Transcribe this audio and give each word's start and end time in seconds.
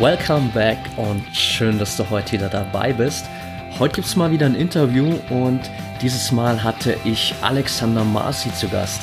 Welcome 0.00 0.48
back 0.54 0.78
und 0.96 1.22
schön, 1.36 1.78
dass 1.78 1.98
du 1.98 2.08
heute 2.08 2.32
wieder 2.32 2.48
dabei 2.48 2.90
bist. 2.90 3.26
Heute 3.78 3.96
gibt 3.96 4.06
es 4.06 4.16
mal 4.16 4.30
wieder 4.30 4.46
ein 4.46 4.54
Interview 4.54 5.18
und 5.28 5.60
dieses 6.00 6.32
Mal 6.32 6.64
hatte 6.64 6.96
ich 7.04 7.34
Alexander 7.42 8.02
Marcy 8.02 8.50
zu 8.54 8.66
Gast. 8.68 9.02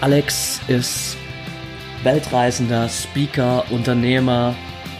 Alex 0.00 0.60
ist 0.66 1.16
Weltreisender, 2.02 2.88
Speaker, 2.88 3.64
Unternehmer. 3.70 4.56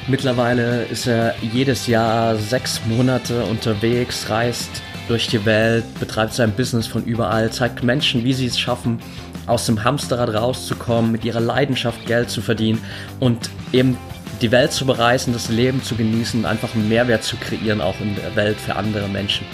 Mittlerweile 0.07 0.85
ist 0.85 1.09
er 1.09 1.35
jedes 1.43 1.89
Jahr 1.89 2.37
sechs 2.37 2.81
Monate 2.87 3.43
unterwegs, 3.47 4.31
reist 4.31 4.81
durch 5.09 5.27
die 5.27 5.45
Welt, 5.45 5.85
betreibt 5.99 6.35
sein 6.35 6.53
Business 6.53 6.87
von 6.87 7.05
überall, 7.05 7.51
zeigt 7.51 7.83
Menschen, 7.83 8.23
wie 8.23 8.33
sie 8.33 8.47
es 8.47 8.61
schaffen, 8.61 9.01
aus 9.49 9.67
dem 9.67 9.83
Hamsterrad 9.83 10.33
rauszukommen, 10.33 11.11
mit 11.11 11.25
ihrer 11.25 11.41
Leidenschaft 11.41 12.07
Geld 12.07 12.31
zu 12.31 12.43
verdienen 12.43 12.81
und 13.19 13.51
eben 13.73 13.99
die 14.41 14.53
Welt 14.53 14.73
zu 14.73 14.87
bereisen, 14.87 15.33
das 15.33 15.49
Leben 15.49 15.83
zu 15.83 15.97
genießen 15.97 16.45
einfach 16.45 16.75
einen 16.75 16.89
Mehrwert 16.89 17.25
zu 17.25 17.37
kreieren, 17.37 17.81
auch 17.81 18.01
in 18.01 18.15
der 18.17 18.37
Welt 18.37 18.59
für 18.59 18.77
andere 18.77 19.09
Menschen. 19.09 19.47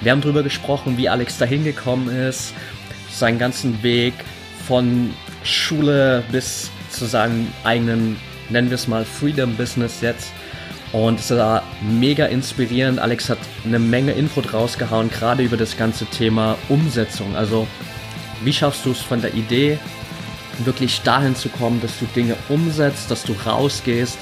Wir 0.00 0.12
haben 0.12 0.20
darüber 0.20 0.42
gesprochen, 0.42 0.98
wie 0.98 1.08
Alex 1.08 1.38
dahin 1.38 1.64
gekommen 1.64 2.08
ist, 2.08 2.52
seinen 3.10 3.38
ganzen 3.38 3.82
Weg 3.82 4.14
von 4.66 5.10
Schule 5.44 6.24
bis 6.32 6.70
zu 6.90 7.06
seinem 7.06 7.48
eigenen, 7.64 8.16
nennen 8.48 8.70
wir 8.70 8.74
es 8.74 8.88
mal, 8.88 9.04
Freedom 9.04 9.54
Business 9.56 10.00
jetzt. 10.00 10.32
Und 10.92 11.20
es 11.20 11.30
war 11.30 11.62
mega 11.80 12.26
inspirierend. 12.26 12.98
Alex 12.98 13.30
hat 13.30 13.38
eine 13.64 13.78
Menge 13.78 14.12
Input 14.12 14.52
rausgehauen, 14.52 15.08
gerade 15.08 15.42
über 15.42 15.56
das 15.56 15.76
ganze 15.76 16.04
Thema 16.06 16.58
Umsetzung. 16.68 17.34
Also, 17.34 17.66
wie 18.44 18.52
schaffst 18.52 18.84
du 18.84 18.90
es 18.90 19.00
von 19.00 19.22
der 19.22 19.32
Idee 19.34 19.78
wirklich 20.58 21.02
dahin 21.02 21.34
zu 21.34 21.48
kommen, 21.48 21.80
dass 21.80 21.98
du 21.98 22.06
Dinge 22.06 22.36
umsetzt, 22.48 23.10
dass 23.10 23.22
du 23.24 23.32
rausgehst, 23.32 24.18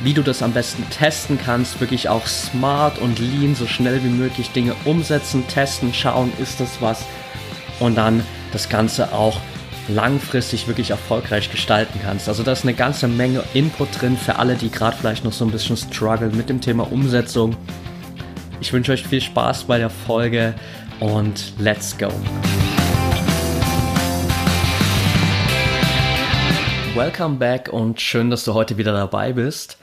wie 0.00 0.12
du 0.12 0.22
das 0.22 0.42
am 0.42 0.52
besten 0.52 0.88
testen 0.90 1.38
kannst, 1.42 1.80
wirklich 1.80 2.08
auch 2.08 2.26
smart 2.26 2.98
und 2.98 3.18
lean 3.18 3.54
so 3.54 3.66
schnell 3.66 4.02
wie 4.04 4.08
möglich 4.08 4.50
Dinge 4.50 4.74
umsetzen, 4.84 5.46
testen, 5.48 5.94
schauen, 5.94 6.32
ist 6.40 6.60
das 6.60 6.80
was 6.80 7.04
und 7.80 7.96
dann 7.96 8.24
das 8.52 8.68
Ganze 8.68 9.12
auch 9.12 9.40
langfristig 9.88 10.66
wirklich 10.66 10.90
erfolgreich 10.90 11.50
gestalten 11.50 12.00
kannst. 12.02 12.28
Also 12.28 12.42
da 12.42 12.52
ist 12.52 12.62
eine 12.62 12.74
ganze 12.74 13.08
Menge 13.08 13.44
Input 13.52 13.88
drin 14.00 14.16
für 14.16 14.36
alle, 14.36 14.54
die 14.54 14.70
gerade 14.70 14.96
vielleicht 14.96 15.24
noch 15.24 15.32
so 15.32 15.44
ein 15.44 15.50
bisschen 15.50 15.76
strugglen 15.76 16.36
mit 16.36 16.48
dem 16.48 16.60
Thema 16.60 16.90
Umsetzung. 16.90 17.56
Ich 18.60 18.72
wünsche 18.72 18.92
euch 18.92 19.06
viel 19.06 19.20
Spaß 19.20 19.64
bei 19.64 19.78
der 19.78 19.90
Folge 19.90 20.54
und 21.00 21.52
let's 21.58 21.96
go. 21.98 22.08
Welcome 26.94 27.38
back 27.38 27.72
und 27.72 28.00
schön, 28.00 28.30
dass 28.30 28.44
du 28.44 28.54
heute 28.54 28.78
wieder 28.78 28.92
dabei 28.92 29.32
bist. 29.32 29.78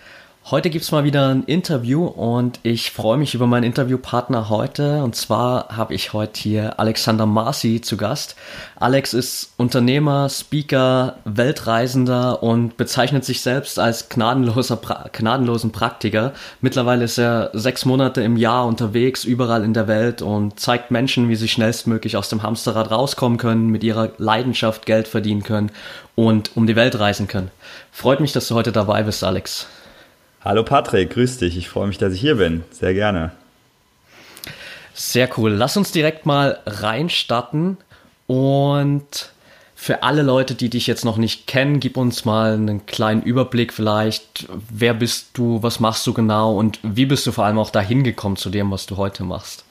Heute 0.50 0.72
gibt's 0.72 0.92
mal 0.92 1.04
wieder 1.04 1.30
ein 1.30 1.44
Interview 1.44 2.04
und 2.04 2.60
ich 2.64 2.90
freue 2.90 3.18
mich 3.18 3.36
über 3.36 3.46
meinen 3.46 3.64
Interviewpartner 3.64 4.50
heute. 4.50 5.04
Und 5.04 5.16
zwar 5.16 5.68
habe 5.70 5.94
ich 5.94 6.14
heute 6.14 6.42
hier 6.42 6.80
Alexander 6.80 7.28
Marcy 7.28 7.80
zu 7.80 7.96
Gast. 7.96 8.36
Alex 8.76 9.14
ist 9.14 9.54
Unternehmer, 9.58 10.30
Speaker, 10.30 11.18
Weltreisender 11.26 12.42
und 12.42 12.76
bezeichnet 12.76 13.24
sich 13.24 13.42
selbst 13.42 13.78
als 13.78 14.10
gnadenloser, 14.10 14.78
pra 14.78 15.10
gnadenlosen 15.14 15.72
Praktiker. 15.72 16.34
Mittlerweile 16.60 17.06
ist 17.06 17.20
er 17.20 17.52
sechs 17.54 17.86
Monate 17.86 18.22
im 18.22 18.36
Jahr 18.36 18.66
unterwegs, 18.66 19.24
überall 19.24 19.64
in 19.64 19.76
der 19.76 19.88
Welt 19.88 20.24
und 20.24 20.60
zeigt 20.60 20.90
Menschen, 20.90 21.30
wie 21.30 21.36
sie 21.36 21.50
schnellstmöglich 21.50 22.18
aus 22.18 22.30
dem 22.30 22.42
Hamsterrad 22.42 22.90
rauskommen 22.90 23.38
können, 23.38 23.68
mit 23.68 23.84
ihrer 23.84 24.10
Leidenschaft 24.18 24.88
Geld 24.88 25.08
verdienen 25.08 25.44
können 25.44 25.72
und 26.16 26.58
um 26.58 26.66
die 26.66 26.76
Welt 26.76 27.00
reisen 27.00 27.28
können. 27.28 27.52
Freut 27.92 28.20
mich, 28.20 28.34
dass 28.34 28.48
du 28.48 28.56
heute 28.56 28.72
dabei 28.72 29.04
bist, 29.04 29.24
Alex. 29.24 29.68
Hallo 30.44 30.64
Patrick, 30.64 31.12
grüß 31.12 31.38
dich. 31.38 31.56
Ich 31.56 31.70
freue 31.70 31.86
mich, 31.86 32.00
dass 32.00 32.14
ich 32.14 32.20
hier 32.20 32.38
bin. 32.38 32.64
Sehr 32.72 32.96
gerne. 32.96 33.32
Sehr 34.96 35.30
cool. 35.38 35.52
Lass 35.52 35.78
uns 35.78 35.92
direkt 35.92 36.26
mal 36.26 36.58
reinstarten 36.66 37.78
und 38.26 39.32
für 39.76 40.02
alle 40.02 40.24
Leute, 40.24 40.56
die 40.56 40.72
dich 40.72 40.88
jetzt 40.88 41.06
noch 41.06 41.18
nicht 41.18 41.46
kennen, 41.46 41.80
gib 41.80 41.96
uns 41.96 42.26
mal 42.26 42.54
einen 42.54 42.88
kleinen 42.88 43.22
Überblick 43.22 43.72
vielleicht. 43.72 44.48
Wer 44.70 44.96
bist 44.96 45.38
du, 45.38 45.62
was 45.62 45.80
machst 45.80 46.08
du 46.08 46.14
genau 46.14 46.58
und 46.58 46.80
wie 46.82 47.06
bist 47.06 47.28
du 47.28 47.32
vor 47.32 47.46
allem 47.46 47.60
auch 47.60 47.70
dahin 47.70 48.04
gekommen 48.04 48.36
zu 48.36 48.50
dem, 48.50 48.72
was 48.72 48.88
du 48.88 48.98
heute 48.98 49.24
machst? 49.24 49.64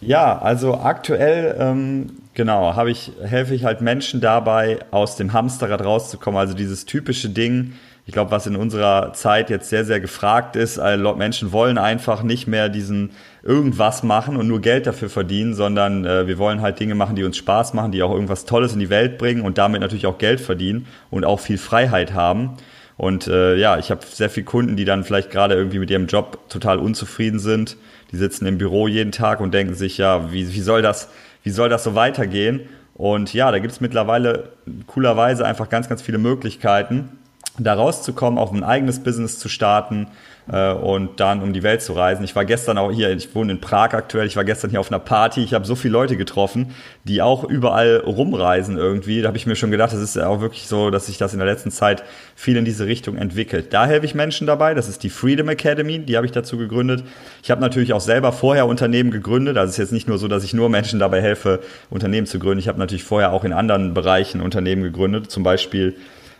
Ja, 0.00 0.38
also 0.38 0.78
aktuell, 0.78 1.56
ähm, 1.58 2.10
genau, 2.34 2.76
habe 2.76 2.92
ich, 2.92 3.10
helfe 3.24 3.56
ich 3.56 3.64
halt 3.64 3.80
Menschen 3.80 4.20
dabei, 4.20 4.78
aus 4.92 5.16
dem 5.16 5.32
Hamsterrad 5.32 5.84
rauszukommen. 5.84 6.38
Also 6.38 6.54
dieses 6.54 6.84
typische 6.84 7.28
Ding, 7.28 7.72
ich 8.08 8.12
glaube, 8.12 8.32
was 8.32 8.46
in 8.46 8.56
unserer 8.56 9.12
Zeit 9.12 9.50
jetzt 9.50 9.68
sehr, 9.68 9.84
sehr 9.84 10.00
gefragt 10.00 10.56
ist, 10.56 10.78
also 10.78 11.14
Menschen 11.14 11.52
wollen 11.52 11.78
einfach 11.78 12.24
nicht 12.24 12.48
mehr 12.48 12.68
diesen 12.68 13.10
irgendwas 13.42 14.02
machen 14.02 14.36
und 14.36 14.48
nur 14.48 14.60
Geld 14.60 14.86
dafür 14.86 15.10
verdienen, 15.10 15.54
sondern 15.54 16.04
äh, 16.04 16.26
wir 16.26 16.38
wollen 16.38 16.60
halt 16.60 16.80
Dinge 16.80 16.96
machen, 16.96 17.14
die 17.14 17.24
uns 17.24 17.36
Spaß 17.36 17.74
machen, 17.74 17.92
die 17.92 18.02
auch 18.02 18.12
irgendwas 18.12 18.46
Tolles 18.46 18.72
in 18.72 18.80
die 18.80 18.90
Welt 18.90 19.18
bringen 19.18 19.42
und 19.42 19.58
damit 19.58 19.80
natürlich 19.80 20.06
auch 20.06 20.18
Geld 20.18 20.40
verdienen 20.40 20.86
und 21.10 21.24
auch 21.24 21.38
viel 21.38 21.58
Freiheit 21.58 22.14
haben. 22.14 22.56
Und 22.96 23.28
äh, 23.28 23.54
ja, 23.56 23.78
ich 23.78 23.90
habe 23.90 24.00
sehr 24.04 24.30
viele 24.30 24.46
Kunden, 24.46 24.76
die 24.76 24.84
dann 24.84 25.04
vielleicht 25.04 25.30
gerade 25.30 25.54
irgendwie 25.54 25.78
mit 25.78 25.90
ihrem 25.90 26.06
Job 26.06 26.48
total 26.48 26.78
unzufrieden 26.78 27.38
sind 27.38 27.76
die 28.10 28.16
sitzen 28.16 28.46
im 28.46 28.58
Büro 28.58 28.88
jeden 28.88 29.12
Tag 29.12 29.40
und 29.40 29.52
denken 29.52 29.74
sich, 29.74 29.98
ja, 29.98 30.32
wie, 30.32 30.52
wie, 30.52 30.60
soll, 30.60 30.82
das, 30.82 31.08
wie 31.42 31.50
soll 31.50 31.68
das 31.68 31.84
so 31.84 31.94
weitergehen? 31.94 32.60
Und 32.94 33.32
ja, 33.32 33.50
da 33.52 33.58
gibt 33.58 33.72
es 33.72 33.80
mittlerweile 33.80 34.50
coolerweise 34.86 35.44
einfach 35.44 35.68
ganz, 35.68 35.88
ganz 35.88 36.02
viele 36.02 36.18
Möglichkeiten, 36.18 37.17
da 37.64 37.74
rauszukommen, 37.74 38.38
auch 38.38 38.52
ein 38.52 38.64
eigenes 38.64 39.00
Business 39.00 39.38
zu 39.38 39.48
starten, 39.48 40.08
äh, 40.50 40.72
und 40.72 41.20
dann 41.20 41.42
um 41.42 41.52
die 41.52 41.62
Welt 41.62 41.82
zu 41.82 41.92
reisen. 41.92 42.24
Ich 42.24 42.34
war 42.34 42.44
gestern 42.44 42.78
auch 42.78 42.90
hier, 42.90 43.10
ich 43.10 43.34
wohne 43.34 43.52
in 43.52 43.60
Prag 43.60 43.92
aktuell, 43.92 44.26
ich 44.26 44.36
war 44.36 44.44
gestern 44.44 44.70
hier 44.70 44.80
auf 44.80 44.90
einer 44.90 44.98
Party, 44.98 45.42
ich 45.42 45.54
habe 45.54 45.66
so 45.66 45.74
viele 45.74 45.92
Leute 45.92 46.16
getroffen, 46.16 46.74
die 47.04 47.22
auch 47.22 47.44
überall 47.44 47.98
rumreisen 47.98 48.76
irgendwie. 48.76 49.20
Da 49.20 49.28
habe 49.28 49.36
ich 49.36 49.46
mir 49.46 49.56
schon 49.56 49.70
gedacht, 49.70 49.92
das 49.92 50.00
ist 50.00 50.16
ja 50.16 50.28
auch 50.28 50.40
wirklich 50.40 50.66
so, 50.66 50.90
dass 50.90 51.06
sich 51.06 51.18
das 51.18 51.32
in 51.32 51.38
der 51.38 51.46
letzten 51.46 51.70
Zeit 51.70 52.02
viel 52.34 52.56
in 52.56 52.64
diese 52.64 52.86
Richtung 52.86 53.16
entwickelt. 53.16 53.72
Da 53.72 53.86
helfe 53.86 54.06
ich 54.06 54.14
Menschen 54.14 54.46
dabei, 54.46 54.74
das 54.74 54.88
ist 54.88 55.02
die 55.02 55.10
Freedom 55.10 55.48
Academy, 55.48 55.98
die 55.98 56.16
habe 56.16 56.26
ich 56.26 56.32
dazu 56.32 56.56
gegründet. 56.56 57.04
Ich 57.42 57.50
habe 57.50 57.60
natürlich 57.60 57.92
auch 57.92 58.00
selber 58.00 58.32
vorher 58.32 58.66
Unternehmen 58.66 59.10
gegründet, 59.10 59.56
also 59.58 59.68
es 59.68 59.74
ist 59.74 59.78
jetzt 59.78 59.92
nicht 59.92 60.08
nur 60.08 60.18
so, 60.18 60.28
dass 60.28 60.44
ich 60.44 60.54
nur 60.54 60.68
Menschen 60.68 60.98
dabei 60.98 61.20
helfe, 61.20 61.60
Unternehmen 61.90 62.26
zu 62.26 62.38
gründen. 62.38 62.58
Ich 62.58 62.68
habe 62.68 62.78
natürlich 62.78 63.04
vorher 63.04 63.32
auch 63.32 63.44
in 63.44 63.52
anderen 63.52 63.94
Bereichen 63.94 64.40
Unternehmen 64.40 64.82
gegründet, 64.82 65.30
zum 65.30 65.42
Beispiel 65.42 65.96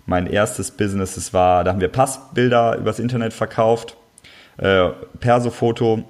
mein 0.09 0.27
erstes 0.27 0.71
Business, 0.71 1.15
das 1.17 1.35
war, 1.35 1.63
da 1.65 1.71
haben 1.71 1.83
wir 1.83 1.89
Passbilder 1.89 2.79
übers 2.79 2.99
Internet 2.99 3.35
verkauft, 3.35 3.97
äh, 4.57 4.89
Perso-Foto 5.21 6.03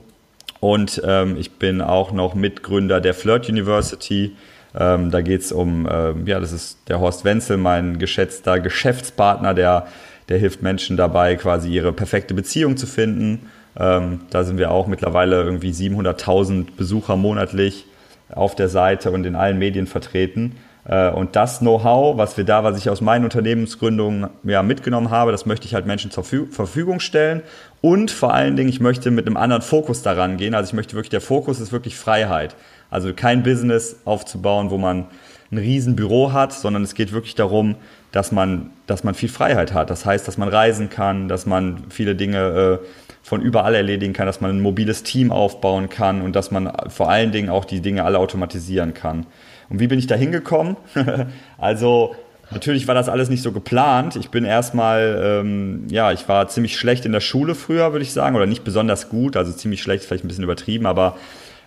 und 0.60 1.02
ähm, 1.04 1.36
ich 1.36 1.58
bin 1.58 1.80
auch 1.80 2.12
noch 2.12 2.34
Mitgründer 2.34 3.00
der 3.00 3.12
Flirt 3.12 3.48
University. 3.48 4.36
Ähm, 4.78 5.10
da 5.10 5.20
geht 5.20 5.40
es 5.40 5.50
um, 5.50 5.88
ähm, 5.90 6.26
ja, 6.26 6.38
das 6.38 6.52
ist 6.52 6.78
der 6.88 7.00
Horst 7.00 7.24
Wenzel, 7.24 7.56
mein 7.56 7.98
geschätzter 7.98 8.60
Geschäftspartner, 8.60 9.52
der, 9.52 9.88
der 10.28 10.38
hilft 10.38 10.62
Menschen 10.62 10.96
dabei, 10.96 11.34
quasi 11.34 11.68
ihre 11.68 11.92
perfekte 11.92 12.34
Beziehung 12.34 12.76
zu 12.76 12.86
finden. 12.86 13.50
Ähm, 13.76 14.20
da 14.30 14.44
sind 14.44 14.58
wir 14.58 14.70
auch 14.70 14.86
mittlerweile 14.86 15.42
irgendwie 15.42 15.72
700.000 15.72 16.76
Besucher 16.76 17.16
monatlich 17.16 17.84
auf 18.30 18.54
der 18.54 18.68
Seite 18.68 19.10
und 19.10 19.24
in 19.24 19.34
allen 19.34 19.58
Medien 19.58 19.88
vertreten. 19.88 20.54
Äh, 20.88 21.10
und 21.10 21.36
das 21.36 21.60
Know-how, 21.60 22.16
was 22.16 22.36
wir 22.36 22.44
da, 22.44 22.64
was 22.64 22.76
ich 22.78 22.90
aus 22.90 23.00
meinen 23.00 23.24
Unternehmensgründungen 23.24 24.28
ja, 24.42 24.62
mitgenommen 24.62 25.10
habe, 25.10 25.30
das 25.30 25.46
möchte 25.46 25.66
ich 25.66 25.74
halt 25.74 25.86
Menschen 25.86 26.10
zur 26.10 26.24
Verfügung 26.24 26.98
stellen. 26.98 27.42
Und 27.80 28.10
vor 28.10 28.34
allen 28.34 28.56
Dingen, 28.56 28.68
ich 28.68 28.80
möchte 28.80 29.10
mit 29.12 29.26
einem 29.26 29.36
anderen 29.36 29.62
Fokus 29.62 30.02
daran 30.02 30.36
gehen. 30.36 30.54
Also 30.54 30.70
ich 30.70 30.74
möchte 30.74 30.94
wirklich, 30.94 31.10
der 31.10 31.20
Fokus 31.20 31.60
ist 31.60 31.70
wirklich 31.70 31.96
Freiheit. 31.96 32.56
Also 32.90 33.12
kein 33.12 33.42
Business 33.42 33.96
aufzubauen, 34.04 34.70
wo 34.70 34.78
man 34.78 35.06
ein 35.52 35.58
Riesenbüro 35.58 36.32
hat, 36.32 36.52
sondern 36.52 36.82
es 36.82 36.94
geht 36.94 37.12
wirklich 37.12 37.34
darum, 37.34 37.76
dass 38.12 38.32
man, 38.32 38.70
dass 38.86 39.04
man 39.04 39.14
viel 39.14 39.28
Freiheit 39.28 39.72
hat. 39.72 39.90
Das 39.90 40.04
heißt, 40.04 40.26
dass 40.26 40.38
man 40.38 40.48
reisen 40.48 40.90
kann, 40.90 41.28
dass 41.28 41.46
man 41.46 41.84
viele 41.90 42.14
Dinge 42.14 42.80
äh, 42.82 42.86
von 43.22 43.42
überall 43.42 43.74
erledigen 43.74 44.14
kann, 44.14 44.26
dass 44.26 44.40
man 44.40 44.50
ein 44.50 44.60
mobiles 44.60 45.02
Team 45.02 45.30
aufbauen 45.30 45.90
kann 45.90 46.22
und 46.22 46.34
dass 46.34 46.50
man 46.50 46.72
vor 46.88 47.10
allen 47.10 47.32
Dingen 47.32 47.50
auch 47.50 47.66
die 47.66 47.80
Dinge 47.80 48.04
alle 48.04 48.18
automatisieren 48.18 48.94
kann. 48.94 49.26
Und 49.70 49.80
wie 49.80 49.86
bin 49.86 49.98
ich 49.98 50.06
da 50.06 50.14
hingekommen? 50.14 50.76
also 51.58 52.14
Natürlich 52.50 52.88
war 52.88 52.94
das 52.94 53.10
alles 53.10 53.28
nicht 53.28 53.42
so 53.42 53.52
geplant. 53.52 54.16
Ich 54.16 54.30
bin 54.30 54.44
erstmal, 54.44 55.20
ähm, 55.22 55.86
ja, 55.90 56.12
ich 56.12 56.28
war 56.28 56.48
ziemlich 56.48 56.78
schlecht 56.78 57.04
in 57.04 57.12
der 57.12 57.20
Schule 57.20 57.54
früher, 57.54 57.92
würde 57.92 58.02
ich 58.02 58.12
sagen, 58.12 58.36
oder 58.36 58.46
nicht 58.46 58.64
besonders 58.64 59.10
gut, 59.10 59.36
also 59.36 59.52
ziemlich 59.52 59.82
schlecht, 59.82 60.04
vielleicht 60.04 60.24
ein 60.24 60.28
bisschen 60.28 60.44
übertrieben, 60.44 60.86
aber 60.86 61.18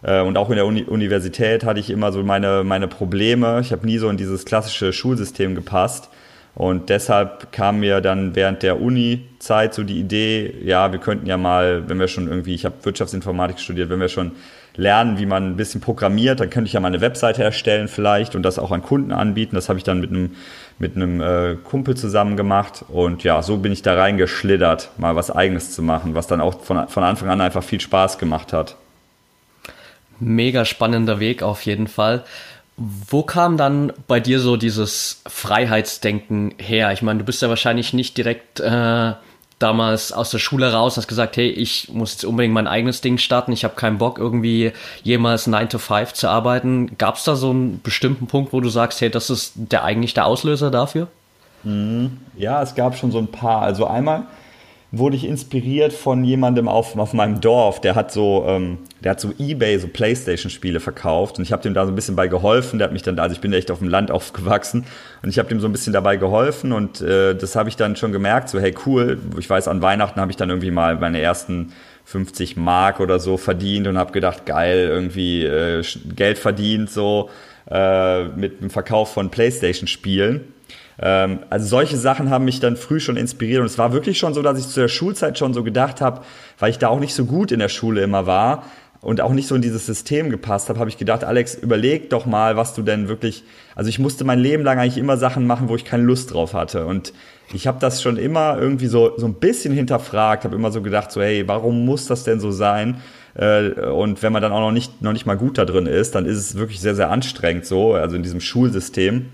äh, 0.02 0.22
und 0.22 0.38
auch 0.38 0.50
in 0.50 0.56
der 0.56 0.66
Uni 0.66 0.84
Universität 0.84 1.64
hatte 1.64 1.80
ich 1.80 1.92
immer 1.92 2.12
so 2.12 2.24
meine, 2.24 2.64
meine 2.64 2.88
Probleme. 2.88 3.60
Ich 3.62 3.72
habe 3.72 3.86
nie 3.86 4.00
so 4.00 4.10
in 4.10 4.18
dieses 4.18 4.46
klassische 4.46 4.92
Schulsystem 4.92 5.54
gepasst. 5.54 6.10
Und 6.54 6.90
deshalb 6.90 7.54
kam 7.54 7.80
mir 7.80 8.02
dann 8.02 8.36
während 8.36 8.62
der 8.62 8.82
Uni-Zeit 8.82 9.74
so 9.74 9.84
die 9.84 10.00
Idee, 10.00 10.54
ja, 10.64 10.92
wir 10.92 11.00
könnten 11.00 11.26
ja 11.26 11.38
mal, 11.38 11.88
wenn 11.88 11.98
wir 11.98 12.10
schon 12.10 12.28
irgendwie, 12.28 12.54
ich 12.54 12.66
habe 12.66 12.76
Wirtschaftsinformatik 12.84 13.60
studiert, 13.60 13.90
wenn 13.90 14.02
wir 14.02 14.10
schon 14.10 14.34
lernen, 14.76 15.20
wie 15.20 15.26
man 15.26 15.52
ein 15.52 15.58
bisschen 15.58 15.82
programmiert, 15.82 16.40
dann 16.40 16.50
könnte 16.50 16.68
ich 16.68 16.74
ja 16.74 16.80
mal 16.80 16.88
eine 16.88 17.02
Webseite 17.02 17.44
erstellen 17.44 17.88
vielleicht 17.88 18.36
und 18.36 18.44
das 18.44 18.60
auch 18.60 18.72
an 18.72 18.82
Kunden 18.82 19.12
anbieten. 19.12 19.56
Das 19.56 19.70
habe 19.70 19.78
ich 19.78 19.84
dann 19.84 20.00
mit 20.00 20.12
einem, 20.12 20.36
mit 20.80 20.96
einem 20.96 21.22
äh, 21.22 21.56
Kumpel 21.56 21.96
zusammen 21.96 22.38
gemacht. 22.38 22.86
Und 22.88 23.24
ja, 23.24 23.42
so 23.42 23.58
bin 23.58 23.72
ich 23.72 23.82
da 23.82 23.96
reingeschlittert, 23.96 24.92
mal 24.98 25.16
was 25.16 25.32
eigenes 25.32 25.72
zu 25.72 25.82
machen, 25.82 26.16
was 26.16 26.28
dann 26.28 26.42
auch 26.42 26.62
von, 26.62 26.88
von 26.88 27.04
Anfang 27.04 27.30
an 27.30 27.42
einfach 27.42 27.64
viel 27.64 27.82
Spaß 27.82 28.18
gemacht 28.18 28.54
hat. 28.54 28.78
Mega 30.20 30.66
spannender 30.66 31.20
Weg 31.20 31.44
auf 31.44 31.64
jeden 31.64 31.88
Fall. 31.88 32.24
Wo 32.78 33.24
kam 33.24 33.58
dann 33.58 33.92
bei 34.08 34.20
dir 34.20 34.40
so 34.40 34.56
dieses 34.56 35.22
Freiheitsdenken 35.28 36.56
her? 36.58 36.92
Ich 36.94 37.02
meine, 37.02 37.20
du 37.20 37.26
bist 37.26 37.42
ja 37.42 37.50
wahrscheinlich 37.50 37.94
nicht 37.94 38.18
direkt 38.18 38.60
äh, 38.60 39.14
damals 39.62 40.12
aus 40.12 40.32
der 40.32 40.40
Schule 40.40 40.72
raus, 40.72 40.98
hast 40.98 41.08
gesagt, 41.08 41.38
hey, 41.38 41.50
ich 41.50 41.90
muss 41.92 42.14
jetzt 42.14 42.26
unbedingt 42.26 42.54
mein 42.54 42.68
eigenes 42.68 43.02
Ding 43.02 43.18
starten, 43.18 43.52
ich 43.52 43.64
habe 43.64 43.76
keinen 43.76 43.98
Bock 43.98 44.18
irgendwie 44.18 44.72
jemals 45.04 45.48
9 45.48 45.70
to 45.70 45.78
5 45.78 46.14
zu 46.14 46.30
arbeiten. 46.30 46.98
Gab 46.98 47.16
es 47.16 47.24
da 47.24 47.36
so 47.36 47.50
einen 47.50 47.82
bestimmten 47.82 48.28
Punkt, 48.28 48.54
wo 48.54 48.62
du 48.62 48.70
sagst, 48.70 49.02
hey, 49.02 49.10
das 49.10 49.30
ist 49.30 49.54
der 49.56 49.84
eigentlich 49.84 50.14
der 50.14 50.26
Auslöser 50.26 50.72
dafür? 50.72 51.08
Mhm. 51.64 52.18
Ja, 52.36 52.62
es 52.62 52.76
gab 52.76 52.98
schon 52.98 53.12
so 53.12 53.20
ein 53.20 53.28
paar. 53.28 53.62
Also 53.62 53.86
einmal 53.86 54.24
wurde 54.94 55.16
ich 55.16 55.26
inspiriert 55.26 55.94
von 55.94 56.26
jemandem 56.26 56.68
auf, 56.68 56.98
auf 56.98 57.14
meinem 57.14 57.40
Dorf, 57.40 57.80
der 57.80 57.96
hat 57.96 58.12
so, 58.12 58.44
ähm, 58.46 58.78
der 59.02 59.12
hat 59.12 59.22
so 59.22 59.32
Ebay, 59.40 59.80
so 59.80 59.88
Playstation-Spiele 59.88 60.82
verkauft 60.82 61.38
und 61.38 61.46
ich 61.46 61.54
habe 61.54 61.64
dem 61.64 61.74
da 61.74 61.86
so 61.86 61.94
ein 61.94 61.96
bisschen 61.96 62.18
bei 62.18 62.28
geholfen. 62.28 62.78
Der 62.78 62.88
hat 62.88 62.94
mich 62.94 63.02
dann, 63.02 63.18
also 63.18 63.34
ich 63.34 63.40
bin 63.40 63.54
echt 63.54 63.72
auf 63.72 63.80
dem 63.80 63.88
Land 63.88 64.12
aufgewachsen 64.12 64.86
und 65.24 65.30
ich 65.30 65.40
habe 65.40 65.48
dem 65.48 65.62
so 65.62 65.68
ein 65.68 65.72
bisschen 65.72 65.94
dabei 65.94 66.18
geholfen 66.18 66.74
und 66.74 67.00
äh, 67.00 67.34
das 67.36 67.56
habe 67.56 67.70
ich 67.70 67.78
dann 67.78 67.96
schon 67.96 68.12
gemerkt, 68.12 68.50
so 68.50 68.60
hey 68.60 68.76
cool, 68.86 69.18
ich 69.40 69.50
weiß, 69.50 69.70
an 69.70 69.82
Weihnachten 69.82 70.20
habe 70.20 70.30
ich 70.30 70.38
dann 70.38 70.50
irgendwie 70.50 70.72
mal 70.72 70.98
meine 70.98 71.22
ersten 71.22 71.72
50 72.04 72.58
Mark 72.58 73.00
oder 73.00 73.20
so 73.20 73.38
verdient 73.38 73.88
und 73.88 73.98
habe 73.98 74.12
gedacht, 74.12 74.46
geil, 74.46 74.90
irgendwie 74.90 75.46
äh, 75.46 75.84
Geld 76.16 76.38
verdient 76.38 76.90
so 76.90 77.30
äh, 77.70 78.26
mit 78.26 78.60
dem 78.60 78.70
Verkauf 78.70 79.14
von 79.14 79.30
Playstation-Spielen. 79.30 80.51
Ähm, 81.02 81.40
also 81.50 81.66
solche 81.66 81.98
Sachen 81.98 82.30
haben 82.30 82.46
mich 82.46 82.60
dann 82.60 82.78
früh 82.78 83.00
schon 83.00 83.18
inspiriert 83.18 83.60
und 83.60 83.66
es 83.66 83.78
war 83.78 83.92
wirklich 83.94 84.20
schon 84.20 84.34
so, 84.34 84.42
dass 84.42 84.60
ich 84.60 84.68
zu 84.68 84.80
der 84.80 84.88
Schulzeit 84.88 85.38
schon 85.38 85.54
so 85.54 85.64
gedacht 85.64 86.02
habe, 86.02 86.22
weil 86.60 86.70
ich 86.70 86.78
da 86.78 86.90
auch 86.90 87.00
nicht 87.00 87.16
so 87.16 87.26
gut 87.26 87.52
in 87.52 87.60
der 87.60 87.70
Schule 87.70 88.02
immer 88.02 88.28
war 88.28 88.64
und 89.02 89.20
auch 89.20 89.32
nicht 89.32 89.48
so 89.48 89.56
in 89.56 89.64
dieses 89.64 89.88
System 89.88 90.30
gepasst 90.30 90.70
habe, 90.70 90.80
habe 90.80 90.90
ich 90.90 90.98
gedacht, 90.98 91.24
Alex, 91.24 91.56
überleg 91.56 92.12
doch 92.12 92.28
mal, 92.28 92.56
was 92.56 92.76
du 92.76 92.84
denn 92.84 93.08
wirklich, 93.08 93.44
also 93.76 93.90
ich 93.90 93.98
musste 93.98 94.24
mein 94.26 94.38
Leben 94.38 94.64
lang 94.64 94.78
eigentlich 94.78 95.00
immer 95.00 95.18
Sachen 95.18 95.48
machen, 95.48 95.70
wo 95.70 95.76
ich 95.76 95.86
keine 95.86 96.04
Lust 96.04 96.34
drauf 96.34 96.54
hatte 96.54 96.86
und 96.86 97.14
ich 97.54 97.68
habe 97.68 97.80
das 97.80 98.02
schon 98.02 98.18
immer 98.18 98.58
irgendwie 98.60 98.88
so, 98.88 99.18
so 99.18 99.26
ein 99.26 99.34
bisschen 99.34 99.74
hinterfragt, 99.74 100.44
habe 100.44 100.56
immer 100.56 100.72
so 100.72 100.82
gedacht, 100.82 101.12
so 101.12 101.22
hey, 101.22 101.48
warum 101.48 101.84
muss 101.84 102.06
das 102.06 102.24
denn 102.24 102.40
so 102.40 102.52
sein? 102.52 103.02
Äh, 103.34 103.72
und 103.90 104.22
wenn 104.22 104.32
man 104.32 104.42
dann 104.42 104.52
auch 104.52 104.60
noch 104.60 104.72
nicht, 104.72 105.02
noch 105.02 105.14
nicht 105.14 105.26
mal 105.26 105.36
gut 105.36 105.58
da 105.58 105.66
drin 105.66 105.86
ist, 105.86 106.16
dann 106.16 106.26
ist 106.26 106.38
es 106.38 106.56
wirklich 106.56 106.80
sehr, 106.80 106.96
sehr 106.96 107.10
anstrengend 107.10 107.66
so, 107.66 107.94
also 107.94 108.16
in 108.16 108.24
diesem 108.24 108.40
Schulsystem. 108.40 109.28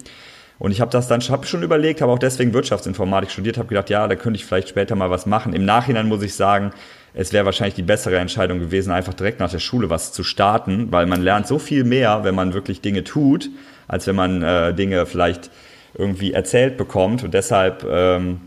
Und 0.60 0.72
ich 0.72 0.82
habe 0.82 0.92
das 0.92 1.08
dann 1.08 1.22
hab 1.22 1.46
schon 1.46 1.64
überlegt, 1.64 2.02
habe 2.02 2.12
auch 2.12 2.20
deswegen 2.20 2.54
Wirtschaftsinformatik 2.54 3.30
studiert, 3.30 3.58
habe 3.58 3.68
gedacht, 3.68 3.90
ja, 3.90 4.08
da 4.08 4.16
könnte 4.16 4.38
ich 4.38 4.46
vielleicht 4.46 4.70
später 4.70 4.96
mal 4.96 5.10
was 5.10 5.26
machen. 5.26 5.54
Im 5.54 5.66
Nachhinein 5.66 6.08
muss 6.08 6.24
ich 6.24 6.34
sagen, 6.34 6.72
es 7.14 7.34
wäre 7.34 7.46
wahrscheinlich 7.46 7.76
die 7.76 7.84
bessere 7.84 8.18
Entscheidung 8.18 8.60
gewesen, 8.60 8.92
einfach 8.92 9.14
direkt 9.14 9.40
nach 9.40 9.52
der 9.52 9.60
Schule 9.60 9.90
was 9.90 10.14
zu 10.14 10.24
starten, 10.24 10.92
weil 10.92 11.06
man 11.06 11.22
lernt 11.22 11.48
so 11.48 11.60
viel 11.60 11.84
mehr, 11.84 12.24
wenn 12.24 12.36
man 12.36 12.54
wirklich 12.54 12.82
Dinge 12.82 13.04
tut, 13.04 13.50
als 13.88 14.08
wenn 14.08 14.16
man 14.16 14.42
äh, 14.42 14.74
Dinge 14.74 15.06
vielleicht 15.06 15.52
irgendwie 15.96 16.34
erzählt 16.34 16.78
bekommt. 16.78 17.24
Und 17.24 17.34
deshalb 17.34 17.84
ähm, 17.90 18.40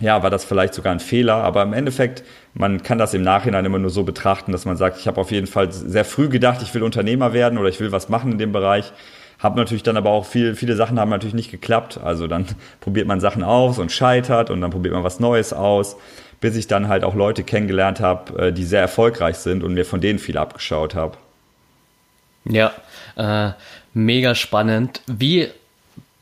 ja, 0.00 0.22
war 0.22 0.30
das 0.30 0.44
vielleicht 0.44 0.74
sogar 0.74 0.92
ein 0.92 1.00
Fehler. 1.00 1.36
Aber 1.36 1.62
im 1.62 1.72
Endeffekt, 1.72 2.24
man 2.54 2.82
kann 2.82 2.98
das 2.98 3.14
im 3.14 3.22
Nachhinein 3.22 3.64
immer 3.64 3.78
nur 3.78 3.90
so 3.90 4.02
betrachten, 4.02 4.52
dass 4.52 4.64
man 4.64 4.76
sagt, 4.76 4.98
ich 4.98 5.06
habe 5.06 5.20
auf 5.20 5.30
jeden 5.30 5.46
Fall 5.46 5.70
sehr 5.70 6.04
früh 6.04 6.28
gedacht, 6.28 6.62
ich 6.62 6.74
will 6.74 6.82
Unternehmer 6.82 7.32
werden 7.32 7.58
oder 7.58 7.68
ich 7.68 7.80
will 7.80 7.92
was 7.92 8.08
machen 8.08 8.32
in 8.32 8.38
dem 8.38 8.52
Bereich. 8.52 8.92
Habe 9.40 9.58
natürlich 9.58 9.82
dann 9.82 9.96
aber 9.96 10.10
auch 10.10 10.26
viel, 10.26 10.54
viele 10.54 10.76
Sachen 10.76 11.00
haben 11.00 11.10
natürlich 11.10 11.34
nicht 11.34 11.50
geklappt. 11.50 11.98
Also 11.98 12.26
dann 12.26 12.46
probiert 12.80 13.06
man 13.06 13.20
Sachen 13.20 13.42
aus 13.42 13.78
und 13.78 13.90
scheitert 13.90 14.50
und 14.50 14.60
dann 14.60 14.70
probiert 14.70 14.94
man 14.94 15.02
was 15.02 15.18
Neues 15.18 15.52
aus, 15.52 15.96
bis 16.40 16.56
ich 16.56 16.66
dann 16.66 16.88
halt 16.88 17.04
auch 17.04 17.14
Leute 17.14 17.42
kennengelernt 17.42 18.00
habe, 18.00 18.48
äh, 18.48 18.52
die 18.52 18.64
sehr 18.64 18.80
erfolgreich 18.80 19.36
sind 19.36 19.64
und 19.64 19.74
mir 19.74 19.84
von 19.84 20.00
denen 20.00 20.18
viel 20.18 20.38
abgeschaut 20.38 20.94
habe. 20.94 21.16
Ja, 22.44 22.72
äh, 23.16 23.52
mega 23.92 24.34
spannend. 24.34 25.02
Wie 25.06 25.48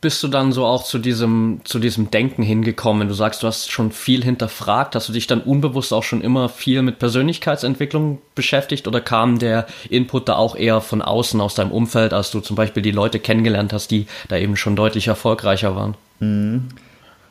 bist 0.01 0.23
du 0.23 0.29
dann 0.29 0.53
so 0.53 0.65
auch 0.65 0.85
zu 0.85 0.99
diesem, 0.99 1.61
zu 1.65 1.79
diesem 1.81 2.11
Denken 2.11 2.43
hingekommen? 2.43 3.09
Du 3.09 3.15
sagst, 3.15 3.43
du 3.43 3.49
hast 3.49 3.71
schon 3.71 3.91
viel 3.91 4.23
hinterfragt. 4.23 4.95
Hast 4.95 5.09
du 5.09 5.13
dich 5.13 5.27
dann 5.27 5.41
unbewusst 5.41 5.93
auch 5.93 6.05
schon 6.05 6.21
immer 6.21 6.49
viel 6.49 6.83
mit 6.83 7.01
Persönlichkeitsentwicklung 7.01 8.19
beschäftigt 8.35 8.87
oder 8.87 9.01
kam 9.01 9.39
der 9.39 9.67
Input 9.91 10.29
da 10.29 10.37
auch 10.37 10.55
eher 10.55 10.81
von 10.81 11.03
außen 11.03 11.41
aus 11.41 11.57
deinem 11.57 11.73
Umfeld, 11.73 12.13
als 12.13 12.31
du 12.31 12.41
zum 12.41 12.55
Beispiel 12.55 12.83
die 12.83 12.93
Leute 12.93 13.19
kennengelernt 13.19 13.73
hast, 13.73 13.91
die 13.91 14.07
da 14.29 14.37
eben 14.37 14.57
schon 14.57 14.77
deutlich 14.77 15.09
erfolgreicher 15.09 15.75
waren? 15.75 15.95
Mhm. 16.21 16.69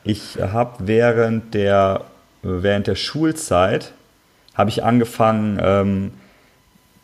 Ich 0.04 0.38
habe 0.40 0.86
während 0.86 1.54
der, 1.54 2.04
während 2.42 2.86
der 2.86 2.94
Schulzeit 2.96 3.92
habe 4.54 4.70
ich 4.70 4.84
angefangen, 4.84 5.58
ähm, 5.62 6.12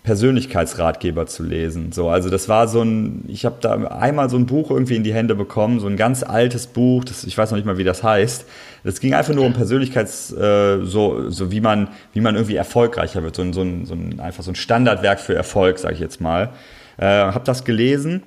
Persönlichkeitsratgeber 0.04 1.26
zu 1.26 1.42
lesen. 1.42 1.90
So, 1.90 2.10
also 2.10 2.28
das 2.28 2.46
war 2.46 2.68
so 2.68 2.82
ein, 2.82 3.24
ich 3.26 3.46
habe 3.46 3.56
da 3.62 3.72
einmal 3.72 4.28
so 4.28 4.36
ein 4.36 4.44
Buch 4.44 4.70
irgendwie 4.70 4.96
in 4.96 5.02
die 5.02 5.14
Hände 5.14 5.34
bekommen, 5.34 5.80
so 5.80 5.86
ein 5.86 5.96
ganz 5.96 6.22
altes 6.22 6.66
Buch, 6.66 7.04
das, 7.04 7.24
ich 7.24 7.36
weiß 7.36 7.50
noch 7.50 7.56
nicht 7.56 7.64
mal, 7.64 7.78
wie 7.78 7.84
das 7.84 8.02
heißt. 8.02 8.44
Das 8.84 9.00
ging 9.00 9.14
einfach 9.14 9.34
nur 9.34 9.46
um 9.46 9.54
Persönlichkeits, 9.54 10.30
äh, 10.32 10.84
so, 10.84 11.30
so 11.30 11.50
wie 11.50 11.62
man, 11.62 11.88
wie 12.12 12.20
man 12.20 12.34
irgendwie 12.34 12.56
erfolgreicher 12.56 13.22
wird, 13.22 13.34
so 13.34 13.42
ein, 13.42 13.54
so 13.54 13.62
ein, 13.62 13.86
so 13.86 13.94
ein 13.94 14.20
einfach 14.20 14.44
so 14.44 14.52
ein 14.52 14.56
Standardwerk 14.56 15.20
für 15.20 15.34
Erfolg, 15.34 15.78
sage 15.78 15.94
ich 15.94 16.00
jetzt 16.00 16.20
mal. 16.20 16.50
Äh, 16.98 17.06
habe 17.06 17.44
das 17.46 17.64
gelesen 17.64 18.22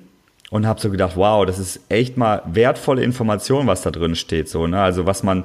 und 0.50 0.66
habe 0.66 0.80
so 0.80 0.90
gedacht, 0.90 1.12
wow, 1.14 1.46
das 1.46 1.60
ist 1.60 1.80
echt 1.88 2.16
mal 2.16 2.42
wertvolle 2.44 3.04
Information, 3.04 3.68
was 3.68 3.82
da 3.82 3.92
drin 3.92 4.16
steht, 4.16 4.48
so, 4.48 4.66
ne? 4.66 4.80
Also 4.82 5.06
was 5.06 5.22
man 5.22 5.44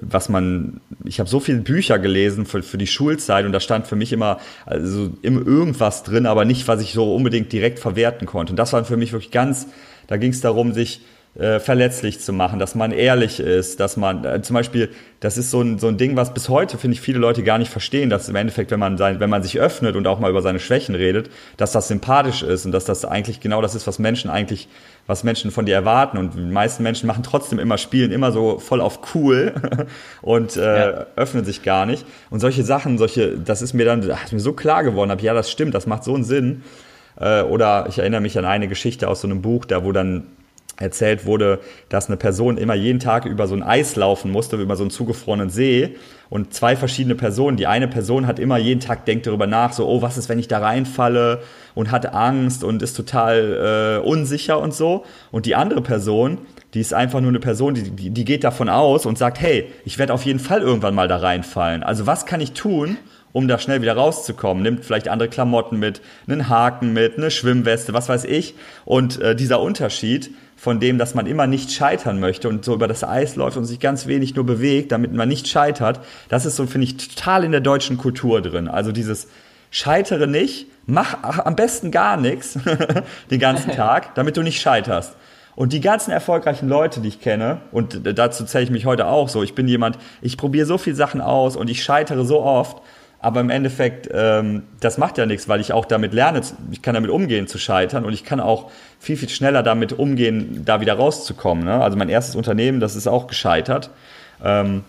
was 0.00 0.28
man, 0.28 0.80
ich 1.04 1.20
habe 1.20 1.28
so 1.28 1.40
viele 1.40 1.58
Bücher 1.58 1.98
gelesen 1.98 2.46
für, 2.46 2.62
für 2.62 2.78
die 2.78 2.86
Schulzeit 2.86 3.46
und 3.46 3.52
da 3.52 3.60
stand 3.60 3.86
für 3.86 3.96
mich 3.96 4.12
immer 4.12 4.38
also 4.66 5.10
immer 5.22 5.46
irgendwas 5.46 6.02
drin, 6.02 6.26
aber 6.26 6.44
nicht, 6.44 6.66
was 6.66 6.82
ich 6.82 6.92
so 6.92 7.14
unbedingt 7.14 7.52
direkt 7.52 7.78
verwerten 7.78 8.26
konnte. 8.26 8.52
Und 8.52 8.56
das 8.56 8.72
war 8.72 8.84
für 8.84 8.96
mich 8.96 9.12
wirklich 9.12 9.30
ganz, 9.30 9.68
da 10.06 10.16
ging 10.16 10.32
es 10.32 10.40
darum, 10.40 10.72
sich 10.72 11.02
äh, 11.36 11.58
verletzlich 11.58 12.20
zu 12.20 12.32
machen, 12.32 12.60
dass 12.60 12.76
man 12.76 12.92
ehrlich 12.92 13.40
ist, 13.40 13.80
dass 13.80 13.96
man 13.96 14.24
äh, 14.24 14.42
zum 14.42 14.54
Beispiel, 14.54 14.90
das 15.18 15.36
ist 15.36 15.50
so 15.50 15.60
ein, 15.62 15.80
so 15.80 15.88
ein 15.88 15.96
Ding, 15.96 16.16
was 16.16 16.32
bis 16.32 16.48
heute, 16.48 16.78
finde 16.78 16.94
ich, 16.94 17.00
viele 17.00 17.18
Leute 17.18 17.42
gar 17.42 17.58
nicht 17.58 17.72
verstehen, 17.72 18.08
dass 18.08 18.28
im 18.28 18.36
Endeffekt, 18.36 18.70
wenn 18.70 18.78
man, 18.78 18.96
sein, 18.98 19.18
wenn 19.18 19.30
man 19.30 19.42
sich 19.42 19.58
öffnet 19.58 19.96
und 19.96 20.06
auch 20.06 20.20
mal 20.20 20.30
über 20.30 20.42
seine 20.42 20.60
Schwächen 20.60 20.94
redet, 20.94 21.30
dass 21.56 21.72
das 21.72 21.88
sympathisch 21.88 22.44
ist 22.44 22.66
und 22.66 22.72
dass 22.72 22.84
das 22.84 23.04
eigentlich 23.04 23.40
genau 23.40 23.60
das 23.62 23.74
ist, 23.74 23.84
was 23.88 23.98
Menschen 23.98 24.30
eigentlich, 24.30 24.68
was 25.08 25.24
Menschen 25.24 25.50
von 25.50 25.66
dir 25.66 25.74
erwarten. 25.74 26.18
Und 26.18 26.34
die 26.34 26.40
meisten 26.40 26.84
Menschen 26.84 27.08
machen 27.08 27.24
trotzdem 27.24 27.58
immer, 27.58 27.78
spielen 27.78 28.12
immer 28.12 28.30
so 28.30 28.60
voll 28.60 28.80
auf 28.80 29.00
cool 29.16 29.54
und 30.22 30.56
äh, 30.56 30.60
ja. 30.60 31.06
öffnen 31.16 31.44
sich 31.44 31.64
gar 31.64 31.84
nicht. 31.84 32.06
Und 32.30 32.38
solche 32.38 32.62
Sachen, 32.62 32.96
solche, 32.96 33.36
das 33.36 33.60
ist 33.60 33.72
mir 33.72 33.84
dann, 33.84 34.02
ist 34.02 34.32
mir 34.32 34.38
so 34.38 34.52
klar 34.52 34.84
geworden, 34.84 35.10
hab, 35.10 35.20
ja, 35.20 35.34
das 35.34 35.50
stimmt, 35.50 35.74
das 35.74 35.88
macht 35.88 36.04
so 36.04 36.14
einen 36.14 36.22
Sinn. 36.22 36.62
Äh, 37.18 37.42
oder 37.42 37.86
ich 37.88 37.98
erinnere 37.98 38.20
mich 38.20 38.38
an 38.38 38.44
eine 38.44 38.68
Geschichte 38.68 39.08
aus 39.08 39.20
so 39.20 39.26
einem 39.26 39.42
Buch, 39.42 39.64
da 39.64 39.82
wo 39.82 39.90
dann 39.90 40.28
erzählt 40.76 41.26
wurde, 41.26 41.60
dass 41.88 42.08
eine 42.08 42.16
Person 42.16 42.56
immer 42.56 42.74
jeden 42.74 42.98
Tag 42.98 43.26
über 43.26 43.46
so 43.46 43.54
ein 43.54 43.62
Eis 43.62 43.96
laufen 43.96 44.30
musste, 44.30 44.56
über 44.56 44.76
so 44.76 44.82
einen 44.82 44.90
zugefrorenen 44.90 45.50
See 45.50 45.96
und 46.30 46.52
zwei 46.52 46.74
verschiedene 46.74 47.14
Personen. 47.14 47.56
Die 47.56 47.66
eine 47.66 47.86
Person 47.86 48.26
hat 48.26 48.38
immer 48.38 48.58
jeden 48.58 48.80
Tag 48.80 49.04
denkt 49.06 49.26
darüber 49.26 49.46
nach, 49.46 49.72
so, 49.72 49.86
oh, 49.86 50.02
was 50.02 50.18
ist, 50.18 50.28
wenn 50.28 50.38
ich 50.38 50.48
da 50.48 50.58
reinfalle 50.58 51.42
und 51.74 51.90
hat 51.90 52.12
Angst 52.12 52.64
und 52.64 52.82
ist 52.82 52.94
total 52.96 54.00
äh, 54.02 54.06
unsicher 54.06 54.58
und 54.58 54.74
so. 54.74 55.04
Und 55.30 55.46
die 55.46 55.54
andere 55.54 55.80
Person, 55.80 56.38
die 56.74 56.80
ist 56.80 56.92
einfach 56.92 57.20
nur 57.20 57.30
eine 57.30 57.40
Person, 57.40 57.74
die, 57.74 58.10
die, 58.10 58.24
geht 58.24 58.42
davon 58.42 58.68
aus 58.68 59.06
und 59.06 59.16
sagt, 59.16 59.40
hey, 59.40 59.70
ich 59.84 59.98
werde 59.98 60.12
auf 60.12 60.24
jeden 60.24 60.40
Fall 60.40 60.60
irgendwann 60.60 60.94
mal 60.94 61.06
da 61.06 61.18
reinfallen. 61.18 61.84
Also 61.84 62.06
was 62.06 62.26
kann 62.26 62.40
ich 62.40 62.52
tun, 62.52 62.96
um 63.32 63.48
da 63.48 63.58
schnell 63.58 63.82
wieder 63.82 63.94
rauszukommen. 63.94 64.62
Nimmt 64.62 64.84
vielleicht 64.84 65.08
andere 65.08 65.28
Klamotten 65.28 65.78
mit, 65.78 66.00
einen 66.26 66.48
Haken 66.48 66.92
mit, 66.92 67.16
eine 67.16 67.30
Schwimmweste, 67.30 67.92
was 67.92 68.08
weiß 68.08 68.24
ich. 68.24 68.54
Und 68.84 69.20
äh, 69.20 69.36
dieser 69.36 69.60
Unterschied 69.60 70.30
von 70.64 70.80
dem, 70.80 70.96
dass 70.96 71.14
man 71.14 71.26
immer 71.26 71.46
nicht 71.46 71.72
scheitern 71.72 72.20
möchte 72.20 72.48
und 72.48 72.64
so 72.64 72.72
über 72.72 72.88
das 72.88 73.04
Eis 73.04 73.36
läuft 73.36 73.58
und 73.58 73.66
sich 73.66 73.80
ganz 73.80 74.06
wenig 74.06 74.34
nur 74.34 74.46
bewegt, 74.46 74.92
damit 74.92 75.12
man 75.12 75.28
nicht 75.28 75.46
scheitert, 75.46 76.00
das 76.30 76.46
ist 76.46 76.56
so, 76.56 76.66
finde 76.66 76.86
ich, 76.86 76.96
total 76.96 77.44
in 77.44 77.52
der 77.52 77.60
deutschen 77.60 77.98
Kultur 77.98 78.40
drin. 78.40 78.66
Also 78.66 78.90
dieses 78.90 79.28
Scheitere 79.70 80.26
nicht, 80.26 80.66
mach 80.86 81.22
am 81.22 81.54
besten 81.54 81.90
gar 81.90 82.16
nichts 82.16 82.58
den 83.30 83.40
ganzen 83.40 83.72
Tag, 83.76 84.14
damit 84.14 84.38
du 84.38 84.42
nicht 84.42 84.58
scheiterst. 84.58 85.14
Und 85.54 85.74
die 85.74 85.82
ganzen 85.82 86.12
erfolgreichen 86.12 86.66
Leute, 86.66 87.00
die 87.00 87.08
ich 87.08 87.20
kenne, 87.20 87.58
und 87.70 88.00
dazu 88.18 88.46
zähle 88.46 88.64
ich 88.64 88.70
mich 88.70 88.86
heute 88.86 89.06
auch 89.06 89.28
so, 89.28 89.42
ich 89.42 89.54
bin 89.54 89.68
jemand, 89.68 89.98
ich 90.22 90.38
probiere 90.38 90.64
so 90.64 90.78
viele 90.78 90.96
Sachen 90.96 91.20
aus 91.20 91.56
und 91.56 91.68
ich 91.68 91.84
scheitere 91.84 92.24
so 92.24 92.40
oft, 92.40 92.80
aber 93.24 93.40
im 93.40 93.48
Endeffekt, 93.48 94.10
ähm, 94.12 94.64
das 94.80 94.98
macht 94.98 95.16
ja 95.16 95.24
nichts, 95.24 95.48
weil 95.48 95.58
ich 95.58 95.72
auch 95.72 95.86
damit 95.86 96.12
lerne, 96.12 96.42
ich 96.70 96.82
kann 96.82 96.94
damit 96.94 97.10
umgehen 97.10 97.46
zu 97.46 97.56
scheitern 97.56 98.04
und 98.04 98.12
ich 98.12 98.22
kann 98.22 98.38
auch 98.38 98.70
viel, 99.00 99.16
viel 99.16 99.30
schneller 99.30 99.62
damit 99.62 99.94
umgehen, 99.94 100.62
da 100.66 100.82
wieder 100.82 100.92
rauszukommen. 100.92 101.64
Ne? 101.64 101.82
Also 101.82 101.96
mein 101.96 102.10
erstes 102.10 102.36
Unternehmen, 102.36 102.80
das 102.80 102.96
ist 102.96 103.06
auch 103.06 103.26
gescheitert. 103.26 103.88
Ähm, 104.44 104.84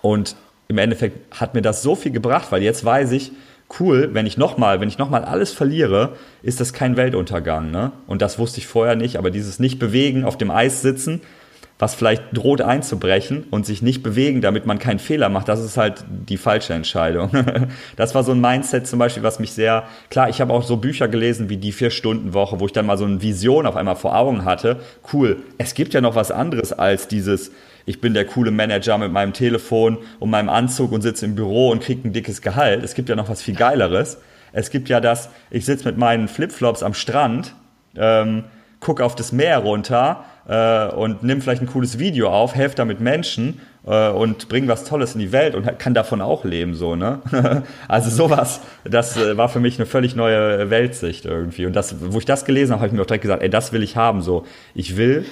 und 0.00 0.36
im 0.68 0.78
Endeffekt 0.78 1.38
hat 1.38 1.52
mir 1.52 1.60
das 1.60 1.82
so 1.82 1.94
viel 1.94 2.12
gebracht, 2.12 2.46
weil 2.50 2.62
jetzt 2.62 2.82
weiß 2.82 3.12
ich, 3.12 3.32
cool, 3.78 4.08
wenn 4.12 4.24
ich 4.24 4.38
nochmal, 4.38 4.80
wenn 4.80 4.88
ich 4.88 4.96
nochmal 4.96 5.26
alles 5.26 5.52
verliere, 5.52 6.16
ist 6.42 6.60
das 6.60 6.72
kein 6.72 6.96
Weltuntergang. 6.96 7.70
Ne? 7.70 7.92
Und 8.06 8.22
das 8.22 8.38
wusste 8.38 8.58
ich 8.58 8.66
vorher 8.66 8.96
nicht, 8.96 9.18
aber 9.18 9.30
dieses 9.30 9.58
Nicht-Bewegen, 9.58 10.24
auf 10.24 10.38
dem 10.38 10.50
Eis 10.50 10.80
sitzen, 10.80 11.20
was 11.78 11.94
vielleicht 11.94 12.24
droht 12.32 12.62
einzubrechen 12.62 13.44
und 13.50 13.66
sich 13.66 13.82
nicht 13.82 14.02
bewegen, 14.02 14.40
damit 14.40 14.64
man 14.64 14.78
keinen 14.78 14.98
Fehler 14.98 15.28
macht, 15.28 15.48
das 15.48 15.62
ist 15.62 15.76
halt 15.76 16.04
die 16.08 16.38
falsche 16.38 16.72
Entscheidung. 16.72 17.30
das 17.96 18.14
war 18.14 18.24
so 18.24 18.32
ein 18.32 18.40
Mindset 18.40 18.86
zum 18.86 18.98
Beispiel, 18.98 19.22
was 19.22 19.38
mich 19.38 19.52
sehr, 19.52 19.84
klar, 20.08 20.30
ich 20.30 20.40
habe 20.40 20.54
auch 20.54 20.62
so 20.62 20.78
Bücher 20.78 21.06
gelesen 21.08 21.50
wie 21.50 21.58
die 21.58 21.72
Vier-Stunden-Woche, 21.72 22.60
wo 22.60 22.66
ich 22.66 22.72
dann 22.72 22.86
mal 22.86 22.96
so 22.96 23.04
eine 23.04 23.20
Vision 23.20 23.66
auf 23.66 23.76
einmal 23.76 23.96
vor 23.96 24.16
Augen 24.16 24.46
hatte. 24.46 24.80
Cool, 25.12 25.42
es 25.58 25.74
gibt 25.74 25.92
ja 25.92 26.00
noch 26.00 26.14
was 26.14 26.30
anderes 26.30 26.72
als 26.72 27.08
dieses, 27.08 27.52
ich 27.84 28.00
bin 28.00 28.14
der 28.14 28.24
coole 28.24 28.50
Manager 28.50 28.96
mit 28.96 29.12
meinem 29.12 29.34
Telefon 29.34 29.98
und 30.18 30.30
meinem 30.30 30.48
Anzug 30.48 30.92
und 30.92 31.02
sitze 31.02 31.26
im 31.26 31.34
Büro 31.34 31.70
und 31.70 31.82
kriege 31.82 32.08
ein 32.08 32.12
dickes 32.14 32.40
Gehalt. 32.40 32.82
Es 32.82 32.94
gibt 32.94 33.10
ja 33.10 33.16
noch 33.16 33.28
was 33.28 33.42
viel 33.42 33.54
Geileres. 33.54 34.18
Es 34.52 34.70
gibt 34.70 34.88
ja 34.88 35.00
das, 35.00 35.28
ich 35.50 35.66
sitze 35.66 35.84
mit 35.84 35.98
meinen 35.98 36.28
Flipflops 36.28 36.82
am 36.82 36.94
Strand, 36.94 37.54
ähm, 37.96 38.44
gucke 38.80 39.04
auf 39.04 39.14
das 39.14 39.32
Meer 39.32 39.58
runter 39.58 40.24
äh, 40.48 40.88
und 40.88 41.22
nimm 41.22 41.40
vielleicht 41.40 41.62
ein 41.62 41.68
cooles 41.68 41.98
Video 41.98 42.30
auf, 42.30 42.54
helfe 42.54 42.76
damit 42.76 43.00
Menschen 43.00 43.60
äh, 43.86 44.10
und 44.10 44.48
bring 44.48 44.68
was 44.68 44.84
Tolles 44.84 45.14
in 45.14 45.20
die 45.20 45.32
Welt 45.32 45.54
und 45.54 45.78
kann 45.78 45.94
davon 45.94 46.20
auch 46.20 46.44
leben, 46.44 46.74
so, 46.74 46.96
ne? 46.96 47.20
also 47.88 48.10
sowas, 48.10 48.60
das 48.84 49.16
äh, 49.16 49.36
war 49.36 49.48
für 49.48 49.60
mich 49.60 49.78
eine 49.78 49.86
völlig 49.86 50.14
neue 50.16 50.70
Weltsicht 50.70 51.24
irgendwie. 51.24 51.66
Und 51.66 51.74
das, 51.74 51.96
wo 52.00 52.18
ich 52.18 52.24
das 52.24 52.44
gelesen 52.44 52.72
habe, 52.72 52.80
habe 52.80 52.88
ich 52.88 52.92
mir 52.94 53.02
auch 53.02 53.06
direkt 53.06 53.22
gesagt, 53.22 53.42
ey, 53.42 53.50
das 53.50 53.72
will 53.72 53.82
ich 53.82 53.96
haben, 53.96 54.22
so. 54.22 54.44
Ich 54.74 54.96
will 54.96 55.24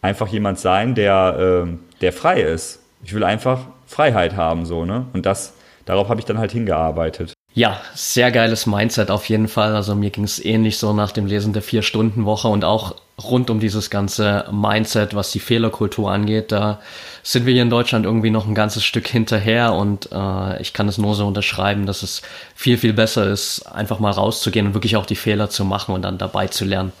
einfach 0.00 0.28
jemand 0.28 0.58
sein, 0.58 0.94
der, 0.94 1.66
äh, 1.66 1.72
der 2.00 2.12
frei 2.12 2.42
ist. 2.42 2.80
Ich 3.04 3.14
will 3.14 3.24
einfach 3.24 3.66
Freiheit 3.86 4.36
haben, 4.36 4.66
so, 4.66 4.84
ne? 4.84 5.06
Und 5.12 5.26
das, 5.26 5.54
darauf 5.84 6.08
habe 6.08 6.20
ich 6.20 6.26
dann 6.26 6.38
halt 6.38 6.52
hingearbeitet. 6.52 7.34
Ja, 7.54 7.82
sehr 7.94 8.30
geiles 8.32 8.66
Mindset 8.66 9.10
auf 9.10 9.28
jeden 9.28 9.46
Fall. 9.46 9.76
Also 9.76 9.94
mir 9.94 10.08
ging 10.08 10.24
es 10.24 10.42
ähnlich 10.42 10.78
so 10.78 10.94
nach 10.94 11.12
dem 11.12 11.26
Lesen 11.26 11.52
der 11.52 11.60
Vier-Stunden-Woche 11.60 12.48
und 12.48 12.64
auch 12.64 12.94
rund 13.22 13.50
um 13.50 13.60
dieses 13.60 13.90
ganze 13.90 14.46
Mindset, 14.50 15.14
was 15.14 15.32
die 15.32 15.38
Fehlerkultur 15.38 16.10
angeht. 16.10 16.50
Da 16.50 16.80
sind 17.22 17.44
wir 17.44 17.52
hier 17.52 17.62
in 17.62 17.68
Deutschland 17.68 18.06
irgendwie 18.06 18.30
noch 18.30 18.46
ein 18.46 18.54
ganzes 18.54 18.84
Stück 18.84 19.06
hinterher 19.06 19.74
und 19.74 20.08
äh, 20.12 20.62
ich 20.62 20.72
kann 20.72 20.88
es 20.88 20.96
nur 20.96 21.14
so 21.14 21.26
unterschreiben, 21.26 21.84
dass 21.84 22.02
es 22.02 22.22
viel, 22.54 22.78
viel 22.78 22.94
besser 22.94 23.26
ist, 23.26 23.66
einfach 23.66 23.98
mal 23.98 24.12
rauszugehen 24.12 24.68
und 24.68 24.74
wirklich 24.74 24.96
auch 24.96 25.06
die 25.06 25.14
Fehler 25.14 25.50
zu 25.50 25.66
machen 25.66 25.94
und 25.94 26.02
dann 26.02 26.16
dabei 26.16 26.46
zu 26.46 26.64
lernen. 26.64 26.92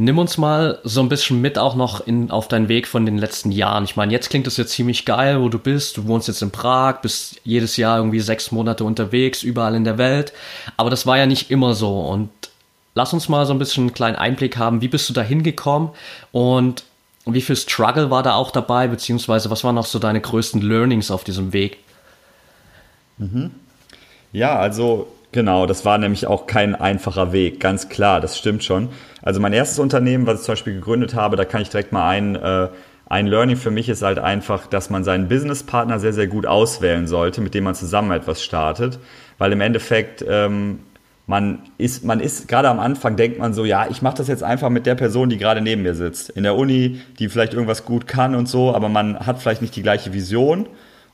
Nimm 0.00 0.16
uns 0.16 0.38
mal 0.38 0.78
so 0.84 1.00
ein 1.00 1.08
bisschen 1.08 1.40
mit 1.40 1.58
auch 1.58 1.74
noch 1.74 2.06
in, 2.06 2.30
auf 2.30 2.46
deinen 2.46 2.68
Weg 2.68 2.86
von 2.86 3.04
den 3.04 3.18
letzten 3.18 3.50
Jahren. 3.50 3.82
Ich 3.82 3.96
meine, 3.96 4.12
jetzt 4.12 4.30
klingt 4.30 4.46
es 4.46 4.56
jetzt 4.56 4.70
ziemlich 4.70 5.04
geil, 5.04 5.40
wo 5.42 5.48
du 5.48 5.58
bist. 5.58 5.96
Du 5.96 6.06
wohnst 6.06 6.28
jetzt 6.28 6.40
in 6.40 6.52
Prag, 6.52 7.00
bist 7.00 7.40
jedes 7.42 7.76
Jahr 7.76 7.98
irgendwie 7.98 8.20
sechs 8.20 8.52
Monate 8.52 8.84
unterwegs, 8.84 9.42
überall 9.42 9.74
in 9.74 9.82
der 9.82 9.98
Welt. 9.98 10.32
Aber 10.76 10.88
das 10.88 11.04
war 11.04 11.18
ja 11.18 11.26
nicht 11.26 11.50
immer 11.50 11.74
so. 11.74 11.98
Und 11.98 12.30
lass 12.94 13.12
uns 13.12 13.28
mal 13.28 13.44
so 13.44 13.52
ein 13.52 13.58
bisschen 13.58 13.86
einen 13.86 13.92
kleinen 13.92 14.14
Einblick 14.14 14.56
haben. 14.56 14.82
Wie 14.82 14.86
bist 14.86 15.08
du 15.08 15.14
da 15.14 15.22
hingekommen 15.22 15.90
und 16.30 16.84
wie 17.26 17.40
viel 17.40 17.56
Struggle 17.56 18.08
war 18.08 18.22
da 18.22 18.34
auch 18.34 18.52
dabei, 18.52 18.86
beziehungsweise 18.86 19.50
was 19.50 19.64
waren 19.64 19.74
noch 19.74 19.86
so 19.86 19.98
deine 19.98 20.20
größten 20.20 20.62
Learnings 20.62 21.10
auf 21.10 21.24
diesem 21.24 21.52
Weg? 21.52 21.78
Mhm. 23.16 23.50
Ja, 24.30 24.60
also 24.60 25.08
Genau, 25.32 25.66
das 25.66 25.84
war 25.84 25.98
nämlich 25.98 26.26
auch 26.26 26.46
kein 26.46 26.74
einfacher 26.74 27.32
Weg, 27.32 27.60
ganz 27.60 27.90
klar, 27.90 28.20
das 28.20 28.38
stimmt 28.38 28.64
schon. 28.64 28.88
Also 29.20 29.40
mein 29.40 29.52
erstes 29.52 29.78
Unternehmen, 29.78 30.26
was 30.26 30.40
ich 30.40 30.46
zum 30.46 30.52
Beispiel 30.52 30.74
gegründet 30.74 31.14
habe, 31.14 31.36
da 31.36 31.44
kann 31.44 31.60
ich 31.60 31.68
direkt 31.68 31.92
mal 31.92 32.08
ein, 32.08 32.34
äh, 32.34 32.68
ein 33.10 33.26
Learning 33.26 33.56
für 33.56 33.70
mich 33.70 33.90
ist 33.90 34.02
halt 34.02 34.18
einfach, 34.18 34.66
dass 34.66 34.88
man 34.88 35.04
seinen 35.04 35.28
Businesspartner 35.28 35.98
sehr, 35.98 36.14
sehr 36.14 36.28
gut 36.28 36.46
auswählen 36.46 37.06
sollte, 37.06 37.42
mit 37.42 37.54
dem 37.54 37.64
man 37.64 37.74
zusammen 37.74 38.10
etwas 38.10 38.42
startet. 38.42 38.98
Weil 39.38 39.52
im 39.52 39.60
Endeffekt, 39.60 40.24
ähm, 40.28 40.80
man 41.26 41.60
ist, 41.76 42.04
man 42.04 42.20
ist, 42.20 42.48
gerade 42.48 42.68
am 42.68 42.80
Anfang 42.80 43.16
denkt 43.16 43.38
man 43.38 43.52
so, 43.52 43.64
ja, 43.66 43.86
ich 43.90 44.00
mache 44.00 44.16
das 44.16 44.28
jetzt 44.28 44.42
einfach 44.42 44.70
mit 44.70 44.86
der 44.86 44.94
Person, 44.94 45.28
die 45.28 45.36
gerade 45.36 45.60
neben 45.60 45.82
mir 45.82 45.94
sitzt. 45.94 46.30
In 46.30 46.42
der 46.42 46.54
Uni, 46.56 47.00
die 47.18 47.28
vielleicht 47.28 47.52
irgendwas 47.52 47.84
gut 47.84 48.06
kann 48.06 48.34
und 48.34 48.48
so, 48.48 48.74
aber 48.74 48.88
man 48.88 49.18
hat 49.26 49.40
vielleicht 49.40 49.60
nicht 49.60 49.76
die 49.76 49.82
gleiche 49.82 50.12
Vision 50.14 50.66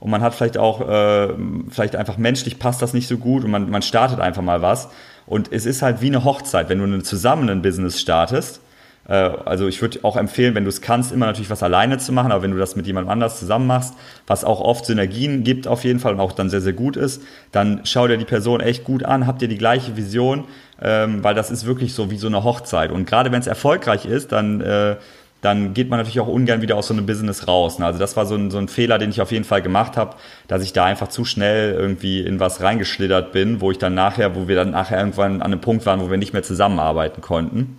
und 0.04 0.10
man 0.10 0.20
hat 0.20 0.34
vielleicht 0.34 0.58
auch, 0.58 0.86
äh, 0.86 1.28
vielleicht 1.70 1.96
einfach 1.96 2.18
menschlich 2.18 2.58
passt 2.58 2.82
das 2.82 2.92
nicht 2.92 3.08
so 3.08 3.16
gut 3.16 3.42
und 3.42 3.50
man, 3.50 3.70
man 3.70 3.80
startet 3.80 4.20
einfach 4.20 4.42
mal 4.42 4.60
was. 4.60 4.90
Und 5.24 5.50
es 5.50 5.64
ist 5.64 5.80
halt 5.80 6.02
wie 6.02 6.08
eine 6.08 6.24
Hochzeit, 6.24 6.68
wenn 6.68 6.78
du 6.78 7.02
zusammen 7.02 7.48
ein 7.48 7.62
Business 7.62 7.98
startest. 7.98 8.60
Äh, 9.08 9.14
also 9.14 9.66
ich 9.66 9.80
würde 9.80 10.00
auch 10.02 10.18
empfehlen, 10.18 10.54
wenn 10.54 10.64
du 10.64 10.68
es 10.68 10.82
kannst, 10.82 11.10
immer 11.10 11.24
natürlich 11.24 11.48
was 11.48 11.62
alleine 11.62 11.96
zu 11.96 12.12
machen, 12.12 12.32
aber 12.32 12.42
wenn 12.42 12.50
du 12.50 12.58
das 12.58 12.76
mit 12.76 12.86
jemandem 12.86 13.12
anders 13.12 13.38
zusammen 13.38 13.66
machst, 13.66 13.94
was 14.26 14.44
auch 14.44 14.60
oft 14.60 14.84
Synergien 14.84 15.42
gibt 15.42 15.66
auf 15.66 15.84
jeden 15.84 16.00
Fall 16.00 16.12
und 16.12 16.20
auch 16.20 16.32
dann 16.32 16.50
sehr, 16.50 16.60
sehr 16.60 16.74
gut 16.74 16.98
ist, 16.98 17.22
dann 17.50 17.80
schau 17.84 18.06
dir 18.06 18.18
die 18.18 18.26
Person 18.26 18.60
echt 18.60 18.84
gut 18.84 19.06
an, 19.06 19.26
habt 19.26 19.40
ihr 19.40 19.48
die 19.48 19.56
gleiche 19.56 19.96
Vision, 19.96 20.44
ähm, 20.82 21.24
weil 21.24 21.34
das 21.34 21.50
ist 21.50 21.64
wirklich 21.64 21.94
so 21.94 22.10
wie 22.10 22.18
so 22.18 22.26
eine 22.26 22.44
Hochzeit. 22.44 22.92
Und 22.92 23.06
gerade 23.06 23.32
wenn 23.32 23.40
es 23.40 23.46
erfolgreich 23.46 24.04
ist, 24.04 24.32
dann 24.32 24.60
äh, 24.60 24.96
dann 25.44 25.74
geht 25.74 25.90
man 25.90 25.98
natürlich 25.98 26.20
auch 26.20 26.28
ungern 26.28 26.62
wieder 26.62 26.76
aus 26.76 26.86
so 26.86 26.94
einem 26.94 27.04
Business 27.04 27.46
raus. 27.46 27.78
Ne? 27.78 27.84
Also 27.84 27.98
das 27.98 28.16
war 28.16 28.24
so 28.24 28.34
ein, 28.34 28.50
so 28.50 28.56
ein 28.56 28.68
Fehler, 28.68 28.98
den 28.98 29.10
ich 29.10 29.20
auf 29.20 29.30
jeden 29.30 29.44
Fall 29.44 29.60
gemacht 29.60 29.96
habe, 29.96 30.16
dass 30.48 30.62
ich 30.62 30.72
da 30.72 30.86
einfach 30.86 31.08
zu 31.08 31.24
schnell 31.26 31.74
irgendwie 31.74 32.20
in 32.22 32.40
was 32.40 32.62
reingeschlittert 32.62 33.32
bin, 33.32 33.60
wo 33.60 33.70
ich 33.70 33.78
dann 33.78 33.94
nachher, 33.94 34.34
wo 34.34 34.48
wir 34.48 34.56
dann 34.56 34.70
nachher 34.70 34.98
irgendwann 34.98 35.42
an 35.42 35.52
einem 35.52 35.60
Punkt 35.60 35.84
waren, 35.84 36.00
wo 36.00 36.10
wir 36.10 36.16
nicht 36.16 36.32
mehr 36.32 36.42
zusammenarbeiten 36.42 37.20
konnten. 37.20 37.76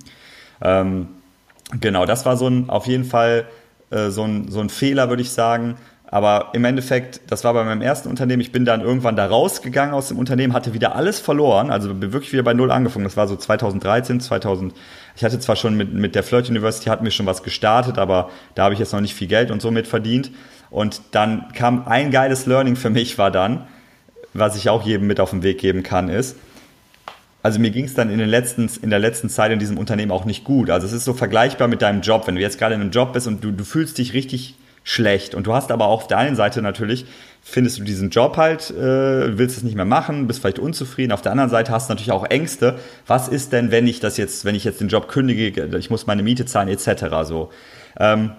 Ähm, 0.61 1.07
genau, 1.81 2.05
das 2.05 2.25
war 2.25 2.37
so 2.37 2.47
ein, 2.47 2.69
auf 2.69 2.85
jeden 2.85 3.03
Fall 3.05 3.45
äh, 3.89 4.09
so, 4.09 4.23
ein, 4.23 4.49
so 4.51 4.59
ein 4.59 4.69
Fehler, 4.69 5.09
würde 5.09 5.23
ich 5.23 5.31
sagen. 5.31 5.75
Aber 6.07 6.51
im 6.53 6.63
Endeffekt, 6.65 7.21
das 7.31 7.43
war 7.43 7.53
bei 7.53 7.63
meinem 7.63 7.81
ersten 7.81 8.09
Unternehmen, 8.09 8.41
ich 8.41 8.51
bin 8.51 8.63
dann 8.63 8.81
irgendwann 8.81 9.15
da 9.15 9.25
rausgegangen 9.25 9.93
aus 9.93 10.09
dem 10.09 10.19
Unternehmen, 10.19 10.53
hatte 10.53 10.73
wieder 10.73 10.95
alles 10.95 11.19
verloren, 11.19 11.71
also 11.71 11.93
bin 11.93 12.13
wirklich 12.13 12.31
wieder 12.31 12.43
bei 12.43 12.53
Null 12.53 12.71
angefangen. 12.71 13.05
Das 13.05 13.17
war 13.17 13.27
so 13.27 13.35
2013, 13.35 14.21
2000, 14.21 14.73
ich 15.15 15.23
hatte 15.23 15.39
zwar 15.39 15.55
schon 15.55 15.75
mit, 15.75 15.93
mit 15.93 16.15
der 16.15 16.23
Flirt 16.23 16.49
University, 16.49 16.89
hatten 16.89 17.03
wir 17.03 17.11
schon 17.11 17.25
was 17.25 17.43
gestartet, 17.43 17.97
aber 17.97 18.29
da 18.53 18.65
habe 18.65 18.73
ich 18.73 18.79
jetzt 18.79 18.93
noch 18.93 19.01
nicht 19.01 19.15
viel 19.15 19.27
Geld 19.27 19.51
und 19.51 19.61
so 19.61 19.71
mit 19.71 19.87
verdient. 19.87 20.31
Und 20.69 21.01
dann 21.11 21.51
kam 21.53 21.87
ein 21.87 22.11
geiles 22.11 22.45
Learning 22.45 22.75
für 22.75 22.89
mich, 22.89 23.17
war 23.17 23.31
dann, 23.31 23.65
was 24.33 24.57
ich 24.57 24.69
auch 24.69 24.85
jedem 24.85 25.07
mit 25.07 25.19
auf 25.19 25.29
den 25.29 25.43
Weg 25.43 25.59
geben 25.59 25.83
kann, 25.83 26.09
ist, 26.09 26.35
also 27.45 27.59
mir 27.59 27.69
ging 27.69 27.85
es 27.85 27.93
dann 27.93 28.09
in, 28.09 28.17
den 28.17 28.27
letzten, 28.27 28.67
in 28.81 28.89
der 28.89 28.97
letzten 28.97 29.29
Zeit 29.29 29.51
in 29.51 29.59
diesem 29.59 29.77
Unternehmen 29.77 30.11
auch 30.11 30.25
nicht 30.25 30.43
gut. 30.43 30.71
Also 30.71 30.87
es 30.87 30.93
ist 30.93 31.05
so 31.05 31.13
vergleichbar 31.13 31.67
mit 31.67 31.83
deinem 31.83 32.01
Job. 32.01 32.25
Wenn 32.25 32.33
du 32.33 32.41
jetzt 32.41 32.57
gerade 32.57 32.73
in 32.73 32.81
einem 32.81 32.89
Job 32.89 33.13
bist 33.13 33.27
und 33.27 33.43
du, 33.43 33.51
du 33.51 33.63
fühlst 33.63 33.99
dich 33.99 34.13
richtig 34.13 34.55
schlecht. 34.83 35.35
Und 35.35 35.45
du 35.45 35.53
hast 35.53 35.71
aber 35.71 35.85
auch 35.85 36.01
auf 36.01 36.07
der 36.07 36.17
einen 36.17 36.35
Seite 36.35 36.63
natürlich, 36.63 37.05
findest 37.47 37.77
du 37.77 37.83
diesen 37.83 38.09
Job 38.09 38.37
halt, 38.37 38.71
äh, 38.71 39.37
willst 39.37 39.55
es 39.55 39.63
nicht 39.63 39.75
mehr 39.75 39.85
machen, 39.85 40.25
bist 40.25 40.39
vielleicht 40.41 40.57
unzufrieden. 40.57 41.11
Auf 41.11 41.21
der 41.21 41.31
anderen 41.31 41.51
Seite 41.51 41.71
hast 41.71 41.87
du 41.87 41.93
natürlich 41.93 42.11
auch 42.11 42.25
Ängste. 42.25 42.79
Was 43.05 43.27
ist 43.27 43.53
denn, 43.53 43.69
wenn 43.69 43.85
ich 43.85 43.99
das 43.99 44.17
jetzt, 44.17 44.45
wenn 44.45 44.55
ich 44.55 44.63
jetzt 44.63 44.81
den 44.81 44.87
Job 44.87 45.07
kündige, 45.07 45.77
ich 45.77 45.91
muss 45.91 46.07
meine 46.07 46.23
Miete 46.23 46.47
zahlen, 46.47 46.69
etc. 46.69 47.05
So. 47.23 47.51
Ähm, 47.99 48.31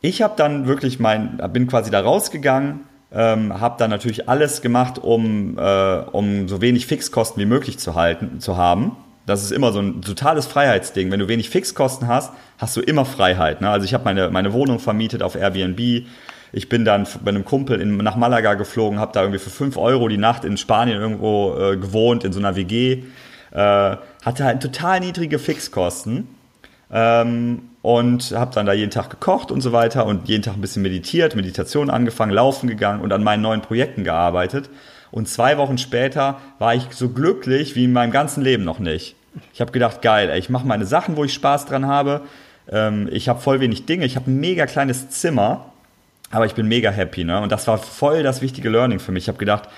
ich 0.00 0.22
habe 0.22 0.34
dann 0.36 0.68
wirklich 0.68 1.00
mein, 1.00 1.38
bin 1.52 1.66
quasi 1.66 1.90
da 1.90 2.00
rausgegangen, 2.00 2.82
ähm, 3.12 3.60
habe 3.60 3.74
dann 3.80 3.90
natürlich 3.90 4.28
alles 4.28 4.62
gemacht, 4.62 5.00
um, 5.00 5.58
äh, 5.58 5.98
um 6.12 6.46
so 6.46 6.60
wenig 6.60 6.86
Fixkosten 6.86 7.42
wie 7.42 7.46
möglich 7.46 7.78
zu 7.78 7.96
halten, 7.96 8.38
zu 8.38 8.56
haben. 8.56 8.92
Das 9.26 9.42
ist 9.42 9.50
immer 9.50 9.72
so 9.72 9.80
ein 9.80 10.02
totales 10.02 10.46
Freiheitsding. 10.46 11.10
Wenn 11.10 11.18
du 11.18 11.26
wenig 11.26 11.50
Fixkosten 11.50 12.06
hast, 12.06 12.32
hast 12.58 12.76
du 12.76 12.80
immer 12.80 13.04
Freiheit. 13.04 13.60
Ne? 13.60 13.68
Also 13.68 13.84
ich 13.84 13.92
habe 13.92 14.04
meine, 14.04 14.30
meine 14.30 14.52
Wohnung 14.52 14.78
vermietet 14.78 15.20
auf 15.24 15.34
Airbnb. 15.34 16.06
Ich 16.52 16.68
bin 16.68 16.84
dann 16.84 17.06
bei 17.22 17.30
einem 17.30 17.44
Kumpel 17.44 17.80
in, 17.80 17.96
nach 17.98 18.16
Malaga 18.16 18.54
geflogen, 18.54 18.98
habe 18.98 19.12
da 19.12 19.22
irgendwie 19.22 19.38
für 19.38 19.50
5 19.50 19.76
Euro 19.76 20.08
die 20.08 20.16
Nacht 20.16 20.44
in 20.44 20.56
Spanien 20.56 21.00
irgendwo 21.00 21.56
äh, 21.58 21.76
gewohnt, 21.76 22.24
in 22.24 22.32
so 22.32 22.38
einer 22.38 22.56
WG. 22.56 23.04
Äh, 23.50 23.96
hatte 24.24 24.44
halt 24.44 24.62
total 24.62 25.00
niedrige 25.00 25.38
Fixkosten. 25.38 26.28
Ähm, 26.90 27.62
und 27.82 28.32
habe 28.32 28.54
dann 28.54 28.66
da 28.66 28.72
jeden 28.72 28.90
Tag 28.90 29.10
gekocht 29.10 29.50
und 29.50 29.60
so 29.60 29.72
weiter 29.72 30.04
und 30.06 30.28
jeden 30.28 30.42
Tag 30.42 30.54
ein 30.54 30.60
bisschen 30.60 30.82
meditiert, 30.82 31.36
Meditation 31.36 31.90
angefangen, 31.90 32.32
laufen 32.32 32.68
gegangen 32.68 33.00
und 33.00 33.12
an 33.12 33.22
meinen 33.22 33.42
neuen 33.42 33.62
Projekten 33.62 34.04
gearbeitet. 34.04 34.68
Und 35.10 35.28
zwei 35.28 35.56
Wochen 35.58 35.78
später 35.78 36.38
war 36.58 36.74
ich 36.74 36.84
so 36.90 37.08
glücklich 37.08 37.76
wie 37.76 37.84
in 37.84 37.92
meinem 37.92 38.10
ganzen 38.10 38.42
Leben 38.42 38.64
noch 38.64 38.78
nicht. 38.78 39.16
Ich 39.54 39.60
habe 39.60 39.72
gedacht, 39.72 40.02
geil, 40.02 40.28
ey, 40.28 40.38
ich 40.38 40.50
mache 40.50 40.66
meine 40.66 40.86
Sachen, 40.86 41.16
wo 41.16 41.24
ich 41.24 41.32
Spaß 41.32 41.66
dran 41.66 41.86
habe. 41.86 42.22
Ähm, 42.70 43.08
ich 43.10 43.28
habe 43.28 43.40
voll 43.40 43.60
wenig 43.60 43.86
Dinge. 43.86 44.04
Ich 44.04 44.16
habe 44.16 44.30
ein 44.30 44.40
mega 44.40 44.66
kleines 44.66 45.08
Zimmer, 45.10 45.72
aber 46.30 46.46
ich 46.46 46.54
bin 46.54 46.66
mega 46.68 46.90
happy. 46.90 47.24
Ne? 47.24 47.40
Und 47.40 47.52
das 47.52 47.66
war 47.66 47.78
voll 47.78 48.22
das 48.22 48.42
wichtige 48.42 48.68
Learning 48.68 48.98
für 48.98 49.12
mich. 49.12 49.24
Ich 49.24 49.28
habe 49.28 49.38
gedacht, 49.38 49.68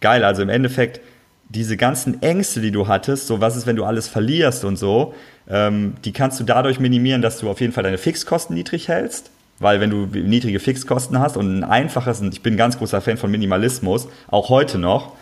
geil, 0.00 0.24
also 0.24 0.42
im 0.42 0.48
Endeffekt, 0.48 1.00
diese 1.48 1.76
ganzen 1.76 2.22
Ängste, 2.22 2.60
die 2.60 2.72
du 2.72 2.88
hattest, 2.88 3.28
so 3.28 3.40
was 3.40 3.56
ist, 3.56 3.66
wenn 3.66 3.76
du 3.76 3.84
alles 3.84 4.08
verlierst 4.08 4.64
und 4.64 4.76
so, 4.76 5.14
ähm, 5.48 5.94
die 6.04 6.12
kannst 6.12 6.40
du 6.40 6.44
dadurch 6.44 6.80
minimieren, 6.80 7.22
dass 7.22 7.38
du 7.38 7.48
auf 7.48 7.60
jeden 7.60 7.72
Fall 7.72 7.84
deine 7.84 7.98
Fixkosten 7.98 8.56
niedrig 8.56 8.88
hältst. 8.88 9.30
Weil 9.58 9.80
wenn 9.80 9.90
du 9.90 10.06
niedrige 10.06 10.60
Fixkosten 10.60 11.18
hast 11.18 11.36
und 11.36 11.60
ein 11.60 11.64
einfaches, 11.64 12.20
und 12.20 12.34
ich 12.34 12.42
bin 12.42 12.54
ein 12.54 12.58
ganz 12.58 12.78
großer 12.78 13.00
Fan 13.00 13.16
von 13.16 13.30
Minimalismus, 13.30 14.08
auch 14.28 14.50
heute 14.50 14.78
noch, 14.78 15.12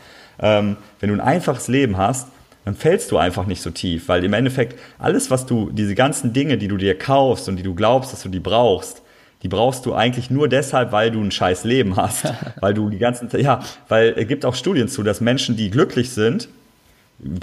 ähm, 0.41 0.77
wenn 0.99 1.11
du 1.11 1.15
ein 1.15 1.21
einfaches 1.21 1.69
Leben 1.69 1.99
hast, 1.99 2.29
dann 2.65 2.75
fällst 2.75 3.13
du 3.13 3.19
einfach 3.19 3.47
nicht 3.47 3.63
so 3.63 3.71
tief, 3.71 4.09
weil 4.09 4.25
im 4.25 4.33
Endeffekt 4.33 4.79
alles, 4.99 5.31
was 5.31 5.47
du, 5.47 5.71
diese 5.71 5.95
ganzen 5.95 6.33
Dinge, 6.33 6.59
die 6.59 6.67
du 6.67 6.79
dir 6.79 6.99
kaufst 6.99 7.49
und 7.49 7.57
die 7.57 7.63
du 7.63 7.75
glaubst, 7.75 8.13
dass 8.13 8.23
du 8.23 8.29
die 8.29 8.41
brauchst, 8.41 9.03
die 9.45 9.49
brauchst 9.49 9.85
du 9.85 9.95
eigentlich 9.95 10.31
nur 10.31 10.49
deshalb, 10.49 10.91
weil 10.91 11.11
du 11.11 11.21
ein 11.21 11.31
scheiß 11.31 11.65
Leben 11.65 11.97
hast, 11.97 12.33
weil 12.61 12.73
du 12.73 12.89
die 12.89 12.99
ganzen, 12.99 13.29
ja, 13.41 13.61
weil 13.89 14.15
es 14.17 14.27
gibt 14.27 14.45
auch 14.47 14.55
Studien 14.55 14.89
zu, 14.89 15.03
dass 15.03 15.21
Menschen, 15.21 15.55
die 15.55 15.71
glücklich 15.71 16.11
sind, 16.11 16.49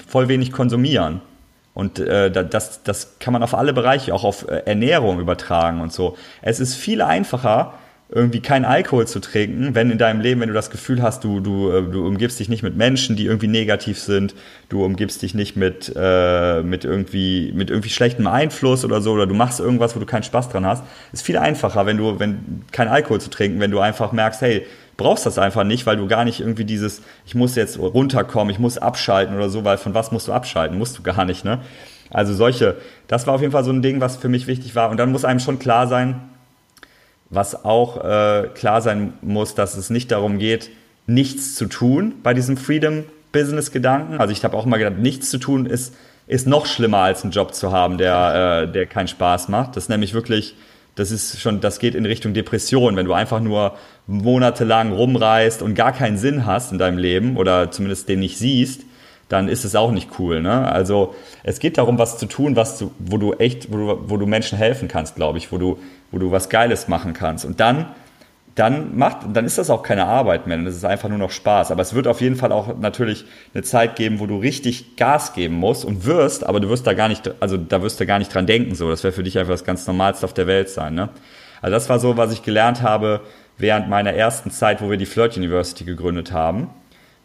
voll 0.08 0.28
wenig 0.28 0.52
konsumieren. 0.52 1.22
Und 1.74 2.00
äh, 2.00 2.32
das, 2.32 2.84
das 2.84 3.20
kann 3.20 3.32
man 3.32 3.44
auf 3.44 3.54
alle 3.54 3.72
Bereiche, 3.72 4.14
auch 4.14 4.24
auf 4.24 4.50
äh, 4.50 4.64
Ernährung 4.66 5.20
übertragen 5.20 5.80
und 5.80 5.94
so. 5.94 6.18
Es 6.42 6.60
ist 6.60 6.76
viel 6.76 7.02
einfacher, 7.02 7.76
irgendwie 8.14 8.42
keinen 8.42 8.66
Alkohol 8.66 9.08
zu 9.08 9.22
trinken, 9.22 9.74
wenn 9.74 9.90
in 9.90 9.98
deinem 9.98 10.20
Leben, 10.20 10.42
wenn 10.42 10.50
du 10.50 10.54
das 10.54 10.70
Gefühl 10.70 11.02
hast, 11.02 11.24
du, 11.24 11.40
du, 11.40 11.72
äh, 11.72 11.82
du 11.82 12.06
umgibst 12.06 12.40
dich 12.40 12.50
nicht 12.50 12.62
mit 12.62 12.76
Menschen, 12.76 13.16
die 13.16 13.26
irgendwie 13.26 13.48
negativ 13.48 14.00
sind, 14.00 14.36
du 14.68 14.84
umgibst 14.84 15.22
dich 15.22 15.34
nicht 15.34 15.56
mit, 15.56 15.94
äh, 15.96 16.62
mit, 16.62 16.84
irgendwie, 16.84 17.54
mit 17.56 17.70
irgendwie 17.70 17.90
schlechtem 17.90 18.28
Einfluss 18.28 18.84
oder 18.84 19.02
so, 19.02 19.14
oder 19.14 19.28
du 19.28 19.34
machst 19.34 19.62
irgendwas, 19.62 19.96
wo 19.96 20.00
du 20.00 20.06
keinen 20.06 20.24
Spaß 20.24 20.50
dran 20.50 20.66
hast, 20.66 20.84
ist 21.14 21.26
viel 21.26 21.38
einfacher, 21.38 21.86
wenn 21.86 21.98
du, 21.98 22.20
wenn 22.20 22.64
kein 22.74 22.90
Alkohol 22.90 23.22
zu 23.22 23.30
trinken, 23.30 23.62
wenn 23.62 23.72
du 23.72 23.80
einfach 23.80 24.12
merkst, 24.12 24.42
hey, 24.42 24.66
brauchst 24.98 25.26
das 25.26 25.40
einfach 25.40 25.64
nicht, 25.64 25.86
weil 25.86 25.96
du 25.96 26.08
gar 26.08 26.26
nicht 26.26 26.42
irgendwie 26.42 26.66
dieses, 26.66 27.02
ich 27.26 27.34
muss 27.34 27.56
jetzt 27.56 27.80
runterkommen, 27.80 28.52
ich 28.52 28.60
muss 28.60 28.78
abschalten 28.78 29.36
oder 29.36 29.50
so, 29.50 29.64
weil 29.64 29.78
von 29.78 29.94
was 29.94 30.12
musst 30.12 30.28
du 30.28 30.34
abschalten? 30.34 30.78
Musst 30.78 30.98
du 30.98 31.02
gar 31.02 31.24
nicht, 31.24 31.46
ne? 31.46 31.60
Also 32.10 32.34
solche, 32.34 32.76
das 33.08 33.26
war 33.26 33.34
auf 33.34 33.42
jeden 33.42 33.54
Fall 33.54 33.64
so 33.64 33.72
ein 33.72 33.82
Ding, 33.82 34.02
was 34.02 34.18
für 34.18 34.28
mich 34.28 34.46
wichtig 34.48 34.76
war. 34.76 34.90
Und 34.90 34.98
dann 34.98 35.14
muss 35.14 35.24
einem 35.24 35.40
schon 35.40 35.60
klar 35.60 35.88
sein, 35.88 36.31
was 37.32 37.66
auch 37.66 38.04
äh, 38.04 38.50
klar 38.54 38.82
sein 38.82 39.14
muss, 39.22 39.56
dass 39.56 39.76
es 39.76 39.90
nicht 39.90 40.12
darum 40.12 40.38
geht, 40.38 40.70
nichts 41.08 41.56
zu 41.56 41.66
tun 41.66 42.16
bei 42.22 42.34
diesem 42.34 42.58
Freedom-Business-Gedanken. 42.58 44.20
Also 44.20 44.34
ich 44.34 44.44
habe 44.44 44.56
auch 44.56 44.66
mal 44.66 44.78
gedacht, 44.78 45.00
nichts 45.00 45.30
zu 45.30 45.40
tun 45.40 45.66
ist, 45.66 45.96
ist 46.28 46.46
noch 46.46 46.66
schlimmer 46.66 47.00
als 47.00 47.24
einen 47.24 47.32
Job 47.32 47.54
zu 47.54 47.72
haben, 47.72 47.98
der, 47.98 48.66
äh, 48.68 48.72
der 48.72 48.86
keinen 48.86 49.08
Spaß 49.08 49.48
macht. 49.50 49.76
Das 49.76 49.86
ist 49.86 49.90
nämlich 49.90 50.14
wirklich, 50.14 50.56
das 50.96 51.10
ist 51.10 51.40
schon, 51.40 51.62
das 51.62 51.80
geht 51.80 51.96
in 51.96 52.06
Richtung 52.06 52.34
Depression, 52.34 52.98
wenn 52.98 53.06
du 53.06 53.14
einfach 53.14 53.40
nur 53.40 53.76
monatelang 54.08 54.92
rumreist 54.92 55.62
und 55.62 55.74
gar 55.74 55.94
keinen 55.94 56.18
Sinn 56.18 56.46
hast 56.46 56.74
in 56.74 56.78
deinem 56.78 56.98
Leben 56.98 57.38
oder 57.38 57.72
zumindest 57.72 58.10
den 58.10 58.20
nicht 58.20 58.38
siehst, 58.38 58.82
dann 59.30 59.48
ist 59.48 59.64
es 59.64 59.76
auch 59.76 59.92
nicht 59.92 60.20
cool. 60.20 60.42
Ne? 60.42 60.70
Also 60.70 61.16
es 61.44 61.60
geht 61.60 61.78
darum, 61.78 61.98
was 61.98 62.18
zu 62.18 62.26
tun, 62.26 62.58
was 62.58 62.78
du, 62.78 62.92
wo 63.00 63.18
du 63.18 63.34
echt, 63.34 63.72
wo 63.72 63.78
du, 63.78 64.10
wo 64.10 64.18
du 64.18 64.26
Menschen 64.26 64.58
helfen 64.58 64.90
kannst, 64.90 65.16
glaube 65.16 65.38
ich, 65.38 65.54
wo 65.54 65.58
du, 65.58 65.80
wo 66.12 66.20
du 66.20 66.32
was 66.32 66.50
Geiles 66.50 66.88
machen 66.88 67.14
kannst. 67.14 67.46
Und 67.46 67.60
dann, 67.60 67.88
dann 68.56 68.98
macht, 68.98 69.20
dann 69.34 69.46
ist 69.46 69.58
das 69.58 69.70
auch 69.70 69.84
keine 69.84 70.06
Arbeit 70.06 70.48
mehr, 70.48 70.58
dann 70.58 70.68
ist 70.68 70.76
es 70.76 70.86
einfach 70.86 71.10
nur 71.10 71.18
noch 71.18 71.32
Spaß. 71.32 71.72
Aber 71.72 71.82
es 71.82 71.94
wird 71.94 72.08
auf 72.08 72.22
jeden 72.22 72.36
Fall 72.36 72.52
auch 72.52 72.78
natürlich 72.78 73.26
eine 73.54 73.64
Zeit 73.64 73.96
geben, 73.96 74.20
wo 74.20 74.26
du 74.26 74.38
richtig 74.38 74.98
Gas 74.98 75.34
geben 75.34 75.56
musst 75.56 75.86
und 75.86 76.06
wirst, 76.06 76.46
aber 76.46 76.60
du 76.60 76.70
wirst 76.70 76.86
da 76.86 76.94
gar 76.94 77.08
nicht, 77.08 77.32
also 77.40 77.58
da 77.58 77.82
wirst 77.82 78.00
du 78.00 78.06
gar 78.06 78.20
nicht 78.20 78.34
dran 78.34 78.46
denken. 78.46 78.76
So, 78.76 78.90
das 78.90 79.04
wäre 79.04 79.14
für 79.14 79.24
dich 79.24 79.38
einfach 79.40 79.54
das 79.54 79.64
ganz 79.64 79.88
Normalste 79.88 80.26
auf 80.26 80.34
der 80.34 80.48
Welt 80.48 80.70
sein. 80.70 80.94
Ne? 80.94 81.10
Also 81.62 81.74
das 81.74 81.90
war 81.90 82.00
so, 82.00 82.18
was 82.18 82.34
ich 82.34 82.44
gelernt 82.44 82.82
habe 82.82 83.22
während 83.58 83.90
meiner 83.90 84.14
ersten 84.14 84.52
Zeit, 84.52 84.82
wo 84.82 84.90
wir 84.90 84.98
die 84.98 85.06
Flirt 85.06 85.38
University 85.38 85.84
gegründet 85.84 86.32
haben 86.32 86.70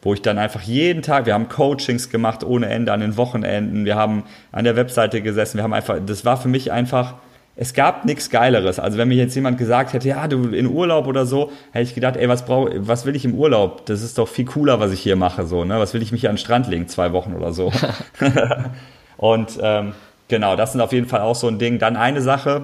wo 0.07 0.14
ich 0.14 0.23
dann 0.23 0.38
einfach 0.38 0.62
jeden 0.62 1.02
Tag, 1.02 1.26
wir 1.26 1.35
haben 1.35 1.49
Coachings 1.49 2.11
gemacht 2.11 2.45
ohne 2.45 2.69
Ende 2.69 2.93
an 2.93 3.00
den 3.00 3.16
Wochenenden, 3.16 3.85
wir 3.85 3.97
haben 3.97 4.23
an 4.52 4.62
der 4.62 4.76
Webseite 4.76 5.21
gesessen, 5.21 5.59
wir 5.59 5.64
haben 5.64 5.73
einfach, 5.73 5.99
das 6.07 6.25
war 6.25 6.37
für 6.37 6.47
mich 6.49 6.71
einfach, 6.71 7.14
es 7.58 7.72
gab 7.72 8.04
nichts 8.04 8.28
Geileres. 8.28 8.78
Also 8.78 8.98
wenn 8.98 9.08
mir 9.08 9.16
jetzt 9.16 9.34
jemand 9.34 9.56
gesagt 9.56 9.94
hätte, 9.94 10.06
ja, 10.08 10.28
du 10.28 10.50
in 10.50 10.66
Urlaub 10.66 11.06
oder 11.06 11.25
so, 11.25 11.50
hätte 11.72 11.84
ich 11.84 11.94
gedacht, 11.94 12.16
ey, 12.16 12.28
was 12.28 12.44
brauch, 12.44 12.68
was 12.75 13.06
will 13.06 13.16
ich 13.16 13.25
im 13.25 13.34
Urlaub? 13.34 13.86
Das 13.86 14.02
ist 14.02 14.18
doch 14.18 14.28
viel 14.28 14.44
cooler, 14.44 14.78
was 14.78 14.92
ich 14.92 15.00
hier 15.00 15.16
mache, 15.16 15.46
so, 15.46 15.64
ne? 15.64 15.78
Was 15.78 15.94
will 15.94 16.02
ich 16.02 16.12
mich 16.12 16.20
hier 16.20 16.30
an 16.30 16.36
den 16.36 16.40
Strand 16.40 16.68
legen, 16.68 16.86
zwei 16.88 17.12
Wochen 17.12 17.33
oder 17.33 17.52
so? 17.52 17.72
Und 19.16 19.59
ähm, 19.62 19.94
genau, 20.28 20.57
das 20.57 20.72
sind 20.72 20.83
auf 20.83 20.92
jeden 20.92 21.09
Fall 21.09 21.22
auch 21.22 21.35
so 21.35 21.48
ein 21.48 21.59
Ding. 21.59 21.78
Dann 21.78 21.96
eine 21.96 22.20
Sache, 22.20 22.62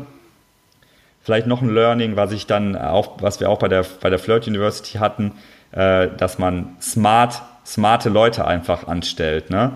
vielleicht 1.22 1.46
noch 1.46 1.62
ein 1.62 1.74
Learning, 1.74 2.16
was 2.16 2.32
ich 2.32 2.46
dann 2.46 2.76
auch, 2.76 3.22
was 3.22 3.40
wir 3.40 3.48
auch 3.48 3.58
bei 3.58 3.68
der 3.68 3.86
bei 4.00 4.10
der 4.10 4.18
Flirt 4.18 4.46
University 4.46 4.98
hatten, 4.98 5.32
äh, 5.70 6.08
dass 6.18 6.38
man 6.38 6.76
smart, 6.82 7.40
smarte 7.64 8.10
Leute 8.10 8.46
einfach 8.46 8.86
anstellt. 8.86 9.48
Ne? 9.48 9.72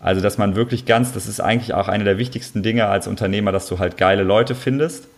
Also, 0.00 0.20
dass 0.20 0.38
man 0.38 0.54
wirklich 0.54 0.86
ganz, 0.86 1.12
das 1.12 1.26
ist 1.26 1.40
eigentlich 1.40 1.74
auch 1.74 1.88
eine 1.88 2.04
der 2.04 2.18
wichtigsten 2.18 2.62
Dinge 2.62 2.86
als 2.86 3.08
Unternehmer, 3.08 3.52
dass 3.52 3.66
du 3.66 3.78
halt 3.78 3.96
geile 3.96 4.22
Leute 4.22 4.54
findest, 4.54 5.08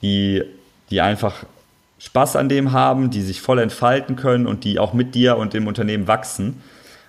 die, 0.00 0.44
die 0.90 1.00
einfach 1.00 1.44
Spaß 1.98 2.36
an 2.36 2.48
dem 2.48 2.72
haben, 2.72 3.10
die 3.10 3.22
sich 3.22 3.40
voll 3.40 3.58
entfalten 3.58 4.14
können 4.14 4.46
und 4.46 4.64
die 4.64 4.78
auch 4.78 4.92
mit 4.92 5.14
dir 5.14 5.36
und 5.36 5.54
dem 5.54 5.66
Unternehmen 5.66 6.06
wachsen. 6.06 6.62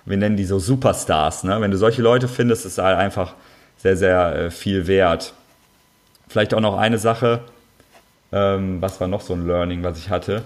Wir 0.04 0.16
nennen 0.16 0.36
die 0.36 0.44
so 0.44 0.58
Superstars. 0.58 1.44
Ne? 1.44 1.60
Wenn 1.60 1.70
du 1.70 1.76
solche 1.76 2.02
Leute 2.02 2.26
findest, 2.26 2.66
ist 2.66 2.78
halt 2.78 2.98
einfach 2.98 3.34
sehr, 3.78 3.96
sehr 3.96 4.34
äh, 4.34 4.50
viel 4.50 4.88
wert. 4.88 5.32
Vielleicht 6.28 6.52
auch 6.54 6.60
noch 6.60 6.76
eine 6.76 6.98
Sache, 6.98 7.40
ähm, 8.32 8.82
was 8.82 9.00
war 9.00 9.08
noch 9.08 9.20
so 9.20 9.34
ein 9.34 9.46
Learning, 9.46 9.82
was 9.84 9.98
ich 9.98 10.10
hatte? 10.10 10.42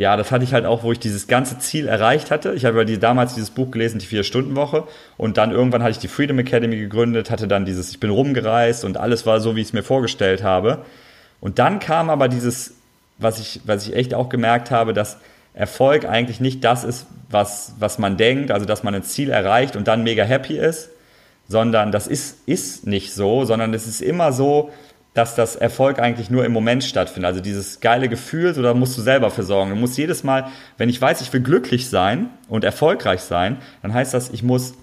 Ja, 0.00 0.16
das 0.16 0.32
hatte 0.32 0.44
ich 0.44 0.54
halt 0.54 0.64
auch, 0.64 0.82
wo 0.82 0.92
ich 0.92 0.98
dieses 0.98 1.26
ganze 1.26 1.58
Ziel 1.58 1.86
erreicht 1.86 2.30
hatte. 2.30 2.54
Ich 2.54 2.64
habe 2.64 2.78
ja 2.78 2.84
die, 2.84 2.98
damals 2.98 3.34
dieses 3.34 3.50
Buch 3.50 3.70
gelesen, 3.70 3.98
die 3.98 4.06
Vier-Stunden-Woche. 4.06 4.84
Und 5.18 5.36
dann 5.36 5.50
irgendwann 5.50 5.82
hatte 5.82 5.90
ich 5.90 5.98
die 5.98 6.08
Freedom 6.08 6.38
Academy 6.38 6.78
gegründet, 6.78 7.30
hatte 7.30 7.46
dann 7.46 7.66
dieses, 7.66 7.90
ich 7.90 8.00
bin 8.00 8.08
rumgereist 8.08 8.86
und 8.86 8.96
alles 8.96 9.26
war 9.26 9.40
so, 9.40 9.56
wie 9.56 9.60
ich 9.60 9.66
es 9.66 9.72
mir 9.74 9.82
vorgestellt 9.82 10.42
habe. 10.42 10.86
Und 11.42 11.58
dann 11.58 11.80
kam 11.80 12.08
aber 12.08 12.28
dieses, 12.28 12.76
was 13.18 13.40
ich, 13.40 13.60
was 13.66 13.86
ich 13.86 13.94
echt 13.94 14.14
auch 14.14 14.30
gemerkt 14.30 14.70
habe, 14.70 14.94
dass 14.94 15.18
Erfolg 15.52 16.06
eigentlich 16.06 16.40
nicht 16.40 16.64
das 16.64 16.82
ist, 16.82 17.04
was, 17.28 17.74
was 17.78 17.98
man 17.98 18.16
denkt, 18.16 18.52
also 18.52 18.64
dass 18.64 18.82
man 18.82 18.94
ein 18.94 19.02
Ziel 19.02 19.28
erreicht 19.28 19.76
und 19.76 19.86
dann 19.86 20.02
mega 20.02 20.24
happy 20.24 20.56
ist, 20.56 20.88
sondern 21.46 21.92
das 21.92 22.06
ist, 22.06 22.48
ist 22.48 22.86
nicht 22.86 23.12
so, 23.12 23.44
sondern 23.44 23.74
es 23.74 23.86
ist 23.86 24.00
immer 24.00 24.32
so, 24.32 24.70
dass 25.14 25.34
das 25.34 25.56
Erfolg 25.56 25.98
eigentlich 25.98 26.30
nur 26.30 26.44
im 26.44 26.52
Moment 26.52 26.84
stattfindet. 26.84 27.28
Also 27.28 27.40
dieses 27.40 27.80
geile 27.80 28.08
Gefühl, 28.08 28.54
so 28.54 28.62
da 28.62 28.74
musst 28.74 28.96
du 28.96 29.02
selber 29.02 29.30
für 29.30 29.42
sorgen. 29.42 29.70
Du 29.70 29.76
musst 29.76 29.98
jedes 29.98 30.22
Mal, 30.22 30.48
wenn 30.78 30.88
ich 30.88 31.00
weiß, 31.00 31.20
ich 31.20 31.32
will 31.32 31.40
glücklich 31.40 31.88
sein 31.88 32.30
und 32.48 32.64
erfolgreich 32.64 33.20
sein, 33.20 33.56
dann 33.82 33.92
heißt 33.92 34.14
das, 34.14 34.30
ich 34.30 34.42
muss 34.42 34.74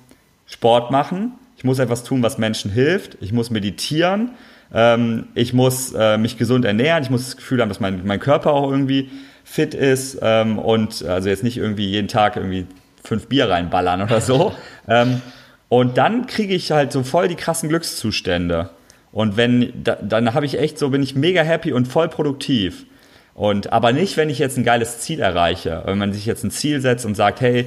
Sport 0.46 0.92
machen, 0.92 1.34
ich 1.56 1.64
muss 1.64 1.80
etwas 1.80 2.04
tun, 2.04 2.24
was 2.24 2.38
Menschen 2.38 2.72
hilft, 2.72 3.18
ich 3.22 3.32
muss 3.32 3.50
meditieren, 3.50 4.32
ähm, 4.74 5.28
ich 5.34 5.54
muss 5.54 5.94
äh, 5.94 6.18
mich 6.18 6.38
gesund 6.38 6.66
ernähren, 6.66 7.04
ich 7.04 7.10
muss 7.10 7.26
das 7.26 7.38
Gefühl 7.38 7.62
haben, 7.62 7.70
dass 7.70 7.80
mein, 7.80 8.06
mein 8.06 8.20
Körper 8.20 8.54
auch 8.54 8.70
irgendwie 8.70 9.10
fit 9.46 9.74
ist 9.74 10.20
ähm, 10.22 10.60
und 10.60 11.06
also 11.06 11.30
jetzt 11.30 11.44
nicht 11.44 11.58
irgendwie 11.58 11.88
jeden 11.88 12.10
Tag 12.10 12.36
irgendwie 12.36 12.68
fünf 13.02 13.28
Bier 13.28 13.50
reinballern 13.50 14.02
oder 14.02 14.20
so. 14.20 14.54
ähm, 14.90 15.22
und 15.70 15.98
dann 15.98 16.28
kriege 16.28 16.54
ich 16.54 16.72
halt 16.72 16.92
so 16.92 17.04
voll 17.04 17.30
die 17.30 17.36
krassen 17.36 17.70
Glückszustände. 17.70 18.70
Und 19.18 19.36
wenn, 19.36 19.74
da, 19.84 19.96
dann 19.96 20.36
habe 20.36 20.46
ich 20.46 20.60
echt 20.60 20.78
so, 20.78 20.92
bin 20.92 21.02
ich 21.02 21.16
mega 21.16 21.42
happy 21.42 21.74
und 21.74 21.88
voll 21.88 22.08
produktiv. 22.08 22.86
Und, 23.34 23.74
aber 23.74 23.92
nicht, 23.92 24.16
wenn 24.16 24.30
ich 24.30 24.38
jetzt 24.38 24.60
ein 24.60 24.64
geiles 24.64 25.00
Ziel 25.00 25.22
erreiche. 25.22 25.82
Wenn 25.86 25.98
man 25.98 26.14
sich 26.14 26.28
jetzt 26.28 26.44
ein 26.44 26.52
Ziel 26.52 26.82
setzt 26.82 27.04
und 27.04 27.16
sagt, 27.16 27.42
hey, 27.42 27.66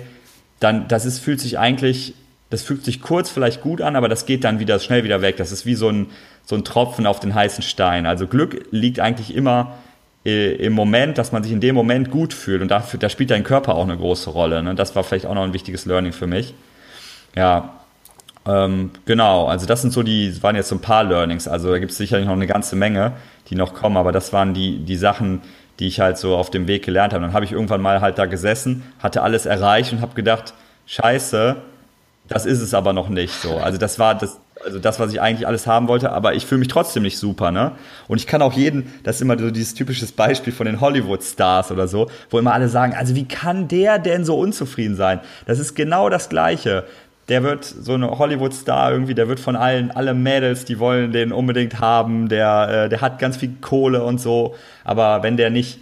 dann, 0.60 0.86
das 0.86 1.06
ist, 1.06 1.18
fühlt 1.18 1.40
sich 1.40 1.58
eigentlich, 1.58 2.14
das 2.50 2.62
fühlt 2.62 2.84
sich 2.84 3.02
kurz 3.02 3.30
vielleicht 3.30 3.62
gut 3.62 3.82
an, 3.82 3.96
aber 3.96 4.08
das 4.08 4.26
geht 4.26 4.44
dann 4.44 4.60
wieder 4.60 4.78
schnell 4.78 5.02
wieder 5.02 5.22
weg. 5.22 5.38
Das 5.38 5.50
ist 5.50 5.66
wie 5.66 5.74
so 5.74 5.88
ein, 5.88 6.06
so 6.46 6.54
ein 6.54 6.62
Tropfen 6.62 7.04
auf 7.04 7.18
den 7.18 7.34
heißen 7.34 7.64
Stein. 7.64 8.06
Also 8.06 8.28
Glück 8.28 8.68
liegt 8.70 9.00
eigentlich 9.00 9.34
immer 9.34 9.74
äh, 10.24 10.52
im 10.54 10.72
Moment, 10.72 11.18
dass 11.18 11.32
man 11.32 11.42
sich 11.42 11.50
in 11.50 11.60
dem 11.60 11.74
Moment 11.74 12.12
gut 12.12 12.32
fühlt. 12.32 12.62
Und 12.62 12.70
dafür, 12.70 13.00
da 13.00 13.08
spielt 13.08 13.32
dein 13.32 13.42
Körper 13.42 13.74
auch 13.74 13.82
eine 13.82 13.96
große 13.96 14.30
Rolle. 14.30 14.62
Ne? 14.62 14.76
Das 14.76 14.94
war 14.94 15.02
vielleicht 15.02 15.26
auch 15.26 15.34
noch 15.34 15.42
ein 15.42 15.52
wichtiges 15.52 15.84
Learning 15.84 16.12
für 16.12 16.28
mich. 16.28 16.54
Ja, 17.34 17.79
ähm, 18.46 18.90
genau, 19.04 19.46
also 19.46 19.66
das 19.66 19.82
sind 19.82 19.92
so 19.92 20.02
die, 20.02 20.42
waren 20.42 20.56
jetzt 20.56 20.68
so 20.68 20.76
ein 20.76 20.80
paar 20.80 21.04
Learnings. 21.04 21.46
Also 21.46 21.70
da 21.70 21.78
gibt 21.78 21.92
es 21.92 21.98
sicherlich 21.98 22.26
noch 22.26 22.34
eine 22.34 22.46
ganze 22.46 22.76
Menge, 22.76 23.12
die 23.48 23.54
noch 23.54 23.74
kommen, 23.74 23.96
aber 23.96 24.12
das 24.12 24.32
waren 24.32 24.54
die, 24.54 24.78
die 24.78 24.96
Sachen, 24.96 25.42
die 25.78 25.86
ich 25.86 26.00
halt 26.00 26.18
so 26.18 26.36
auf 26.36 26.50
dem 26.50 26.66
Weg 26.66 26.84
gelernt 26.84 27.12
habe. 27.12 27.24
Dann 27.24 27.32
habe 27.32 27.44
ich 27.44 27.52
irgendwann 27.52 27.80
mal 27.80 28.00
halt 28.00 28.18
da 28.18 28.26
gesessen, 28.26 28.82
hatte 28.98 29.22
alles 29.22 29.46
erreicht 29.46 29.92
und 29.92 30.00
habe 30.00 30.14
gedacht, 30.14 30.54
scheiße, 30.86 31.56
das 32.28 32.46
ist 32.46 32.60
es 32.60 32.74
aber 32.74 32.92
noch 32.92 33.08
nicht 33.08 33.34
so. 33.34 33.56
Also 33.56 33.76
das 33.76 33.98
war 33.98 34.14
das, 34.14 34.38
also 34.64 34.78
das, 34.78 35.00
was 35.00 35.12
ich 35.12 35.20
eigentlich 35.20 35.46
alles 35.46 35.66
haben 35.66 35.88
wollte, 35.88 36.12
aber 36.12 36.34
ich 36.34 36.46
fühle 36.46 36.60
mich 36.60 36.68
trotzdem 36.68 37.02
nicht 37.02 37.18
super, 37.18 37.50
ne? 37.50 37.72
Und 38.08 38.18
ich 38.18 38.26
kann 38.26 38.40
auch 38.42 38.52
jeden, 38.52 38.92
das 39.02 39.16
ist 39.16 39.22
immer 39.22 39.38
so 39.38 39.50
dieses 39.50 39.74
typisches 39.74 40.12
Beispiel 40.12 40.52
von 40.52 40.66
den 40.66 40.80
Hollywood-Stars 40.80 41.72
oder 41.72 41.88
so, 41.88 42.10
wo 42.30 42.38
immer 42.38 42.52
alle 42.52 42.68
sagen, 42.68 42.94
also 42.94 43.14
wie 43.14 43.26
kann 43.26 43.68
der 43.68 43.98
denn 43.98 44.24
so 44.24 44.38
unzufrieden 44.38 44.96
sein? 44.96 45.20
Das 45.46 45.58
ist 45.58 45.74
genau 45.74 46.08
das 46.08 46.28
Gleiche 46.28 46.84
der 47.30 47.42
wird 47.44 47.64
so 47.64 47.94
ein 47.94 48.04
Hollywood-Star 48.04 48.92
irgendwie, 48.92 49.14
der 49.14 49.28
wird 49.28 49.40
von 49.40 49.56
allen, 49.56 49.90
alle 49.92 50.14
Mädels, 50.14 50.64
die 50.64 50.78
wollen 50.78 51.12
den 51.12 51.32
unbedingt 51.32 51.80
haben, 51.80 52.28
der, 52.28 52.84
äh, 52.84 52.88
der 52.88 53.00
hat 53.00 53.18
ganz 53.18 53.38
viel 53.38 53.52
Kohle 53.60 54.04
und 54.04 54.20
so, 54.20 54.56
aber 54.84 55.22
wenn 55.22 55.36
der 55.36 55.48
nicht, 55.48 55.78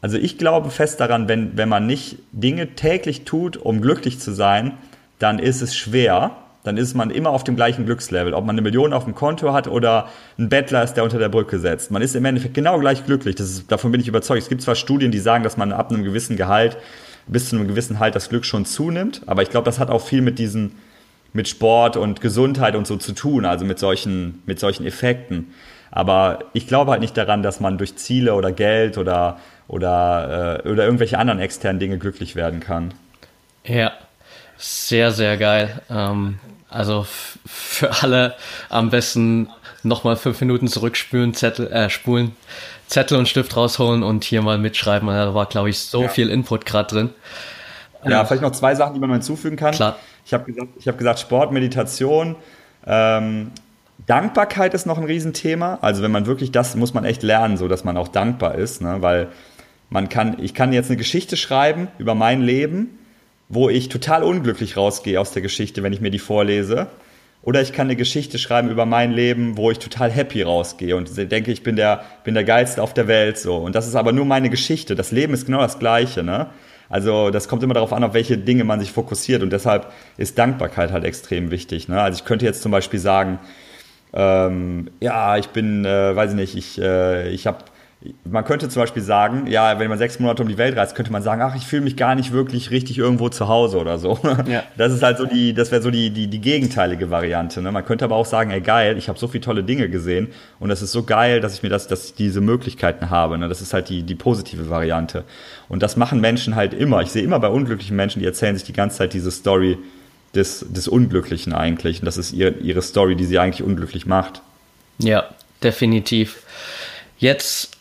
also 0.00 0.16
ich 0.16 0.38
glaube 0.38 0.70
fest 0.70 1.00
daran, 1.00 1.28
wenn, 1.28 1.56
wenn 1.56 1.68
man 1.68 1.86
nicht 1.86 2.18
Dinge 2.32 2.74
täglich 2.74 3.24
tut, 3.24 3.56
um 3.56 3.80
glücklich 3.80 4.20
zu 4.20 4.32
sein, 4.32 4.72
dann 5.18 5.38
ist 5.38 5.60
es 5.60 5.76
schwer, 5.76 6.36
dann 6.64 6.76
ist 6.76 6.94
man 6.94 7.10
immer 7.10 7.30
auf 7.30 7.42
dem 7.42 7.56
gleichen 7.56 7.84
Glückslevel. 7.84 8.34
Ob 8.34 8.44
man 8.44 8.54
eine 8.54 8.62
Million 8.62 8.92
auf 8.92 9.02
dem 9.02 9.16
Konto 9.16 9.52
hat 9.52 9.66
oder 9.66 10.08
ein 10.38 10.48
Bettler 10.48 10.84
ist, 10.84 10.94
der 10.94 11.02
unter 11.02 11.18
der 11.18 11.28
Brücke 11.28 11.58
sitzt. 11.58 11.90
Man 11.90 12.02
ist 12.02 12.14
im 12.14 12.24
Endeffekt 12.24 12.54
genau 12.54 12.78
gleich 12.78 13.04
glücklich. 13.04 13.34
Das 13.34 13.50
ist, 13.50 13.72
davon 13.72 13.90
bin 13.90 14.00
ich 14.00 14.06
überzeugt. 14.06 14.42
Es 14.42 14.48
gibt 14.48 14.62
zwar 14.62 14.76
Studien, 14.76 15.10
die 15.10 15.18
sagen, 15.18 15.42
dass 15.42 15.56
man 15.56 15.72
ab 15.72 15.90
einem 15.90 16.04
gewissen 16.04 16.36
Gehalt 16.36 16.76
bis 17.26 17.48
zu 17.48 17.56
einem 17.56 17.68
gewissen 17.68 17.98
Halt 17.98 18.14
das 18.14 18.28
Glück 18.28 18.44
schon 18.44 18.64
zunimmt, 18.64 19.22
aber 19.26 19.42
ich 19.42 19.50
glaube, 19.50 19.64
das 19.64 19.78
hat 19.78 19.90
auch 19.90 20.04
viel 20.04 20.22
mit 20.22 20.38
diesen, 20.38 20.72
mit 21.32 21.48
Sport 21.48 21.96
und 21.96 22.20
Gesundheit 22.20 22.76
und 22.76 22.86
so 22.86 22.96
zu 22.96 23.12
tun, 23.12 23.44
also 23.44 23.64
mit 23.64 23.78
solchen, 23.78 24.42
mit 24.46 24.60
solchen 24.60 24.86
Effekten. 24.86 25.54
Aber 25.90 26.40
ich 26.52 26.66
glaube 26.66 26.90
halt 26.90 27.00
nicht 27.00 27.16
daran, 27.16 27.42
dass 27.42 27.60
man 27.60 27.78
durch 27.78 27.96
Ziele 27.96 28.34
oder 28.34 28.52
Geld 28.52 28.98
oder, 28.98 29.38
oder, 29.68 30.60
äh, 30.64 30.68
oder 30.68 30.84
irgendwelche 30.84 31.18
anderen 31.18 31.38
externen 31.38 31.80
Dinge 31.80 31.98
glücklich 31.98 32.34
werden 32.34 32.60
kann. 32.60 32.94
Ja, 33.64 33.92
sehr, 34.56 35.12
sehr 35.12 35.36
geil. 35.36 35.80
Ähm, 35.90 36.38
also 36.68 37.06
für 37.46 38.02
alle 38.02 38.34
am 38.70 38.90
besten 38.90 39.48
nochmal 39.82 40.16
fünf 40.16 40.40
Minuten 40.40 40.68
zurückspülen, 40.68 41.34
Zettel, 41.34 41.70
äh, 41.70 41.90
spulen, 41.90 42.36
Zettel 42.86 43.18
und 43.18 43.28
Stift 43.28 43.56
rausholen 43.56 44.02
und 44.02 44.24
hier 44.24 44.42
mal 44.42 44.58
mitschreiben. 44.58 45.08
Da 45.08 45.34
war, 45.34 45.46
glaube 45.46 45.70
ich, 45.70 45.78
so 45.78 46.02
ja. 46.02 46.08
viel 46.08 46.30
Input 46.30 46.64
gerade 46.64 46.88
drin. 46.88 47.10
Ja, 48.04 48.24
vielleicht 48.24 48.42
noch 48.42 48.52
zwei 48.52 48.74
Sachen, 48.74 48.94
die 48.94 49.00
man 49.00 49.10
noch 49.10 49.16
hinzufügen 49.16 49.56
kann. 49.56 49.72
Klar. 49.72 49.96
Ich 50.24 50.32
habe 50.32 50.44
gesagt, 50.44 50.86
hab 50.86 50.98
gesagt, 50.98 51.18
Sport, 51.20 51.52
Meditation, 51.52 52.36
ähm, 52.86 53.50
Dankbarkeit 54.06 54.74
ist 54.74 54.86
noch 54.86 54.98
ein 54.98 55.04
Riesenthema. 55.04 55.78
Also 55.80 56.02
wenn 56.02 56.10
man 56.10 56.26
wirklich 56.26 56.52
das, 56.52 56.74
muss 56.74 56.94
man 56.94 57.04
echt 57.04 57.22
lernen, 57.22 57.56
so 57.56 57.68
dass 57.68 57.84
man 57.84 57.96
auch 57.96 58.08
dankbar 58.08 58.56
ist, 58.56 58.82
ne? 58.82 58.96
weil 59.00 59.28
man 59.90 60.08
kann, 60.08 60.36
ich 60.42 60.54
kann 60.54 60.72
jetzt 60.72 60.90
eine 60.90 60.96
Geschichte 60.96 61.36
schreiben 61.36 61.88
über 61.98 62.14
mein 62.14 62.40
Leben, 62.40 62.98
wo 63.48 63.68
ich 63.68 63.88
total 63.88 64.22
unglücklich 64.22 64.76
rausgehe 64.76 65.20
aus 65.20 65.32
der 65.32 65.42
Geschichte, 65.42 65.82
wenn 65.82 65.92
ich 65.92 66.00
mir 66.00 66.10
die 66.10 66.18
vorlese. 66.18 66.88
Oder 67.42 67.60
ich 67.60 67.72
kann 67.72 67.88
eine 67.88 67.96
Geschichte 67.96 68.38
schreiben 68.38 68.70
über 68.70 68.86
mein 68.86 69.12
Leben, 69.12 69.56
wo 69.56 69.70
ich 69.70 69.78
total 69.78 70.10
happy 70.10 70.42
rausgehe 70.42 70.96
und 70.96 71.16
denke, 71.16 71.50
ich 71.50 71.62
bin 71.62 71.74
der, 71.74 72.04
bin 72.24 72.34
der 72.34 72.44
Geilste 72.44 72.82
auf 72.82 72.94
der 72.94 73.08
Welt, 73.08 73.36
so. 73.36 73.56
Und 73.56 73.74
das 73.74 73.88
ist 73.88 73.96
aber 73.96 74.12
nur 74.12 74.24
meine 74.24 74.48
Geschichte. 74.48 74.94
Das 74.94 75.10
Leben 75.10 75.34
ist 75.34 75.46
genau 75.46 75.60
das 75.60 75.78
Gleiche, 75.80 76.22
ne? 76.22 76.46
Also, 76.92 77.30
das 77.30 77.48
kommt 77.48 77.62
immer 77.62 77.74
darauf 77.74 77.92
an, 77.94 78.04
auf 78.04 78.12
welche 78.12 78.36
Dinge 78.36 78.64
man 78.64 78.78
sich 78.78 78.92
fokussiert 78.92 79.42
und 79.42 79.50
deshalb 79.50 79.90
ist 80.18 80.38
Dankbarkeit 80.38 80.92
halt 80.92 81.04
extrem 81.04 81.50
wichtig, 81.50 81.88
ne? 81.88 82.00
Also, 82.00 82.18
ich 82.18 82.24
könnte 82.26 82.44
jetzt 82.44 82.62
zum 82.62 82.70
Beispiel 82.70 83.00
sagen, 83.00 83.38
ähm, 84.12 84.90
ja, 85.00 85.38
ich 85.38 85.48
bin, 85.48 85.86
äh, 85.86 86.14
weiß 86.14 86.32
ich 86.32 86.36
nicht, 86.36 86.54
ich, 86.54 86.80
äh, 86.80 87.30
ich 87.30 87.46
habe 87.46 87.64
man 88.24 88.44
könnte 88.44 88.68
zum 88.68 88.82
Beispiel 88.82 89.02
sagen, 89.02 89.46
ja, 89.46 89.78
wenn 89.78 89.88
man 89.88 89.98
sechs 89.98 90.18
Monate 90.18 90.42
um 90.42 90.48
die 90.48 90.58
Welt 90.58 90.76
reist, 90.76 90.94
könnte 90.94 91.12
man 91.12 91.22
sagen, 91.22 91.40
ach, 91.42 91.54
ich 91.54 91.66
fühle 91.66 91.82
mich 91.82 91.96
gar 91.96 92.14
nicht 92.14 92.32
wirklich 92.32 92.70
richtig 92.70 92.98
irgendwo 92.98 93.28
zu 93.28 93.48
Hause 93.48 93.78
oder 93.78 93.98
so. 93.98 94.18
Ja. 94.46 94.64
Das 94.76 94.92
ist 94.92 95.02
halt 95.02 95.18
so 95.18 95.26
die, 95.26 95.54
das 95.54 95.70
wäre 95.70 95.82
so 95.82 95.90
die, 95.90 96.10
die, 96.10 96.26
die 96.26 96.40
gegenteilige 96.40 97.10
Variante. 97.10 97.62
Ne? 97.62 97.70
Man 97.70 97.84
könnte 97.84 98.04
aber 98.04 98.16
auch 98.16 98.26
sagen, 98.26 98.50
ey 98.50 98.60
geil, 98.60 98.98
ich 98.98 99.08
habe 99.08 99.18
so 99.18 99.28
viele 99.28 99.42
tolle 99.42 99.62
Dinge 99.62 99.88
gesehen 99.88 100.28
und 100.58 100.68
das 100.68 100.82
ist 100.82 100.92
so 100.92 101.04
geil, 101.04 101.40
dass 101.40 101.54
ich 101.54 101.62
mir 101.62 101.68
das, 101.68 101.86
dass 101.86 102.06
ich 102.06 102.14
diese 102.14 102.40
Möglichkeiten 102.40 103.10
habe. 103.10 103.38
Ne? 103.38 103.48
Das 103.48 103.60
ist 103.60 103.72
halt 103.72 103.88
die, 103.88 104.02
die 104.02 104.14
positive 104.14 104.68
Variante. 104.68 105.24
Und 105.68 105.82
das 105.82 105.96
machen 105.96 106.20
Menschen 106.20 106.56
halt 106.56 106.74
immer. 106.74 107.02
Ich 107.02 107.10
sehe 107.10 107.22
immer 107.22 107.38
bei 107.38 107.48
unglücklichen 107.48 107.96
Menschen, 107.96 108.20
die 108.20 108.26
erzählen 108.26 108.56
sich 108.56 108.64
die 108.64 108.72
ganze 108.72 108.98
Zeit 108.98 109.12
diese 109.12 109.30
Story 109.30 109.78
des, 110.34 110.66
des 110.68 110.88
Unglücklichen 110.88 111.52
eigentlich. 111.52 112.00
Und 112.00 112.06
das 112.06 112.16
ist 112.16 112.32
ihre, 112.32 112.50
ihre 112.50 112.82
Story, 112.82 113.16
die 113.16 113.24
sie 113.24 113.38
eigentlich 113.38 113.62
unglücklich 113.62 114.06
macht. 114.06 114.42
Ja, 114.98 115.28
definitiv. 115.62 116.42
Jetzt 117.18 117.71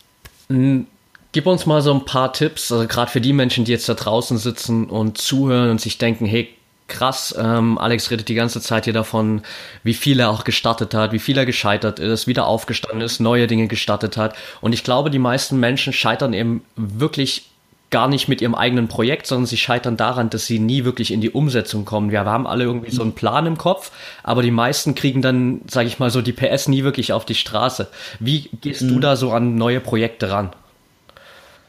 Gib 1.34 1.48
uns 1.48 1.66
mal 1.66 1.82
so 1.82 1.94
ein 1.94 2.06
paar 2.06 2.34
Tipps, 2.34 2.72
also 2.72 2.88
gerade 2.88 3.10
für 3.10 3.22
die 3.22 3.32
Menschen, 3.32 3.64
die 3.64 3.72
jetzt 3.72 3.88
da 3.88 3.94
draußen 3.94 4.38
sitzen 4.38 4.90
und 4.90 5.18
zuhören 5.18 5.70
und 5.70 5.80
sich 5.80 5.98
denken, 5.98 6.26
hey, 6.26 6.50
krass, 6.90 7.34
ähm, 7.40 7.78
Alex 7.78 8.12
redet 8.12 8.28
die 8.28 8.36
ganze 8.36 8.60
Zeit 8.60 8.84
hier 8.84 8.94
davon, 8.94 9.42
wie 9.84 9.94
viel 9.94 10.20
er 10.20 10.30
auch 10.30 10.44
gestartet 10.44 10.94
hat, 10.94 11.14
wie 11.14 11.20
viel 11.20 11.38
er 11.38 11.46
gescheitert 11.46 12.00
ist, 12.00 12.28
wieder 12.28 12.46
aufgestanden 12.48 13.02
ist, 13.02 13.20
neue 13.20 13.48
Dinge 13.48 13.68
gestartet 13.68 14.18
hat. 14.18 14.36
Und 14.60 14.74
ich 14.74 14.84
glaube, 14.84 15.10
die 15.10 15.20
meisten 15.20 15.58
Menschen 15.58 15.94
scheitern 15.94 16.34
eben 16.34 16.64
wirklich 16.76 17.51
gar 17.92 18.08
nicht 18.08 18.28
mit 18.28 18.42
ihrem 18.42 18.56
eigenen 18.56 18.88
Projekt, 18.88 19.28
sondern 19.28 19.46
sie 19.46 19.58
scheitern 19.58 19.98
daran, 19.98 20.30
dass 20.30 20.48
sie 20.48 20.60
nie 20.60 20.86
wirklich 20.86 21.12
in 21.12 21.22
die 21.22 21.30
Umsetzung 21.30 21.86
kommen. 21.86 22.10
Wir 22.10 22.26
haben 22.26 22.48
alle 22.48 22.64
irgendwie 22.64 22.92
so 22.92 23.04
einen 23.04 23.14
Plan 23.14 23.46
im 23.46 23.58
Kopf, 23.58 23.92
aber 24.24 24.42
die 24.42 24.52
meisten 24.52 24.96
kriegen 24.96 25.22
dann, 25.22 25.62
sage 25.70 25.88
ich 25.88 26.00
mal 26.00 26.10
so, 26.10 26.22
die 26.22 26.32
PS 26.32 26.68
nie 26.68 26.84
wirklich 26.84 27.14
auf 27.14 27.26
die 27.26 27.36
Straße. 27.36 27.88
Wie 28.20 28.50
gehst 28.62 28.82
mhm. 28.82 28.88
du 28.88 29.00
da 29.00 29.16
so 29.16 29.32
an 29.32 29.56
neue 29.56 29.82
Projekte 29.82 30.32
ran? 30.32 30.52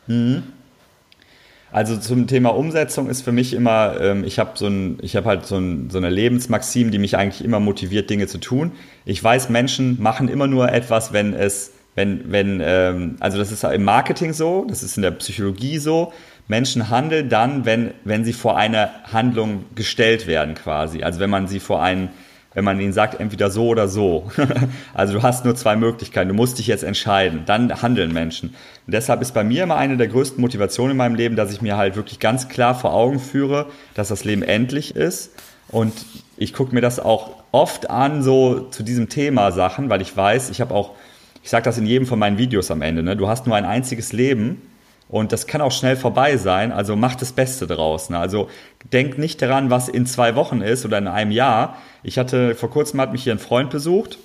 Mhm. 0.07 0.45
Also 1.73 1.97
zum 1.97 2.27
Thema 2.27 2.51
Umsetzung 2.51 3.09
ist 3.09 3.23
für 3.23 3.33
mich 3.33 3.55
immer, 3.55 3.99
ähm, 3.99 4.25
ich 4.25 4.39
habe 4.39 4.51
so 4.55 4.67
ein, 4.67 4.99
ich 5.01 5.17
habe 5.17 5.27
halt 5.27 5.47
so, 5.47 5.57
ein, 5.57 5.89
so 5.89 5.97
eine 5.97 6.11
Lebensmaxim, 6.11 6.91
die 6.91 6.99
mich 6.99 7.17
eigentlich 7.17 7.43
immer 7.43 7.61
motiviert, 7.61 8.11
Dinge 8.11 8.27
zu 8.27 8.39
tun. 8.39 8.73
Ich 9.07 9.25
weiß, 9.25 9.49
Menschen 9.49 10.01
machen 10.01 10.29
immer 10.29 10.47
nur 10.47 10.71
etwas, 10.71 11.15
wenn 11.15 11.33
es 11.33 11.73
wenn, 11.95 12.33
wenn, 12.33 12.61
ähm, 12.65 13.17
also 13.21 13.39
das 13.39 13.53
ist 13.53 13.65
im 13.65 13.85
Marketing 13.85 14.33
so, 14.33 14.67
das 14.69 14.83
ist 14.83 14.97
in 14.97 15.03
der 15.03 15.11
Psychologie 15.13 15.79
so. 15.79 16.13
Menschen 16.49 16.91
handeln 16.91 17.29
dann, 17.29 17.65
wenn, 17.65 17.93
wenn 18.05 18.25
sie 18.25 18.33
vor 18.33 18.57
eine 18.57 18.91
Handlung 19.13 19.65
gestellt 19.75 20.27
werden, 20.27 20.55
quasi. 20.55 21.03
Also 21.03 21.21
wenn 21.21 21.31
man 21.31 21.47
sie 21.47 21.61
vor 21.61 21.83
einen, 21.83 22.11
wenn 22.55 22.65
man 22.65 22.81
ihnen 22.81 22.93
sagt, 22.93 23.21
entweder 23.21 23.51
so 23.51 23.69
oder 23.69 23.89
so. 23.89 24.31
also 24.95 25.15
du 25.15 25.23
hast 25.23 25.45
nur 25.45 25.55
zwei 25.55 25.77
Möglichkeiten, 25.77 26.29
du 26.29 26.35
musst 26.35 26.59
dich 26.59 26.67
jetzt 26.67 26.83
entscheiden. 26.83 27.43
Dann 27.47 27.83
handeln 27.83 28.13
Menschen. 28.13 28.51
Und 28.87 28.93
deshalb 28.93 29.23
ist 29.23 29.33
bei 29.33 29.45
mir 29.45 29.63
immer 29.63 29.77
eine 29.77 29.97
der 29.97 30.09
größten 30.09 30.41
Motivationen 30.41 30.93
in 30.93 30.97
meinem 30.97 31.15
Leben, 31.15 31.37
dass 31.37 31.53
ich 31.53 31.63
mir 31.63 31.77
halt 31.77 31.95
wirklich 31.97 32.19
ganz 32.19 32.49
klar 32.49 32.75
vor 32.75 32.93
Augen 32.93 33.21
führe, 33.21 33.67
dass 33.95 34.09
das 34.09 34.25
Leben 34.25 34.43
endlich 34.43 34.97
ist. 34.97 35.33
Und 35.69 35.93
ich 36.37 36.53
gucke 36.53 36.75
mir 36.75 36.81
das 36.83 36.99
auch 36.99 37.43
oft 37.53 37.89
an, 37.89 38.23
so 38.23 38.61
zu 38.71 38.83
diesem 38.83 39.09
Thema 39.09 39.53
Sachen, 39.53 39.89
weil 39.91 40.03
ich 40.03 40.15
weiß, 40.15 40.51
ich 40.51 40.61
habe 40.61 40.75
auch 40.75 40.91
ich 41.43 41.51
sage 41.51 41.65
das 41.65 41.79
in 41.79 41.87
jedem 41.87 42.07
von 42.07 42.19
meinen 42.19 42.39
Videos 42.39 42.71
am 42.71 42.83
Ende, 42.83 43.03
ne? 43.03 43.17
du 43.17 43.29
hast 43.29 43.47
nur 43.47 43.57
ein 43.57 43.65
einziges 43.65 44.13
Leben 44.13 44.63
und 45.09 45.33
das 45.33 45.47
kann 45.47 45.61
auch 45.61 45.73
schnell 45.73 45.97
vorbei 45.97 46.37
sein, 46.37 46.73
also 46.73 46.97
mach 46.97 47.17
das 47.17 47.33
Beste 47.33 47.67
draus. 47.67 48.11
Ne? 48.11 48.19
Also 48.19 48.49
denk 48.93 49.19
nicht 49.19 49.43
daran, 49.43 49.71
was 49.71 49.89
in 49.89 50.07
zwei 50.07 50.37
Wochen 50.37 50.63
ist 50.63 50.85
oder 50.85 50.99
in 50.99 51.09
einem 51.09 51.31
Jahr. 51.31 51.77
Ich 52.03 52.19
hatte, 52.19 52.55
vor 52.55 52.71
kurzem 52.71 53.01
hat 53.01 53.13
mich 53.13 53.25
hier 53.25 53.35
ein 53.35 53.39
Freund 53.39 53.71
besucht, 53.71 54.19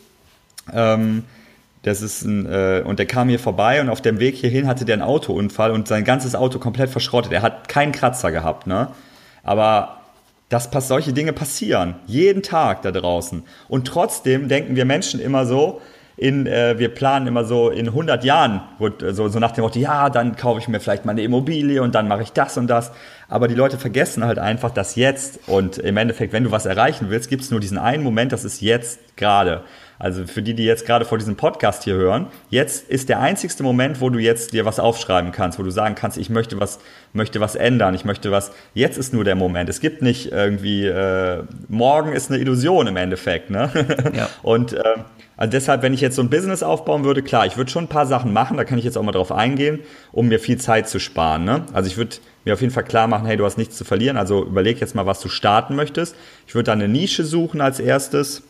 ähm, 0.74 1.24
das 1.84 2.02
ist 2.02 2.24
ein, 2.24 2.46
äh, 2.46 2.84
und 2.86 3.00
der 3.00 3.06
kam 3.06 3.30
hier 3.30 3.40
vorbei 3.40 3.80
und 3.82 3.90
auf 3.90 4.02
dem 4.02 4.20
Weg 4.20 4.36
hierhin 4.36 4.68
hatte 4.68 4.84
der 4.86 4.96
einen 4.96 5.04
Autounfall 5.04 5.72
und 5.72 5.88
sein 5.88 6.04
ganzes 6.04 6.36
Auto 6.36 6.60
komplett 6.60 6.90
verschrottet. 6.90 7.32
Er 7.32 7.42
hat 7.42 7.70
keinen 7.70 7.92
Kratzer 7.92 8.32
gehabt, 8.32 8.68
ne? 8.68 8.90
Aber 9.44 10.02
das 10.50 10.70
solche 10.88 11.14
Dinge 11.14 11.34
passieren 11.34 11.96
jeden 12.06 12.44
Tag 12.44 12.82
da 12.82 12.92
draußen. 12.92 13.44
Und 13.68 13.88
trotzdem 13.88 14.48
denken 14.48 14.76
wir 14.76 14.86
Menschen 14.86 15.20
immer 15.20 15.46
so, 15.46 15.82
in, 16.18 16.48
äh, 16.48 16.80
wir 16.80 16.90
planen 16.90 17.28
immer 17.28 17.46
so 17.46 17.70
in 17.70 17.88
100 17.88 18.24
Jahren, 18.24 18.62
so, 19.12 19.28
so 19.30 19.38
nach 19.38 19.52
dem 19.52 19.64
Motto, 19.64 19.78
ja, 19.78 20.10
dann 20.10 20.36
kaufe 20.36 20.60
ich 20.60 20.68
mir 20.68 20.80
vielleicht 20.80 21.06
mal 21.06 21.12
eine 21.12 21.22
Immobilie 21.22 21.84
und 21.84 21.94
dann 21.94 22.08
mache 22.08 22.24
ich 22.24 22.34
das 22.34 22.58
und 22.58 22.66
das. 22.68 22.92
Aber 23.30 23.48
die 23.48 23.54
Leute 23.54 23.78
vergessen 23.78 24.26
halt 24.26 24.40
einfach 24.40 24.72
das 24.72 24.96
jetzt. 24.96 25.48
Und 25.48 25.78
im 25.78 25.96
Endeffekt, 25.96 26.34
wenn 26.34 26.44
du 26.44 26.50
was 26.52 26.66
erreichen 26.66 27.08
willst, 27.10 27.30
gibt 27.30 27.44
es 27.44 27.52
nur 27.52 27.60
diesen 27.60 27.78
einen 27.78 28.04
Moment, 28.04 28.32
das 28.32 28.46
ist 28.46 28.62
jetzt 28.62 29.16
gerade. 29.16 29.64
Also 30.00 30.26
für 30.26 30.42
die, 30.42 30.54
die 30.54 30.64
jetzt 30.64 30.86
gerade 30.86 31.06
vor 31.06 31.18
diesem 31.20 31.36
Podcast 31.36 31.84
hier 31.84 31.96
hören, 31.96 32.28
jetzt 32.50 32.90
ist 32.90 33.10
der 33.10 33.20
einzigste 33.20 33.64
Moment, 33.64 34.02
wo 34.02 34.10
du 34.10 34.20
jetzt 34.20 34.54
dir 34.54 34.66
was 34.66 34.80
aufschreiben 34.80 35.32
kannst, 35.32 35.60
wo 35.60 35.64
du 35.64 35.72
sagen 35.72 35.96
kannst, 35.96 36.18
ich 36.18 36.30
möchte 36.30 36.60
was, 36.60 36.80
möchte 37.14 37.40
was 37.40 37.56
ändern, 37.56 37.94
ich 37.94 38.06
möchte 38.06 38.32
was. 38.32 38.52
Jetzt 38.74 38.98
ist 38.98 39.14
nur 39.14 39.24
der 39.24 39.36
Moment. 39.36 39.70
Es 39.70 39.82
gibt 39.82 40.02
nicht 40.02 40.32
irgendwie, 40.32 40.86
äh, 40.86 41.44
morgen 41.68 42.14
ist 42.14 42.32
eine 42.32 42.40
Illusion 42.40 42.88
im 42.88 42.96
Endeffekt. 42.96 43.50
Ne? 43.50 43.70
Ja. 44.16 44.30
Und 44.44 44.74
äh, 44.74 44.84
also 45.38 45.52
deshalb, 45.52 45.84
wenn 45.84 45.94
ich 45.94 46.02
jetzt 46.02 46.16
so 46.16 46.24
ein 46.24 46.32
Business 46.32 46.64
aufbauen 46.64 47.04
würde, 47.04 47.22
klar, 47.22 47.46
ich 47.46 47.58
würde 47.58 47.70
schon 47.70 47.86
ein 47.86 47.90
paar 47.90 48.08
Sachen 48.08 48.34
machen, 48.34 48.58
da 48.58 48.64
kann 48.64 48.80
ich 48.80 48.84
jetzt 48.84 48.98
auch 48.98 49.04
mal 49.04 49.12
drauf 49.12 49.32
eingehen, 49.32 49.80
um 50.12 50.28
mir 50.28 50.40
viel 50.40 50.58
Zeit 50.58 50.90
zu 50.90 51.00
sparen. 51.00 51.46
Ne? 51.46 51.64
Also 51.74 51.88
ich 51.88 51.98
würde 51.98 52.18
mir 52.44 52.56
auf 52.56 52.62
jeden 52.62 52.74
Fall 52.74 52.84
klar 52.84 53.08
machen, 53.08 53.28
hey, 53.28 53.38
du 53.38 53.46
hast 53.46 53.58
nichts 53.58 53.78
zu 53.78 53.86
verlieren, 53.86 54.18
also 54.18 54.44
überleg 54.44 54.82
jetzt 54.82 54.96
mal, 54.96 55.06
was 55.06 55.22
du 55.22 55.30
starten 55.30 55.76
möchtest. 55.76 56.16
Ich 56.48 56.56
würde 56.56 56.66
dann 56.66 56.82
eine 56.82 56.92
Nische 56.92 57.24
suchen 57.24 57.62
als 57.62 57.80
erstes 57.80 58.44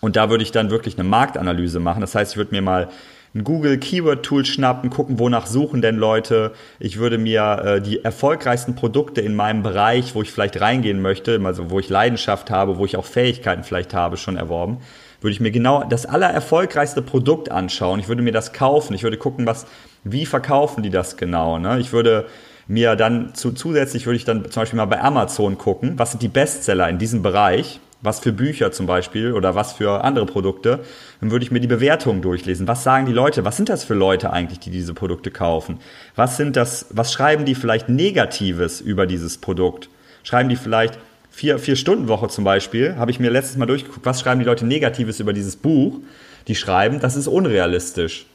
und 0.00 0.16
da 0.16 0.30
würde 0.30 0.42
ich 0.42 0.50
dann 0.50 0.70
wirklich 0.70 0.98
eine 0.98 1.06
Marktanalyse 1.06 1.78
machen. 1.78 2.00
Das 2.00 2.14
heißt, 2.14 2.32
ich 2.32 2.36
würde 2.38 2.54
mir 2.54 2.62
mal 2.62 2.88
ein 3.34 3.44
Google 3.44 3.76
Keyword 3.76 4.24
Tool 4.24 4.46
schnappen, 4.46 4.88
gucken, 4.88 5.18
wonach 5.18 5.46
suchen 5.46 5.82
denn 5.82 5.96
Leute. 5.96 6.52
Ich 6.80 6.96
würde 6.96 7.18
mir 7.18 7.62
äh, 7.62 7.82
die 7.82 8.02
erfolgreichsten 8.02 8.74
Produkte 8.74 9.20
in 9.20 9.36
meinem 9.36 9.62
Bereich, 9.62 10.14
wo 10.14 10.22
ich 10.22 10.32
vielleicht 10.32 10.58
reingehen 10.58 11.02
möchte, 11.02 11.38
also 11.44 11.68
wo 11.68 11.78
ich 11.78 11.90
Leidenschaft 11.90 12.50
habe, 12.50 12.78
wo 12.78 12.86
ich 12.86 12.96
auch 12.96 13.04
Fähigkeiten 13.04 13.64
vielleicht 13.64 13.92
habe, 13.92 14.16
schon 14.16 14.38
erworben 14.38 14.78
würde 15.20 15.32
ich 15.32 15.40
mir 15.40 15.50
genau 15.50 15.84
das 15.84 16.06
allererfolgreichste 16.06 17.02
Produkt 17.02 17.50
anschauen. 17.50 18.00
Ich 18.00 18.08
würde 18.08 18.22
mir 18.22 18.32
das 18.32 18.52
kaufen. 18.52 18.94
Ich 18.94 19.02
würde 19.02 19.16
gucken, 19.16 19.46
was, 19.46 19.66
wie 20.04 20.26
verkaufen 20.26 20.82
die 20.82 20.90
das 20.90 21.16
genau. 21.16 21.58
Ne? 21.58 21.80
Ich 21.80 21.92
würde 21.92 22.26
mir 22.68 22.96
dann 22.96 23.34
zu, 23.34 23.52
zusätzlich 23.52 24.06
würde 24.06 24.16
ich 24.16 24.24
dann 24.24 24.50
zum 24.50 24.62
Beispiel 24.62 24.76
mal 24.76 24.86
bei 24.86 25.00
Amazon 25.00 25.58
gucken, 25.58 25.94
was 25.98 26.12
sind 26.12 26.22
die 26.22 26.28
Bestseller 26.28 26.88
in 26.88 26.98
diesem 26.98 27.22
Bereich, 27.22 27.80
was 28.00 28.20
für 28.20 28.32
Bücher 28.32 28.70
zum 28.70 28.86
Beispiel 28.86 29.32
oder 29.32 29.54
was 29.54 29.72
für 29.72 30.04
andere 30.04 30.26
Produkte. 30.26 30.80
Dann 31.20 31.30
würde 31.32 31.44
ich 31.44 31.50
mir 31.50 31.60
die 31.60 31.66
Bewertungen 31.66 32.22
durchlesen. 32.22 32.68
Was 32.68 32.84
sagen 32.84 33.06
die 33.06 33.12
Leute? 33.12 33.44
Was 33.44 33.56
sind 33.56 33.68
das 33.68 33.82
für 33.82 33.94
Leute 33.94 34.32
eigentlich, 34.32 34.60
die 34.60 34.70
diese 34.70 34.94
Produkte 34.94 35.30
kaufen? 35.32 35.80
Was 36.14 36.36
sind 36.36 36.54
das, 36.56 36.86
was 36.90 37.12
schreiben 37.12 37.44
die 37.44 37.56
vielleicht 37.56 37.88
Negatives 37.88 38.80
über 38.80 39.06
dieses 39.06 39.38
Produkt? 39.38 39.88
Schreiben 40.22 40.48
die 40.48 40.56
vielleicht, 40.56 40.98
vier, 41.38 41.60
vier 41.60 41.76
Stunden 41.76 42.08
Woche 42.08 42.26
zum 42.28 42.42
Beispiel, 42.42 42.96
habe 42.96 43.12
ich 43.12 43.20
mir 43.20 43.30
letztes 43.30 43.56
Mal 43.56 43.66
durchgeguckt, 43.66 44.04
was 44.04 44.20
schreiben 44.20 44.40
die 44.40 44.46
Leute 44.46 44.66
Negatives 44.66 45.20
über 45.20 45.32
dieses 45.32 45.54
Buch. 45.54 46.00
Die 46.48 46.56
schreiben, 46.56 46.98
das 46.98 47.14
ist 47.14 47.28
unrealistisch. 47.28 48.26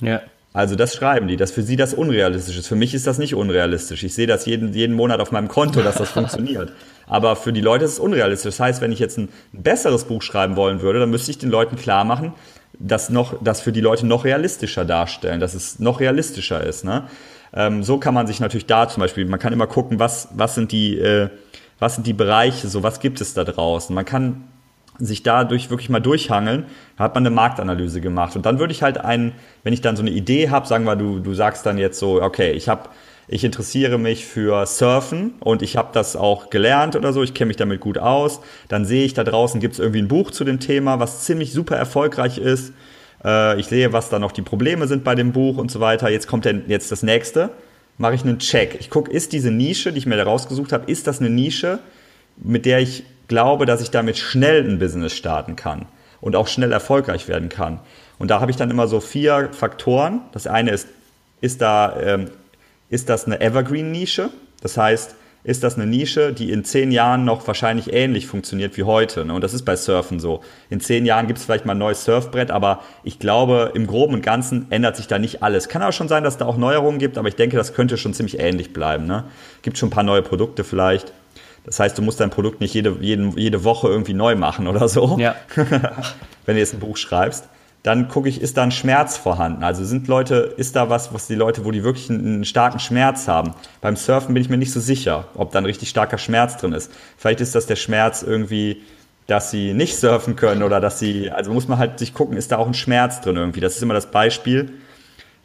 Ja. 0.00 0.22
Also 0.54 0.74
das 0.74 0.94
schreiben 0.94 1.28
die, 1.28 1.36
dass 1.36 1.52
für 1.52 1.62
sie 1.62 1.76
das 1.76 1.92
unrealistisch 1.92 2.56
ist. 2.56 2.66
Für 2.66 2.76
mich 2.76 2.94
ist 2.94 3.06
das 3.06 3.18
nicht 3.18 3.34
unrealistisch. 3.34 4.02
Ich 4.04 4.14
sehe 4.14 4.26
das 4.26 4.46
jeden, 4.46 4.72
jeden 4.72 4.96
Monat 4.96 5.20
auf 5.20 5.32
meinem 5.32 5.48
Konto, 5.48 5.82
dass 5.82 5.96
das 5.96 6.08
funktioniert. 6.12 6.72
Aber 7.06 7.36
für 7.36 7.52
die 7.52 7.60
Leute 7.60 7.84
ist 7.84 7.92
es 7.92 7.98
unrealistisch. 7.98 8.56
Das 8.56 8.60
heißt, 8.60 8.80
wenn 8.80 8.90
ich 8.90 9.00
jetzt 9.00 9.18
ein, 9.18 9.28
besseres 9.52 10.04
Buch 10.04 10.22
schreiben 10.22 10.56
wollen 10.56 10.80
würde, 10.80 10.98
dann 10.98 11.10
müsste 11.10 11.30
ich 11.30 11.38
den 11.38 11.50
Leuten 11.50 11.76
klar 11.76 12.04
machen, 12.04 12.32
dass 12.78 13.10
noch, 13.10 13.34
das 13.44 13.60
für 13.60 13.72
die 13.72 13.82
Leute 13.82 14.06
noch 14.06 14.24
realistischer 14.24 14.86
darstellen, 14.86 15.40
dass 15.40 15.52
es 15.52 15.78
noch 15.78 16.00
realistischer 16.00 16.64
ist. 16.64 16.86
Ne? 16.86 17.04
Ähm, 17.52 17.82
so 17.82 17.98
kann 17.98 18.14
man 18.14 18.26
sich 18.26 18.40
natürlich 18.40 18.66
da 18.66 18.88
zum 18.88 19.02
Beispiel, 19.02 19.26
man 19.26 19.38
kann 19.38 19.52
immer 19.52 19.66
gucken, 19.66 19.98
was, 19.98 20.28
was 20.32 20.54
sind 20.54 20.72
die, 20.72 20.98
äh, 20.98 21.28
was 21.80 21.96
sind 21.96 22.06
die 22.06 22.12
Bereiche, 22.12 22.68
so 22.68 22.84
was 22.84 23.00
gibt 23.00 23.20
es 23.20 23.34
da 23.34 23.42
draußen. 23.42 23.92
Man 23.94 24.04
kann 24.04 24.44
sich 24.98 25.22
dadurch 25.22 25.70
wirklich 25.70 25.88
mal 25.88 26.00
durchhangeln, 26.00 26.66
hat 26.98 27.14
man 27.14 27.26
eine 27.26 27.34
Marktanalyse 27.34 28.00
gemacht. 28.00 28.36
Und 28.36 28.46
dann 28.46 28.58
würde 28.58 28.72
ich 28.72 28.82
halt 28.82 28.98
einen, 28.98 29.32
wenn 29.64 29.72
ich 29.72 29.80
dann 29.80 29.96
so 29.96 30.02
eine 30.02 30.10
Idee 30.10 30.50
habe, 30.50 30.66
sagen 30.66 30.84
wir, 30.84 30.94
du, 30.94 31.18
du 31.18 31.34
sagst 31.34 31.66
dann 31.66 31.78
jetzt 31.78 31.98
so, 31.98 32.22
okay, 32.22 32.52
ich 32.52 32.68
habe 32.68 32.90
ich 33.32 33.44
interessiere 33.44 33.96
mich 33.96 34.26
für 34.26 34.66
Surfen 34.66 35.34
und 35.38 35.62
ich 35.62 35.76
habe 35.76 35.90
das 35.92 36.16
auch 36.16 36.50
gelernt 36.50 36.96
oder 36.96 37.12
so, 37.12 37.22
ich 37.22 37.32
kenne 37.32 37.46
mich 37.46 37.56
damit 37.56 37.80
gut 37.80 37.96
aus. 37.96 38.40
Dann 38.66 38.84
sehe 38.84 39.04
ich 39.04 39.14
da 39.14 39.22
draußen 39.22 39.60
gibt 39.60 39.74
es 39.74 39.78
irgendwie 39.78 40.02
ein 40.02 40.08
Buch 40.08 40.32
zu 40.32 40.42
dem 40.42 40.58
Thema, 40.58 40.98
was 40.98 41.22
ziemlich 41.22 41.52
super 41.52 41.76
erfolgreich 41.76 42.38
ist. 42.38 42.72
Äh, 43.24 43.60
ich 43.60 43.66
sehe, 43.66 43.92
was 43.92 44.08
da 44.08 44.18
noch 44.18 44.32
die 44.32 44.42
Probleme 44.42 44.88
sind 44.88 45.04
bei 45.04 45.14
dem 45.14 45.30
Buch 45.30 45.58
und 45.58 45.70
so 45.70 45.78
weiter. 45.78 46.10
Jetzt 46.10 46.26
kommt 46.26 46.44
denn 46.44 46.64
jetzt 46.66 46.90
das 46.90 47.04
nächste. 47.04 47.50
Mache 48.00 48.14
ich 48.14 48.22
einen 48.22 48.38
Check. 48.38 48.78
Ich 48.80 48.88
gucke, 48.88 49.12
ist 49.12 49.34
diese 49.34 49.50
Nische, 49.50 49.92
die 49.92 49.98
ich 49.98 50.06
mir 50.06 50.16
da 50.16 50.22
rausgesucht 50.22 50.72
habe, 50.72 50.90
ist 50.90 51.06
das 51.06 51.20
eine 51.20 51.28
Nische, 51.28 51.80
mit 52.38 52.64
der 52.64 52.78
ich 52.78 53.04
glaube, 53.28 53.66
dass 53.66 53.82
ich 53.82 53.90
damit 53.90 54.16
schnell 54.16 54.66
ein 54.66 54.78
Business 54.78 55.12
starten 55.12 55.54
kann 55.54 55.84
und 56.22 56.34
auch 56.34 56.48
schnell 56.48 56.72
erfolgreich 56.72 57.28
werden 57.28 57.50
kann. 57.50 57.78
Und 58.18 58.30
da 58.30 58.40
habe 58.40 58.50
ich 58.50 58.56
dann 58.56 58.70
immer 58.70 58.88
so 58.88 59.00
vier 59.00 59.50
Faktoren. 59.52 60.22
Das 60.32 60.46
eine 60.46 60.70
ist, 60.70 60.88
ist 61.42 61.60
da, 61.60 61.94
ähm, 62.00 62.30
ist 62.88 63.10
das 63.10 63.26
eine 63.26 63.38
Evergreen-Nische? 63.38 64.30
Das 64.62 64.78
heißt, 64.78 65.14
ist 65.42 65.64
das 65.64 65.76
eine 65.76 65.86
Nische, 65.86 66.32
die 66.32 66.50
in 66.50 66.64
zehn 66.64 66.92
Jahren 66.92 67.24
noch 67.24 67.46
wahrscheinlich 67.46 67.92
ähnlich 67.92 68.26
funktioniert 68.26 68.76
wie 68.76 68.82
heute. 68.82 69.24
Ne? 69.24 69.32
Und 69.32 69.42
das 69.42 69.54
ist 69.54 69.64
bei 69.64 69.74
Surfen 69.74 70.20
so. 70.20 70.42
In 70.68 70.80
zehn 70.80 71.06
Jahren 71.06 71.26
gibt 71.26 71.38
es 71.38 71.44
vielleicht 71.44 71.64
mal 71.64 71.72
ein 71.72 71.78
neues 71.78 72.04
Surfbrett, 72.04 72.50
aber 72.50 72.80
ich 73.04 73.18
glaube, 73.18 73.72
im 73.74 73.86
Groben 73.86 74.14
und 74.14 74.22
Ganzen 74.22 74.66
ändert 74.70 74.96
sich 74.96 75.06
da 75.06 75.18
nicht 75.18 75.42
alles. 75.42 75.68
Kann 75.68 75.82
aber 75.82 75.92
schon 75.92 76.08
sein, 76.08 76.24
dass 76.24 76.36
da 76.36 76.44
auch 76.44 76.58
Neuerungen 76.58 76.98
gibt, 76.98 77.16
aber 77.16 77.28
ich 77.28 77.36
denke, 77.36 77.56
das 77.56 77.72
könnte 77.72 77.96
schon 77.96 78.12
ziemlich 78.12 78.38
ähnlich 78.38 78.72
bleiben. 78.72 79.06
Ne? 79.06 79.24
Gibt 79.62 79.78
schon 79.78 79.88
ein 79.88 79.92
paar 79.92 80.04
neue 80.04 80.22
Produkte 80.22 80.62
vielleicht. 80.62 81.12
Das 81.64 81.80
heißt, 81.80 81.96
du 81.96 82.02
musst 82.02 82.20
dein 82.20 82.30
Produkt 82.30 82.60
nicht 82.60 82.74
jede, 82.74 82.96
jede, 83.00 83.32
jede 83.36 83.64
Woche 83.64 83.88
irgendwie 83.88 84.14
neu 84.14 84.34
machen 84.34 84.66
oder 84.66 84.88
so, 84.88 85.18
ja. 85.18 85.36
wenn 85.54 86.54
du 86.54 86.58
jetzt 86.58 86.74
ein 86.74 86.80
Buch 86.80 86.96
schreibst. 86.96 87.48
Dann 87.82 88.08
gucke 88.08 88.28
ich, 88.28 88.42
ist 88.42 88.58
da 88.58 88.62
ein 88.62 88.72
Schmerz 88.72 89.16
vorhanden? 89.16 89.64
Also 89.64 89.84
sind 89.84 90.06
Leute, 90.06 90.54
ist 90.56 90.76
da 90.76 90.90
was, 90.90 91.14
was 91.14 91.26
die 91.28 91.34
Leute, 91.34 91.64
wo 91.64 91.70
die 91.70 91.82
wirklich 91.82 92.10
einen, 92.10 92.44
starken 92.44 92.78
Schmerz 92.78 93.26
haben? 93.26 93.54
Beim 93.80 93.96
Surfen 93.96 94.34
bin 94.34 94.42
ich 94.42 94.50
mir 94.50 94.58
nicht 94.58 94.72
so 94.72 94.80
sicher, 94.80 95.28
ob 95.34 95.52
da 95.52 95.58
ein 95.58 95.64
richtig 95.64 95.88
starker 95.88 96.18
Schmerz 96.18 96.58
drin 96.58 96.72
ist. 96.72 96.92
Vielleicht 97.16 97.40
ist 97.40 97.54
das 97.54 97.66
der 97.66 97.76
Schmerz 97.76 98.22
irgendwie, 98.22 98.82
dass 99.26 99.50
sie 99.50 99.72
nicht 99.72 99.96
surfen 99.96 100.36
können 100.36 100.62
oder 100.62 100.80
dass 100.80 100.98
sie, 100.98 101.30
also 101.30 101.52
muss 101.52 101.68
man 101.68 101.78
halt 101.78 101.98
sich 101.98 102.12
gucken, 102.12 102.36
ist 102.36 102.52
da 102.52 102.58
auch 102.58 102.66
ein 102.66 102.74
Schmerz 102.74 103.22
drin 103.22 103.36
irgendwie. 103.36 103.60
Das 103.60 103.76
ist 103.76 103.82
immer 103.82 103.94
das 103.94 104.10
Beispiel, 104.10 104.72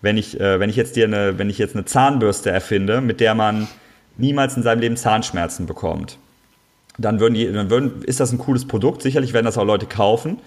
wenn 0.01 0.17
ich, 0.17 0.37
äh, 0.39 0.59
wenn 0.59 0.69
ich 0.69 0.75
jetzt 0.75 0.97
dir 0.97 1.05
eine, 1.05 1.37
wenn 1.39 1.49
ich 1.49 1.57
jetzt 1.57 1.75
eine 1.75 1.85
Zahnbürste 1.85 2.51
erfinde, 2.51 2.99
mit 2.99 3.21
der 3.21 3.33
man 3.33 3.67
niemals 4.17 4.57
in 4.57 4.63
seinem 4.63 4.79
Leben 4.79 4.97
Zahnschmerzen 4.97 5.67
bekommt, 5.67 6.17
dann, 6.97 7.19
würden 7.19 7.33
die, 7.33 7.51
dann 7.51 7.69
würden, 7.69 8.03
ist 8.03 8.19
das 8.19 8.31
ein 8.31 8.37
cooles 8.39 8.67
Produkt. 8.67 9.01
Sicherlich 9.01 9.33
werden 9.33 9.45
das 9.45 9.57
auch 9.57 9.65
Leute 9.65 9.85
kaufen. 9.85 10.39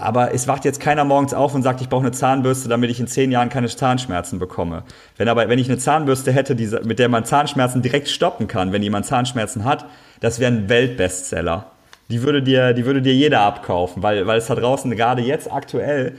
Aber 0.00 0.32
es 0.32 0.46
wacht 0.46 0.64
jetzt 0.64 0.78
keiner 0.78 1.04
morgens 1.04 1.34
auf 1.34 1.56
und 1.56 1.64
sagt, 1.64 1.80
ich 1.80 1.88
brauche 1.88 2.02
eine 2.02 2.12
Zahnbürste, 2.12 2.68
damit 2.68 2.88
ich 2.88 3.00
in 3.00 3.08
zehn 3.08 3.32
Jahren 3.32 3.48
keine 3.48 3.66
Zahnschmerzen 3.66 4.38
bekomme. 4.38 4.84
Wenn 5.16 5.28
aber, 5.28 5.48
wenn 5.48 5.58
ich 5.58 5.68
eine 5.68 5.78
Zahnbürste 5.78 6.30
hätte, 6.30 6.54
die, 6.54 6.68
mit 6.84 7.00
der 7.00 7.08
man 7.08 7.24
Zahnschmerzen 7.24 7.82
direkt 7.82 8.08
stoppen 8.08 8.46
kann, 8.46 8.72
wenn 8.72 8.80
jemand 8.80 9.06
Zahnschmerzen 9.06 9.64
hat, 9.64 9.86
das 10.20 10.38
wäre 10.38 10.52
ein 10.52 10.68
Weltbestseller. 10.68 11.72
Die 12.10 12.22
würde 12.22 12.42
dir, 12.42 12.74
die 12.74 12.86
würde 12.86 13.02
dir 13.02 13.12
jeder 13.12 13.40
abkaufen, 13.40 14.00
weil, 14.04 14.24
weil 14.28 14.38
es 14.38 14.46
da 14.46 14.54
draußen 14.54 14.88
gerade 14.92 15.20
jetzt 15.20 15.52
aktuell 15.52 16.14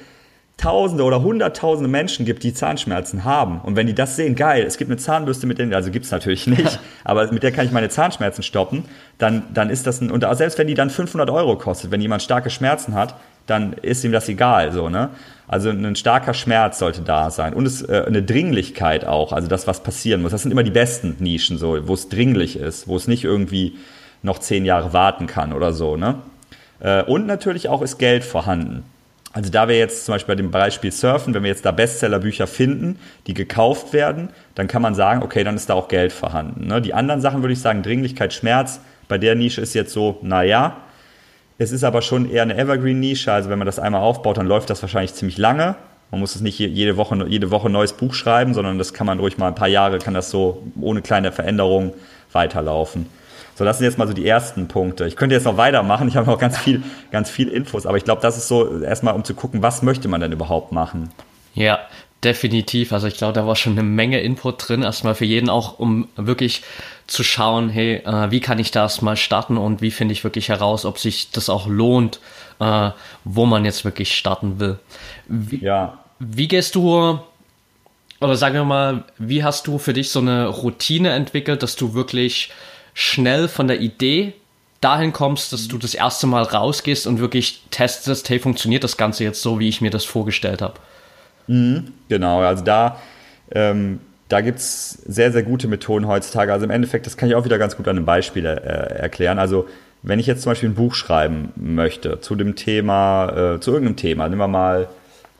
Tausende 0.59 1.05
oder 1.05 1.23
Hunderttausende 1.23 1.89
Menschen 1.89 2.25
gibt, 2.25 2.43
die 2.43 2.53
Zahnschmerzen 2.53 3.23
haben. 3.23 3.61
Und 3.61 3.77
wenn 3.77 3.87
die 3.87 3.95
das 3.95 4.17
sehen, 4.17 4.35
geil, 4.35 4.65
es 4.67 4.77
gibt 4.77 4.91
eine 4.91 4.97
Zahnbürste, 4.97 5.47
mit 5.47 5.57
der, 5.57 5.73
also 5.73 5.89
gibt 5.89 6.03
es 6.03 6.11
natürlich 6.11 6.47
nicht, 6.47 6.81
aber 7.05 7.31
mit 7.31 7.43
der 7.43 7.53
kann 7.53 7.65
ich 7.65 7.71
meine 7.71 7.87
Zahnschmerzen 7.87 8.43
stoppen, 8.43 8.83
dann, 9.17 9.43
dann 9.53 9.69
ist 9.69 9.87
das 9.87 10.01
ein, 10.01 10.11
und 10.11 10.25
selbst 10.35 10.57
wenn 10.57 10.67
die 10.67 10.73
dann 10.73 10.89
500 10.89 11.29
Euro 11.29 11.57
kostet, 11.57 11.91
wenn 11.91 12.01
jemand 12.01 12.23
starke 12.23 12.49
Schmerzen 12.49 12.93
hat, 12.93 13.15
dann 13.49 13.73
ist 13.73 14.03
ihm 14.03 14.11
das 14.11 14.29
egal, 14.29 14.71
so, 14.71 14.89
ne? 14.89 15.09
Also 15.47 15.71
ein 15.71 15.95
starker 15.95 16.35
Schmerz 16.35 16.77
sollte 16.77 17.01
da 17.01 17.31
sein 17.31 17.53
und 17.53 17.65
es, 17.65 17.81
äh, 17.81 18.03
eine 18.05 18.21
Dringlichkeit 18.21 19.05
auch, 19.05 19.33
also 19.33 19.47
das, 19.47 19.65
was 19.65 19.81
passieren 19.81 20.21
muss. 20.21 20.31
Das 20.31 20.43
sind 20.43 20.51
immer 20.51 20.63
die 20.63 20.71
besten 20.71 21.15
Nischen, 21.19 21.57
so, 21.57 21.87
wo 21.87 21.93
es 21.95 22.07
dringlich 22.07 22.55
ist, 22.55 22.87
wo 22.87 22.95
es 22.95 23.07
nicht 23.07 23.23
irgendwie 23.23 23.77
noch 24.21 24.37
zehn 24.37 24.63
Jahre 24.63 24.93
warten 24.93 25.25
kann 25.25 25.53
oder 25.53 25.73
so, 25.73 25.97
ne? 25.97 26.15
Äh, 26.79 27.03
und 27.03 27.25
natürlich 27.25 27.67
auch 27.67 27.81
ist 27.81 27.97
Geld 27.97 28.23
vorhanden. 28.23 28.83
Also 29.31 29.51
da 29.51 29.67
wir 29.67 29.77
jetzt 29.77 30.05
zum 30.05 30.15
Beispiel 30.15 30.35
bei 30.35 30.41
dem 30.41 30.51
Beispiel 30.51 30.91
Surfen, 30.91 31.33
wenn 31.33 31.43
wir 31.43 31.49
jetzt 31.49 31.63
da 31.65 31.71
Bestsellerbücher 31.71 32.47
finden, 32.47 32.99
die 33.27 33.35
gekauft 33.35 33.93
werden, 33.93 34.29
dann 34.55 34.67
kann 34.67 34.81
man 34.81 34.95
sagen, 34.95 35.21
okay, 35.21 35.43
dann 35.43 35.55
ist 35.55 35.69
da 35.69 35.75
auch 35.75 35.87
Geld 35.87 36.11
vorhanden. 36.11 36.67
Ne? 36.67 36.81
Die 36.81 36.95
anderen 36.95 37.21
Sachen 37.21 37.43
würde 37.43 37.53
ich 37.53 37.61
sagen, 37.61 37.83
Dringlichkeit, 37.83 38.33
Schmerz, 38.33 38.81
bei 39.07 39.19
der 39.19 39.35
Nische 39.35 39.61
ist 39.61 39.75
jetzt 39.75 39.93
so, 39.93 40.17
naja, 40.23 40.77
es 41.59 41.71
ist 41.71 41.83
aber 41.83 42.01
schon 42.01 42.31
eher 42.31 42.41
eine 42.43 42.57
Evergreen-Nische, 42.57 43.31
also 43.31 43.49
wenn 43.49 43.59
man 43.59 43.65
das 43.65 43.79
einmal 43.79 44.01
aufbaut, 44.01 44.37
dann 44.37 44.47
läuft 44.47 44.69
das 44.69 44.81
wahrscheinlich 44.81 45.13
ziemlich 45.13 45.37
lange. 45.37 45.75
Man 46.09 46.21
muss 46.21 46.33
es 46.33 46.41
nicht 46.41 46.57
jede 46.57 46.97
Woche, 46.97 47.23
jede 47.27 47.51
Woche 47.51 47.69
ein 47.69 47.73
neues 47.73 47.93
Buch 47.93 48.13
schreiben, 48.13 48.53
sondern 48.53 48.77
das 48.77 48.93
kann 48.93 49.05
man 49.05 49.19
ruhig 49.19 49.37
mal 49.37 49.49
ein 49.49 49.55
paar 49.55 49.67
Jahre, 49.67 49.99
kann 49.99 50.13
das 50.13 50.31
so 50.31 50.63
ohne 50.79 51.01
kleine 51.01 51.31
Veränderung 51.31 51.93
weiterlaufen. 52.31 53.07
So, 53.55 53.65
das 53.65 53.77
sind 53.77 53.85
jetzt 53.85 53.97
mal 53.97 54.07
so 54.07 54.13
die 54.13 54.25
ersten 54.25 54.69
Punkte. 54.69 55.05
Ich 55.05 55.17
könnte 55.17 55.35
jetzt 55.35 55.43
noch 55.43 55.57
weitermachen. 55.57 56.07
Ich 56.07 56.15
habe 56.15 56.27
noch 56.27 56.39
ganz 56.39 56.57
viel, 56.57 56.81
ganz 57.11 57.29
viel 57.29 57.49
Infos, 57.49 57.85
aber 57.85 57.97
ich 57.97 58.05
glaube, 58.05 58.21
das 58.21 58.37
ist 58.37 58.47
so 58.47 58.81
erstmal, 58.81 59.13
um 59.13 59.25
zu 59.25 59.33
gucken, 59.33 59.61
was 59.61 59.81
möchte 59.83 60.07
man 60.07 60.21
denn 60.21 60.31
überhaupt 60.31 60.71
machen. 60.71 61.09
Ja, 61.55 61.79
definitiv. 62.23 62.93
Also 62.93 63.07
ich 63.07 63.15
glaube, 63.15 63.33
da 63.33 63.45
war 63.47 63.55
schon 63.55 63.73
eine 63.73 63.83
Menge 63.83 64.19
Input 64.21 64.67
drin. 64.67 64.83
Erstmal 64.83 65.15
für 65.15 65.25
jeden 65.25 65.49
auch, 65.49 65.79
um 65.79 66.07
wirklich 66.15 66.63
zu 67.07 67.23
schauen, 67.23 67.69
hey, 67.69 67.95
äh, 68.05 68.31
wie 68.31 68.39
kann 68.39 68.59
ich 68.59 68.71
das 68.71 69.01
mal 69.01 69.15
starten 69.15 69.57
und 69.57 69.81
wie 69.81 69.91
finde 69.91 70.13
ich 70.13 70.23
wirklich 70.23 70.49
heraus, 70.49 70.85
ob 70.85 70.99
sich 70.99 71.31
das 71.31 71.49
auch 71.49 71.67
lohnt, 71.67 72.19
äh, 72.59 72.91
wo 73.23 73.45
man 73.45 73.65
jetzt 73.65 73.85
wirklich 73.85 74.15
starten 74.15 74.59
will. 74.59 74.79
Wie, 75.27 75.63
ja. 75.63 75.99
Wie 76.19 76.47
gehst 76.47 76.75
du 76.75 77.19
oder 78.21 78.35
sagen 78.35 78.55
wir 78.55 78.65
mal, 78.65 79.05
wie 79.17 79.43
hast 79.43 79.67
du 79.67 79.77
für 79.77 79.93
dich 79.93 80.09
so 80.09 80.19
eine 80.19 80.47
Routine 80.47 81.11
entwickelt, 81.11 81.63
dass 81.63 81.75
du 81.75 81.93
wirklich 81.93 82.51
schnell 82.93 83.47
von 83.47 83.67
der 83.67 83.79
Idee 83.79 84.33
dahin 84.81 85.13
kommst, 85.13 85.53
dass 85.53 85.67
du 85.67 85.77
das 85.77 85.93
erste 85.93 86.27
Mal 86.27 86.43
rausgehst 86.43 87.07
und 87.07 87.19
wirklich 87.19 87.61
testest, 87.71 88.29
hey, 88.29 88.39
funktioniert 88.39 88.83
das 88.83 88.97
Ganze 88.97 89.23
jetzt 89.23 89.41
so, 89.41 89.59
wie 89.59 89.69
ich 89.69 89.81
mir 89.81 89.89
das 89.89 90.05
vorgestellt 90.05 90.61
habe? 90.61 90.75
Mhm, 91.49 91.91
genau, 92.07 92.41
also 92.41 92.63
da, 92.63 92.97
ähm, 93.51 93.99
da 94.29 94.41
gibt 94.41 94.59
es 94.59 94.91
sehr, 95.07 95.31
sehr 95.31 95.43
gute 95.43 95.67
Methoden 95.67 96.07
heutzutage. 96.07 96.53
Also 96.53 96.65
im 96.65 96.71
Endeffekt, 96.71 97.05
das 97.05 97.17
kann 97.17 97.29
ich 97.29 97.35
auch 97.35 97.45
wieder 97.45 97.57
ganz 97.57 97.75
gut 97.75 97.87
an 97.87 97.97
einem 97.97 98.05
Beispiel 98.05 98.45
äh, 98.45 98.49
erklären. 98.49 99.39
Also 99.39 99.67
wenn 100.01 100.19
ich 100.19 100.27
jetzt 100.27 100.43
zum 100.43 100.51
Beispiel 100.51 100.69
ein 100.69 100.75
Buch 100.75 100.93
schreiben 100.93 101.51
möchte 101.55 102.21
zu 102.21 102.35
dem 102.35 102.55
Thema, 102.55 103.55
äh, 103.55 103.59
zu 103.59 103.71
irgendeinem 103.71 103.97
Thema, 103.97 104.29
nehmen 104.29 104.39
wir 104.39 104.47
mal 104.47 104.87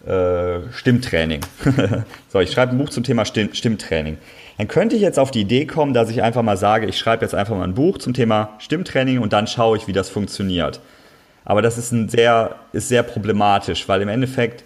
äh, 0.06 0.72
Stimmtraining. 0.74 1.42
so, 2.30 2.40
ich 2.40 2.52
schreibe 2.52 2.74
ein 2.74 2.78
Buch 2.78 2.90
zum 2.90 3.04
Thema 3.04 3.26
Stimm 3.26 3.54
Stimmtraining 3.54 4.18
dann 4.60 4.68
könnte 4.68 4.98
ich 4.98 5.02
jetzt 5.02 5.18
auf 5.18 5.32
die 5.32 5.40
Idee 5.40 5.66
kommen, 5.66 5.94
dass 5.94 6.10
ich 6.10 6.22
einfach 6.22 6.42
mal 6.42 6.58
sage, 6.58 6.86
ich 6.86 6.98
schreibe 6.98 7.24
jetzt 7.24 7.34
einfach 7.34 7.56
mal 7.56 7.64
ein 7.64 7.76
Buch 7.76 7.98
zum 7.98 8.14
Thema 8.14 8.50
Stimmtraining 8.60 9.20
und 9.20 9.32
dann 9.32 9.48
schaue 9.48 9.78
ich, 9.78 9.88
wie 9.88 9.94
das 9.94 10.10
funktioniert. 10.10 10.82
Aber 11.46 11.62
das 11.62 11.78
ist, 11.78 11.94
ein 11.94 12.10
sehr, 12.10 12.58
ist 12.74 12.90
sehr 12.90 13.04
problematisch, 13.04 13.88
weil 13.88 14.02
im 14.02 14.10
Endeffekt, 14.10 14.66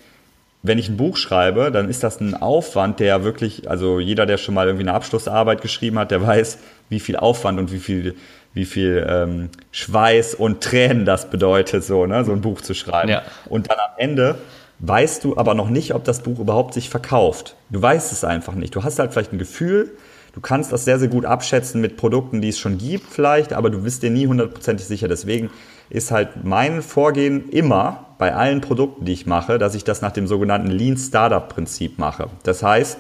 wenn 0.63 0.80
ich 0.80 0.88
ein 0.88 0.95
Buch 0.95 1.17
schreibe, 1.17 1.71
dann 1.71 1.89
ist 1.89 2.04
das 2.04 2.21
ein 2.21 2.36
Aufwand, 2.36 3.02
der 3.02 3.26
wirklich, 3.26 3.69
also 3.69 3.99
jeder, 3.99 4.26
der 4.26 4.38
schon 4.38 4.56
mal 4.56 4.65
irgendwie 4.65 4.88
eine 4.88 4.93
Abschlussarbeit 4.93 5.62
geschrieben 5.62 5.99
hat, 5.99 6.10
der 6.10 6.26
weiß, 6.26 6.58
wie 6.88 7.02
viel 7.02 7.17
Aufwand 7.17 7.60
und 7.60 7.73
wie 7.73 7.80
viel, 7.80 8.15
wie 8.54 8.63
viel 8.63 9.06
ähm, 9.08 9.49
Schweiß 9.71 10.36
und 10.36 10.62
Tränen 10.62 11.06
das 11.06 11.30
bedeutet, 11.30 11.84
so, 11.84 12.06
ne, 12.06 12.23
so 12.23 12.32
ein 12.32 12.39
Buch 12.39 12.62
zu 12.62 12.73
schreiben. 12.73 13.10
Ja. 13.10 13.23
Und 13.49 13.69
dann 13.69 13.78
am 13.78 13.91
Ende 13.97 14.38
weißt 14.80 15.26
du 15.26 15.38
aber 15.38 15.54
noch 15.54 15.69
nicht, 15.69 15.93
ob 15.93 16.06
das 16.06 16.23
Buch 16.23 16.39
überhaupt 16.39 16.73
sich 16.73 16.89
verkauft. 16.89 17.56
Du 17.69 17.82
weißt 17.82 18.13
es 18.13 18.23
einfach 18.23 18.56
nicht. 18.56 18.73
Du 18.73 18.84
hast 18.84 18.99
halt 18.99 19.12
vielleicht 19.12 19.34
ein 19.34 19.39
Gefühl, 19.39 19.91
du 20.34 20.39
kannst 20.39 20.71
das 20.71 20.86
sehr, 20.86 20.97
sehr 20.97 21.10
gut 21.10 21.26
abschätzen 21.26 21.82
mit 21.82 21.97
Produkten, 21.97 22.41
die 22.41 22.49
es 22.49 22.60
schon 22.60 22.78
gibt 22.78 23.12
vielleicht, 23.12 23.52
aber 23.52 23.69
du 23.69 23.84
bist 23.84 24.02
dir 24.02 24.12
nie 24.12 24.28
hundertprozentig 24.28 24.86
sicher. 24.86 25.10
Deswegen 25.10 25.49
ist 25.93 26.12
halt 26.12 26.43
mein 26.43 26.82
Vorgehen 26.82 27.49
immer 27.49 28.06
bei 28.17 28.34
allen 28.34 28.60
Produkten, 28.60 29.06
die 29.06 29.13
ich 29.13 29.25
mache, 29.25 29.58
dass 29.58 29.75
ich 29.75 29.84
das 29.84 30.01
nach 30.01 30.12
dem 30.12 30.27
sogenannten 30.27 30.67
Lean 30.69 30.97
Startup 30.97 31.47
Prinzip 31.47 31.99
mache. 31.99 32.27
Das 32.43 32.62
heißt, 32.63 32.97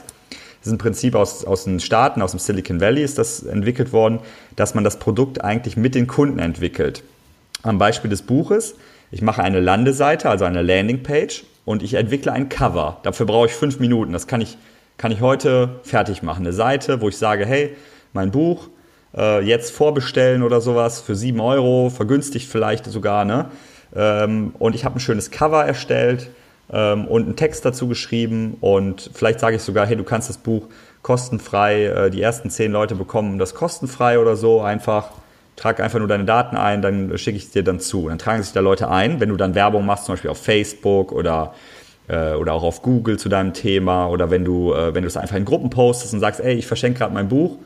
Das 0.63 0.67
ist 0.67 0.75
ein 0.75 0.77
Prinzip 0.77 1.15
aus, 1.15 1.43
aus 1.43 1.65
den 1.65 1.81
Staaten, 1.81 2.21
aus 2.21 2.31
dem 2.31 2.39
Silicon 2.39 2.79
Valley 2.79 3.03
ist 3.03 3.17
das 3.17 3.43
entwickelt 3.43 3.91
worden, 3.91 4.19
dass 4.55 4.75
man 4.75 4.85
das 4.85 4.97
Produkt 4.97 5.43
eigentlich 5.43 5.75
mit 5.75 5.93
den 5.93 6.07
Kunden 6.07 6.39
entwickelt. 6.39 7.03
Am 7.63 7.77
Beispiel 7.79 8.09
des 8.09 8.21
Buches, 8.21 8.75
ich 9.11 9.21
mache 9.21 9.43
eine 9.43 9.59
Landeseite, 9.59 10.29
also 10.29 10.45
eine 10.45 10.61
Landingpage 10.61 11.43
und 11.65 11.83
ich 11.83 11.95
entwickle 11.95 12.31
ein 12.31 12.47
Cover. 12.47 12.99
Dafür 13.03 13.25
brauche 13.25 13.47
ich 13.47 13.51
fünf 13.53 13.79
Minuten. 13.79 14.13
Das 14.13 14.25
kann 14.25 14.39
ich, 14.39 14.57
kann 14.97 15.11
ich 15.11 15.19
heute 15.19 15.81
fertig 15.83 16.23
machen. 16.23 16.45
Eine 16.45 16.53
Seite, 16.53 17.01
wo 17.01 17.09
ich 17.09 17.17
sage, 17.17 17.45
hey, 17.45 17.75
mein 18.13 18.31
Buch, 18.31 18.69
äh, 19.15 19.41
jetzt 19.41 19.71
vorbestellen 19.71 20.43
oder 20.43 20.61
sowas 20.61 21.01
für 21.01 21.15
sieben 21.15 21.39
Euro, 21.39 21.89
vergünstigt 21.89 22.49
vielleicht 22.49 22.85
sogar, 22.85 23.25
ne? 23.25 23.45
Ähm, 23.95 24.53
und 24.59 24.75
ich 24.75 24.85
habe 24.85 24.97
ein 24.97 24.99
schönes 24.99 25.29
Cover 25.29 25.63
erstellt 25.63 26.29
ähm, 26.71 27.07
und 27.07 27.25
einen 27.25 27.35
Text 27.35 27.63
dazu 27.65 27.87
geschrieben 27.87 28.57
und 28.59 29.11
vielleicht 29.13 29.39
sage 29.39 29.57
ich 29.57 29.61
sogar, 29.61 29.85
hey, 29.85 29.95
du 29.95 30.03
kannst 30.03 30.29
das 30.29 30.37
Buch 30.37 30.67
kostenfrei, 31.03 31.85
äh, 31.85 32.09
die 32.09 32.21
ersten 32.21 32.49
zehn 32.49 32.71
Leute 32.71 32.95
bekommen 32.95 33.37
das 33.37 33.53
kostenfrei 33.53 34.19
oder 34.19 34.35
so 34.35 34.61
einfach. 34.61 35.11
Trag 35.55 35.79
einfach 35.79 35.99
nur 35.99 36.07
deine 36.07 36.25
Daten 36.25 36.57
ein, 36.57 36.81
dann 36.81 37.15
schicke 37.15 37.37
ich 37.37 37.43
es 37.43 37.51
dir 37.51 37.63
dann 37.63 37.79
zu. 37.79 38.09
Dann 38.09 38.17
tragen 38.17 38.41
sich 38.41 38.53
da 38.53 38.59
Leute 38.59 38.89
ein, 38.89 39.19
wenn 39.19 39.29
du 39.29 39.37
dann 39.37 39.53
Werbung 39.53 39.85
machst, 39.85 40.05
zum 40.05 40.13
Beispiel 40.13 40.31
auf 40.31 40.41
Facebook 40.41 41.11
oder 41.11 41.53
äh, 42.07 42.33
oder 42.33 42.53
auch 42.53 42.63
auf 42.63 42.81
Google 42.81 43.19
zu 43.19 43.29
deinem 43.29 43.53
Thema 43.53 44.07
oder 44.07 44.31
wenn 44.31 44.43
du 44.43 44.73
äh, 44.73 44.95
wenn 44.95 45.03
du 45.03 45.07
es 45.07 45.15
einfach 45.15 45.35
in 45.35 45.45
Gruppen 45.45 45.69
postest 45.69 46.13
und 46.15 46.21
sagst, 46.21 46.39
ey, 46.39 46.55
ich 46.55 46.65
verschenke 46.65 46.97
gerade 46.97 47.13
mein 47.13 47.29
Buch, 47.29 47.59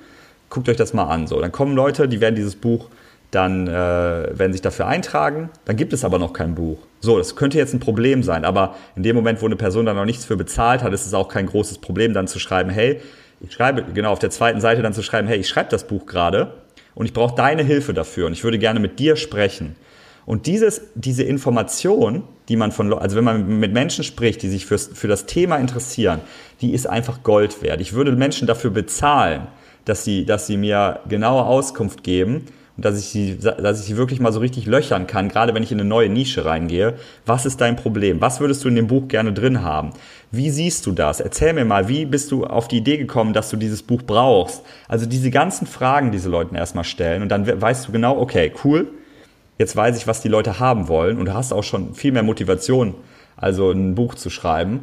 guckt 0.49 0.69
euch 0.69 0.77
das 0.77 0.93
mal 0.93 1.05
an. 1.05 1.27
So, 1.27 1.39
dann 1.39 1.51
kommen 1.51 1.75
Leute, 1.75 2.07
die 2.07 2.21
werden 2.21 2.35
dieses 2.35 2.55
Buch 2.55 2.89
dann 3.31 3.67
äh, 3.67 3.71
werden 3.71 4.53
sich 4.53 4.61
dafür 4.61 4.87
eintragen, 4.87 5.49
dann 5.65 5.75
gibt 5.75 5.93
es 5.93 6.05
aber 6.05 6.17
noch 6.17 6.33
kein 6.33 6.55
Buch. 6.55 6.79
So, 7.01 7.17
das 7.17 7.35
könnte 7.35 7.57
jetzt 7.57 7.73
ein 7.73 7.79
Problem 7.79 8.23
sein, 8.23 8.45
aber 8.45 8.75
in 8.95 9.03
dem 9.03 9.15
Moment, 9.15 9.41
wo 9.41 9.45
eine 9.45 9.57
Person 9.57 9.85
dann 9.85 9.95
noch 9.95 10.05
nichts 10.05 10.25
für 10.25 10.37
bezahlt 10.37 10.81
hat, 10.81 10.93
ist 10.93 11.05
es 11.05 11.13
auch 11.13 11.27
kein 11.27 11.45
großes 11.45 11.79
Problem, 11.79 12.13
dann 12.13 12.27
zu 12.27 12.39
schreiben, 12.39 12.69
hey, 12.69 13.01
ich 13.41 13.51
schreibe, 13.51 13.83
genau, 13.93 14.11
auf 14.11 14.19
der 14.19 14.29
zweiten 14.29 14.61
Seite 14.61 14.81
dann 14.81 14.93
zu 14.93 15.03
schreiben, 15.03 15.27
hey, 15.27 15.37
ich 15.37 15.49
schreibe 15.49 15.69
das 15.69 15.85
Buch 15.85 16.05
gerade 16.05 16.53
und 16.95 17.05
ich 17.05 17.13
brauche 17.13 17.35
deine 17.35 17.63
Hilfe 17.63 17.93
dafür 17.93 18.27
und 18.27 18.33
ich 18.33 18.43
würde 18.43 18.59
gerne 18.59 18.79
mit 18.79 18.97
dir 18.97 19.15
sprechen. 19.15 19.75
Und 20.25 20.45
dieses, 20.45 20.81
diese 20.95 21.23
Information, 21.23 22.23
die 22.49 22.55
man 22.55 22.71
von, 22.71 22.91
also 22.93 23.15
wenn 23.15 23.23
man 23.23 23.59
mit 23.59 23.73
Menschen 23.73 24.03
spricht, 24.03 24.41
die 24.41 24.49
sich 24.49 24.65
fürs, 24.65 24.89
für 24.93 25.07
das 25.07 25.25
Thema 25.25 25.57
interessieren, 25.57 26.21
die 26.59 26.73
ist 26.73 26.87
einfach 26.87 27.23
Gold 27.23 27.61
wert. 27.61 27.79
Ich 27.79 27.93
würde 27.93 28.11
Menschen 28.13 28.47
dafür 28.47 28.71
bezahlen, 28.71 29.47
dass 29.87 30.03
sie, 30.03 30.25
dass 30.25 30.47
sie 30.47 30.57
mir 30.57 30.99
genaue 31.07 31.45
Auskunft 31.45 32.03
geben, 32.03 32.47
und 32.77 32.85
dass 32.85 32.99
ich 32.99 33.05
sie, 33.05 33.37
dass 33.39 33.79
ich 33.79 33.87
sie 33.87 33.97
wirklich 33.97 34.19
mal 34.19 34.31
so 34.31 34.39
richtig 34.39 34.67
löchern 34.67 35.07
kann, 35.07 35.29
gerade 35.29 35.55
wenn 35.55 35.63
ich 35.63 35.71
in 35.71 35.79
eine 35.79 35.89
neue 35.89 36.09
Nische 36.09 36.45
reingehe. 36.45 36.93
Was 37.25 37.47
ist 37.47 37.59
dein 37.59 37.75
Problem? 37.75 38.21
Was 38.21 38.39
würdest 38.39 38.63
du 38.63 38.67
in 38.69 38.75
dem 38.75 38.85
Buch 38.85 39.07
gerne 39.07 39.33
drin 39.33 39.63
haben? 39.63 39.93
Wie 40.29 40.51
siehst 40.51 40.85
du 40.85 40.91
das? 40.91 41.19
Erzähl 41.19 41.53
mir 41.53 41.65
mal, 41.65 41.87
wie 41.87 42.05
bist 42.05 42.31
du 42.31 42.45
auf 42.45 42.67
die 42.67 42.77
Idee 42.77 42.97
gekommen, 42.97 43.33
dass 43.33 43.49
du 43.49 43.57
dieses 43.57 43.81
Buch 43.81 44.03
brauchst? 44.05 44.61
Also 44.87 45.07
diese 45.07 45.31
ganzen 45.31 45.65
Fragen, 45.65 46.11
diese 46.11 46.29
Leuten 46.29 46.55
erstmal 46.55 46.83
stellen 46.83 47.23
und 47.23 47.29
dann 47.29 47.47
weißt 47.61 47.87
du 47.87 47.91
genau, 47.91 48.19
okay, 48.19 48.53
cool, 48.63 48.87
jetzt 49.57 49.75
weiß 49.75 49.97
ich, 49.97 50.05
was 50.05 50.21
die 50.21 50.29
Leute 50.29 50.59
haben 50.59 50.87
wollen 50.87 51.17
und 51.17 51.25
du 51.25 51.33
hast 51.33 51.53
auch 51.53 51.63
schon 51.63 51.95
viel 51.95 52.11
mehr 52.11 52.21
Motivation, 52.21 52.93
also 53.37 53.71
ein 53.71 53.95
Buch 53.95 54.13
zu 54.13 54.29
schreiben 54.29 54.81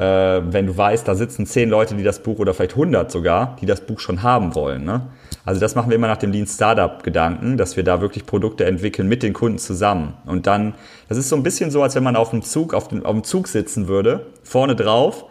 wenn 0.00 0.66
du 0.66 0.76
weißt, 0.76 1.08
da 1.08 1.14
sitzen 1.14 1.46
zehn 1.46 1.70
Leute, 1.70 1.94
die 1.94 2.02
das 2.02 2.22
Buch 2.22 2.38
oder 2.38 2.52
vielleicht 2.52 2.72
100 2.72 3.10
sogar, 3.10 3.56
die 3.60 3.66
das 3.66 3.80
Buch 3.80 3.98
schon 3.98 4.22
haben 4.22 4.54
wollen. 4.54 4.84
Ne? 4.84 5.02
Also 5.46 5.60
das 5.60 5.74
machen 5.74 5.88
wir 5.88 5.96
immer 5.96 6.08
nach 6.08 6.18
dem 6.18 6.32
Lean 6.32 6.46
Startup 6.46 7.02
Gedanken, 7.02 7.56
dass 7.56 7.76
wir 7.76 7.84
da 7.84 8.00
wirklich 8.00 8.26
Produkte 8.26 8.66
entwickeln 8.66 9.08
mit 9.08 9.22
den 9.22 9.32
Kunden 9.32 9.58
zusammen. 9.58 10.14
Und 10.26 10.46
dann, 10.46 10.74
das 11.08 11.16
ist 11.16 11.28
so 11.28 11.36
ein 11.36 11.42
bisschen 11.42 11.70
so, 11.70 11.82
als 11.82 11.94
wenn 11.94 12.02
man 12.02 12.16
auf 12.16 12.30
dem 12.30 12.42
Zug, 12.42 12.74
auf 12.74 12.88
dem, 12.88 13.06
auf 13.06 13.12
dem 13.12 13.24
Zug 13.24 13.48
sitzen 13.48 13.88
würde, 13.88 14.26
vorne 14.42 14.76
drauf. 14.76 15.24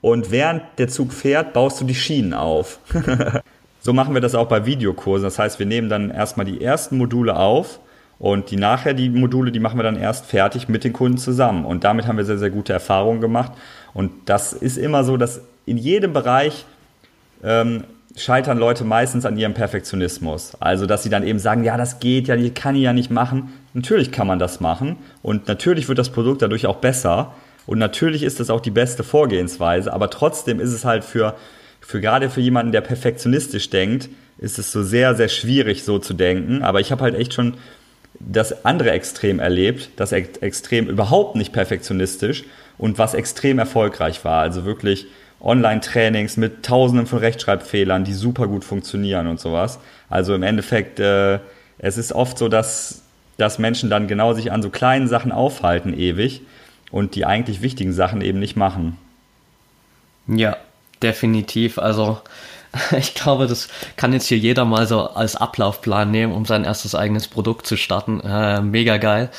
Und 0.00 0.30
während 0.30 0.62
der 0.78 0.88
Zug 0.88 1.12
fährt, 1.12 1.52
baust 1.52 1.80
du 1.80 1.84
die 1.84 1.94
Schienen 1.94 2.34
auf. 2.34 2.80
so 3.80 3.92
machen 3.92 4.14
wir 4.14 4.20
das 4.20 4.34
auch 4.34 4.48
bei 4.48 4.66
Videokursen. 4.66 5.24
Das 5.24 5.38
heißt, 5.38 5.58
wir 5.58 5.66
nehmen 5.66 5.88
dann 5.88 6.10
erstmal 6.10 6.46
die 6.46 6.62
ersten 6.62 6.96
Module 6.96 7.36
auf 7.36 7.78
und 8.18 8.50
die 8.50 8.56
nachher, 8.56 8.94
die 8.94 9.10
Module, 9.10 9.52
die 9.52 9.60
machen 9.60 9.78
wir 9.78 9.84
dann 9.84 9.96
erst 9.96 10.26
fertig 10.26 10.68
mit 10.68 10.82
den 10.82 10.92
Kunden 10.92 11.18
zusammen. 11.18 11.64
Und 11.64 11.84
damit 11.84 12.06
haben 12.06 12.16
wir 12.16 12.24
sehr, 12.24 12.38
sehr 12.38 12.50
gute 12.50 12.72
Erfahrungen 12.72 13.20
gemacht. 13.20 13.52
Und 13.94 14.12
das 14.26 14.52
ist 14.52 14.78
immer 14.78 15.04
so, 15.04 15.16
dass 15.16 15.40
in 15.66 15.76
jedem 15.76 16.12
Bereich 16.12 16.64
ähm, 17.42 17.84
scheitern 18.16 18.58
Leute 18.58 18.84
meistens 18.84 19.24
an 19.24 19.36
ihrem 19.36 19.54
Perfektionismus. 19.54 20.56
Also, 20.60 20.86
dass 20.86 21.02
sie 21.02 21.10
dann 21.10 21.26
eben 21.26 21.38
sagen, 21.38 21.64
ja, 21.64 21.76
das 21.76 22.00
geht 22.00 22.28
ja, 22.28 22.36
das 22.36 22.54
kann 22.54 22.74
ich 22.74 22.82
ja 22.82 22.92
nicht 22.92 23.10
machen. 23.10 23.52
Natürlich 23.74 24.12
kann 24.12 24.26
man 24.26 24.38
das 24.38 24.60
machen. 24.60 24.96
Und 25.22 25.48
natürlich 25.48 25.88
wird 25.88 25.98
das 25.98 26.10
Produkt 26.10 26.42
dadurch 26.42 26.66
auch 26.66 26.76
besser. 26.76 27.34
Und 27.66 27.78
natürlich 27.78 28.22
ist 28.22 28.40
das 28.40 28.50
auch 28.50 28.60
die 28.60 28.70
beste 28.70 29.04
Vorgehensweise. 29.04 29.92
Aber 29.92 30.10
trotzdem 30.10 30.60
ist 30.60 30.72
es 30.72 30.84
halt 30.84 31.04
für, 31.04 31.34
für 31.80 32.00
gerade 32.00 32.30
für 32.30 32.40
jemanden, 32.40 32.72
der 32.72 32.80
perfektionistisch 32.80 33.70
denkt, 33.70 34.08
ist 34.38 34.58
es 34.58 34.72
so 34.72 34.82
sehr, 34.82 35.14
sehr 35.14 35.28
schwierig, 35.28 35.84
so 35.84 35.98
zu 35.98 36.14
denken. 36.14 36.62
Aber 36.62 36.80
ich 36.80 36.92
habe 36.92 37.02
halt 37.02 37.14
echt 37.14 37.34
schon 37.34 37.54
das 38.20 38.64
andere 38.64 38.90
Extrem 38.90 39.38
erlebt, 39.38 39.90
das 39.96 40.12
Extrem 40.12 40.88
überhaupt 40.88 41.36
nicht 41.36 41.52
perfektionistisch 41.52 42.44
und 42.78 42.98
was 42.98 43.14
extrem 43.14 43.58
erfolgreich 43.58 44.24
war. 44.24 44.40
Also 44.40 44.64
wirklich 44.64 45.06
Online-Trainings 45.40 46.36
mit 46.36 46.64
tausenden 46.64 47.06
von 47.06 47.18
Rechtschreibfehlern, 47.18 48.04
die 48.04 48.14
super 48.14 48.46
gut 48.48 48.64
funktionieren 48.64 49.26
und 49.26 49.40
sowas. 49.40 49.78
Also 50.08 50.34
im 50.34 50.42
Endeffekt, 50.42 50.98
äh, 51.00 51.38
es 51.78 51.98
ist 51.98 52.12
oft 52.12 52.38
so, 52.38 52.48
dass, 52.48 53.02
dass 53.36 53.58
Menschen 53.58 53.90
dann 53.90 54.08
genau 54.08 54.32
sich 54.32 54.50
an 54.50 54.62
so 54.62 54.70
kleinen 54.70 55.08
Sachen 55.08 55.32
aufhalten 55.32 55.96
ewig 55.96 56.42
und 56.90 57.14
die 57.14 57.24
eigentlich 57.24 57.62
wichtigen 57.62 57.92
Sachen 57.92 58.20
eben 58.20 58.38
nicht 58.38 58.56
machen. 58.56 58.96
Ja, 60.26 60.56
definitiv. 61.02 61.78
Also 61.78 62.20
ich 62.98 63.14
glaube, 63.14 63.46
das 63.46 63.68
kann 63.96 64.12
jetzt 64.12 64.26
hier 64.26 64.38
jeder 64.38 64.64
mal 64.64 64.86
so 64.86 65.08
als 65.08 65.36
Ablaufplan 65.36 66.10
nehmen, 66.10 66.32
um 66.32 66.44
sein 66.44 66.64
erstes 66.64 66.94
eigenes 66.94 67.28
Produkt 67.28 67.66
zu 67.66 67.76
starten. 67.76 68.20
Äh, 68.20 68.60
mega 68.60 68.98
geil. 68.98 69.30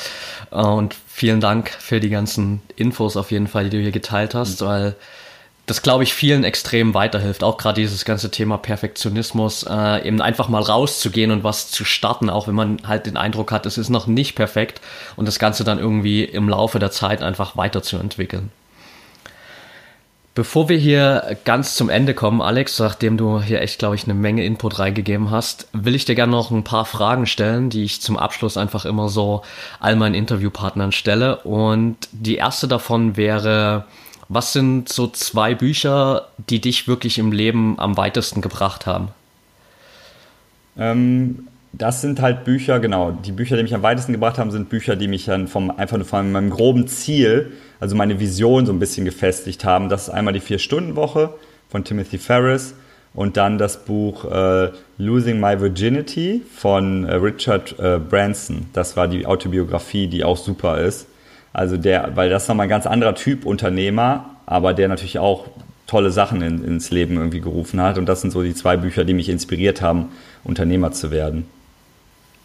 Und 0.51 0.95
vielen 1.07 1.41
Dank 1.41 1.69
für 1.69 1.99
die 1.99 2.09
ganzen 2.09 2.61
Infos 2.75 3.17
auf 3.17 3.31
jeden 3.31 3.47
Fall, 3.47 3.65
die 3.65 3.77
du 3.77 3.81
hier 3.81 3.91
geteilt 3.91 4.33
hast, 4.35 4.61
mhm. 4.61 4.65
weil 4.65 4.95
das, 5.69 5.83
glaube 5.83 6.03
ich, 6.03 6.15
vielen 6.15 6.43
extrem 6.43 6.95
weiterhilft. 6.95 7.43
Auch 7.43 7.57
gerade 7.57 7.79
dieses 7.79 8.03
ganze 8.03 8.31
Thema 8.31 8.57
Perfektionismus, 8.57 9.63
äh, 9.69 10.07
eben 10.07 10.19
einfach 10.19 10.49
mal 10.49 10.63
rauszugehen 10.63 11.29
und 11.29 11.43
was 11.43 11.69
zu 11.69 11.85
starten, 11.85 12.31
auch 12.31 12.47
wenn 12.47 12.55
man 12.55 12.79
halt 12.87 13.05
den 13.05 13.17
Eindruck 13.17 13.51
hat, 13.51 13.67
es 13.67 13.77
ist 13.77 13.89
noch 13.89 14.07
nicht 14.07 14.33
perfekt 14.33 14.81
und 15.15 15.27
das 15.27 15.37
Ganze 15.37 15.63
dann 15.63 15.77
irgendwie 15.77 16.23
im 16.23 16.49
Laufe 16.49 16.79
der 16.79 16.89
Zeit 16.89 17.21
einfach 17.21 17.55
weiterzuentwickeln. 17.55 18.51
Bevor 20.35 20.69
wir 20.69 20.77
hier 20.77 21.37
ganz 21.43 21.75
zum 21.75 21.89
Ende 21.89 22.13
kommen, 22.13 22.41
Alex, 22.41 22.79
nachdem 22.79 23.17
du 23.17 23.41
hier 23.41 23.61
echt, 23.61 23.79
glaube 23.79 23.95
ich, 23.95 24.05
eine 24.05 24.13
Menge 24.13 24.45
Input 24.45 24.79
reingegeben 24.79 25.31
hast, 25.31 25.67
will 25.73 25.95
ich 25.95 26.05
dir 26.05 26.15
gerne 26.15 26.31
noch 26.31 26.51
ein 26.51 26.63
paar 26.63 26.85
Fragen 26.85 27.25
stellen, 27.25 27.69
die 27.69 27.83
ich 27.83 27.99
zum 27.99 28.15
Abschluss 28.15 28.55
einfach 28.55 28.85
immer 28.85 29.09
so 29.09 29.41
all 29.79 29.95
meinen 29.95 30.15
Interviewpartnern 30.15 30.91
stelle. 30.91 31.37
Und 31.37 31.97
die 32.11 32.35
erste 32.35 32.67
davon 32.67 33.17
wäre, 33.17 33.85
was 34.29 34.53
sind 34.53 34.87
so 34.87 35.07
zwei 35.07 35.55
Bücher, 35.55 36.27
die 36.49 36.61
dich 36.61 36.87
wirklich 36.87 37.17
im 37.17 37.31
Leben 37.31 37.79
am 37.79 37.97
weitesten 37.97 38.41
gebracht 38.41 38.85
haben? 38.85 39.09
Ähm, 40.77 41.47
das 41.73 42.01
sind 42.01 42.21
halt 42.21 42.45
Bücher, 42.45 42.79
genau, 42.79 43.11
die 43.11 43.31
Bücher, 43.31 43.57
die 43.57 43.63
mich 43.63 43.75
am 43.75 43.83
weitesten 43.83 44.13
gebracht 44.13 44.37
haben, 44.37 44.51
sind 44.51 44.69
Bücher, 44.69 44.95
die 44.95 45.07
mich 45.07 45.25
dann 45.25 45.47
vom, 45.47 45.71
einfach 45.71 45.97
nur 45.97 46.05
von 46.05 46.31
meinem 46.31 46.51
groben 46.51 46.87
Ziel, 46.87 47.51
also 47.79 47.95
meine 47.95 48.19
Vision 48.19 48.65
so 48.65 48.73
ein 48.73 48.79
bisschen 48.79 49.05
gefestigt 49.05 49.65
haben. 49.65 49.89
Das 49.89 50.03
ist 50.03 50.09
einmal 50.09 50.33
die 50.33 50.39
Vier-Stunden-Woche 50.39 51.33
von 51.69 51.83
Timothy 51.83 52.17
Ferris 52.17 52.75
und 53.13 53.37
dann 53.37 53.57
das 53.57 53.85
Buch 53.85 54.25
äh, 54.25 54.69
Losing 54.97 55.39
My 55.39 55.59
Virginity 55.59 56.41
von 56.55 57.05
äh, 57.05 57.15
Richard 57.15 57.77
äh, 57.79 57.99
Branson. 57.99 58.67
Das 58.73 58.97
war 58.97 59.07
die 59.07 59.25
Autobiografie, 59.25 60.07
die 60.07 60.23
auch 60.23 60.37
super 60.37 60.79
ist. 60.79 61.07
Also 61.53 61.77
der, 61.77 62.11
weil 62.15 62.29
das 62.29 62.43
ist 62.43 62.49
nochmal 62.49 62.67
ein 62.67 62.69
ganz 62.69 62.85
anderer 62.85 63.15
Typ 63.15 63.45
Unternehmer, 63.45 64.35
aber 64.45 64.73
der 64.73 64.87
natürlich 64.87 65.19
auch 65.19 65.47
tolle 65.87 66.11
Sachen 66.11 66.41
in, 66.43 66.63
ins 66.63 66.91
Leben 66.91 67.17
irgendwie 67.17 67.41
gerufen 67.41 67.81
hat. 67.81 67.97
Und 67.97 68.07
das 68.07 68.21
sind 68.21 68.31
so 68.31 68.43
die 68.43 68.53
zwei 68.53 68.77
Bücher, 68.77 69.05
die 69.05 69.13
mich 69.13 69.29
inspiriert 69.29 69.81
haben, 69.81 70.09
Unternehmer 70.43 70.91
zu 70.91 71.09
werden. 71.09 71.45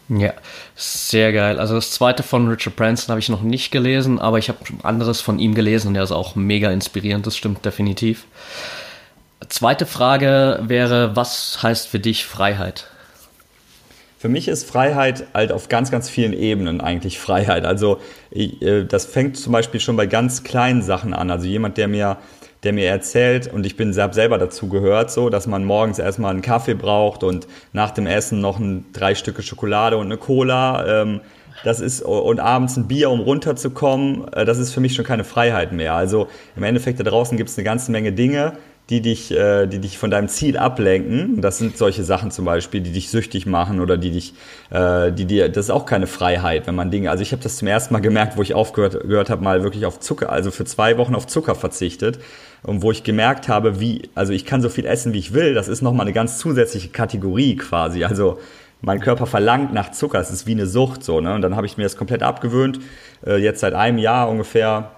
Ja, 0.07 0.33
sehr 0.75 1.33
geil. 1.33 1.59
Also 1.59 1.75
das 1.75 1.91
zweite 1.91 2.21
von 2.21 2.47
Richard 2.47 2.75
Branson 2.75 3.09
habe 3.09 3.19
ich 3.19 3.29
noch 3.29 3.41
nicht 3.41 3.71
gelesen, 3.71 4.19
aber 4.19 4.37
ich 4.37 4.49
habe 4.49 4.59
anderes 4.83 5.21
von 5.21 5.39
ihm 5.39 5.55
gelesen 5.55 5.89
und 5.89 5.93
der 5.95 6.03
ist 6.03 6.11
auch 6.11 6.35
mega 6.35 6.69
inspirierend, 6.69 7.25
das 7.25 7.35
stimmt 7.35 7.65
definitiv. 7.65 8.25
Zweite 9.49 9.85
Frage 9.85 10.59
wäre, 10.63 11.15
was 11.15 11.61
heißt 11.61 11.87
für 11.87 11.99
dich 11.99 12.25
Freiheit? 12.25 12.87
Für 14.17 14.29
mich 14.29 14.47
ist 14.47 14.67
Freiheit 14.67 15.25
halt 15.33 15.51
auf 15.51 15.69
ganz, 15.69 15.91
ganz 15.91 16.09
vielen 16.09 16.33
Ebenen 16.33 16.81
eigentlich 16.81 17.19
Freiheit. 17.19 17.65
Also 17.65 17.99
äh, 18.31 18.83
das 18.85 19.05
fängt 19.05 19.37
zum 19.37 19.53
Beispiel 19.53 19.79
schon 19.79 19.95
bei 19.95 20.07
ganz 20.07 20.43
kleinen 20.43 20.81
Sachen 20.81 21.13
an. 21.13 21.29
Also 21.29 21.45
jemand, 21.45 21.77
der 21.77 21.87
mir 21.87 22.17
der 22.65 22.73
mir 22.73 22.87
erzählt, 22.89 23.51
und 23.51 23.65
ich 23.65 23.77
bin 23.77 23.93
selber 23.93 24.37
dazu 24.37 24.67
gehört, 24.67 25.11
so, 25.11 25.29
dass 25.29 25.47
man 25.47 25.63
morgens 25.63 25.99
erstmal 25.99 26.31
einen 26.31 26.41
Kaffee 26.41 26.73
braucht 26.73 27.23
und 27.23 27.47
nach 27.71 27.91
dem 27.91 28.07
Essen 28.07 28.41
noch 28.41 28.59
ein, 28.59 28.85
drei 28.91 29.15
Stücke 29.15 29.41
Schokolade 29.41 29.97
und 29.97 30.07
eine 30.07 30.17
Cola. 30.17 31.01
Ähm, 31.03 31.21
das 31.63 31.79
ist, 31.79 32.01
und 32.01 32.39
abends 32.39 32.75
ein 32.75 32.87
Bier, 32.87 33.09
um 33.09 33.21
runterzukommen, 33.21 34.27
äh, 34.33 34.45
das 34.45 34.57
ist 34.57 34.73
für 34.73 34.81
mich 34.81 34.93
schon 34.93 35.05
keine 35.05 35.23
Freiheit 35.23 35.71
mehr. 35.71 35.93
Also 35.93 36.27
im 36.55 36.63
Endeffekt 36.63 36.99
da 36.99 37.03
draußen 37.03 37.37
gibt 37.37 37.49
es 37.49 37.57
eine 37.57 37.63
ganze 37.63 37.91
Menge 37.91 38.11
Dinge, 38.11 38.53
die 38.89 39.01
dich, 39.01 39.31
äh, 39.31 39.65
die 39.65 39.79
dich 39.79 39.97
von 39.97 40.11
deinem 40.11 40.27
Ziel 40.27 40.57
ablenken. 40.57 41.41
Das 41.41 41.57
sind 41.57 41.77
solche 41.77 42.03
Sachen 42.03 42.29
zum 42.29 42.45
Beispiel, 42.45 42.81
die 42.81 42.91
dich 42.91 43.09
süchtig 43.09 43.45
machen 43.45 43.79
oder 43.79 43.97
die 43.97 44.11
dich, 44.11 44.33
äh, 44.69 45.11
die 45.11 45.25
dir, 45.25 45.49
das 45.49 45.65
ist 45.65 45.71
auch 45.71 45.85
keine 45.85 46.07
Freiheit, 46.07 46.67
wenn 46.67 46.75
man 46.75 46.91
Dinge, 46.91 47.09
also 47.09 47.23
ich 47.23 47.31
habe 47.31 47.41
das 47.41 47.57
zum 47.57 47.67
ersten 47.67 47.93
Mal 47.93 48.01
gemerkt, 48.01 48.37
wo 48.37 48.41
ich 48.41 48.53
aufgehört 48.53 49.01
gehört 49.07 49.29
habe, 49.29 49.43
mal 49.43 49.63
wirklich 49.63 49.85
auf 49.85 49.99
Zucker, 49.99 50.31
also 50.31 50.51
für 50.51 50.65
zwei 50.65 50.97
Wochen 50.97 51.15
auf 51.15 51.25
Zucker 51.25 51.55
verzichtet 51.55 52.19
und 52.61 52.83
wo 52.83 52.91
ich 52.91 53.03
gemerkt 53.03 53.47
habe, 53.47 53.79
wie, 53.79 54.09
also 54.13 54.33
ich 54.33 54.45
kann 54.45 54.61
so 54.61 54.69
viel 54.69 54.85
essen, 54.85 55.13
wie 55.13 55.19
ich 55.19 55.33
will, 55.33 55.55
das 55.55 55.67
ist 55.67 55.81
nochmal 55.81 56.05
eine 56.05 56.13
ganz 56.13 56.37
zusätzliche 56.37 56.89
Kategorie 56.89 57.55
quasi, 57.55 58.03
also 58.03 58.37
mein 58.81 58.99
Körper 58.99 59.25
verlangt 59.25 59.73
nach 59.73 59.91
Zucker, 59.91 60.19
es 60.19 60.29
ist 60.29 60.45
wie 60.45 60.51
eine 60.51 60.67
Sucht 60.67 61.03
so, 61.03 61.19
ne? 61.19 61.33
Und 61.33 61.41
dann 61.41 61.55
habe 61.55 61.65
ich 61.65 61.77
mir 61.77 61.83
das 61.83 61.97
komplett 61.97 62.21
abgewöhnt, 62.21 62.79
äh, 63.25 63.37
jetzt 63.37 63.61
seit 63.61 63.73
einem 63.73 63.97
Jahr 63.97 64.29
ungefähr 64.29 64.91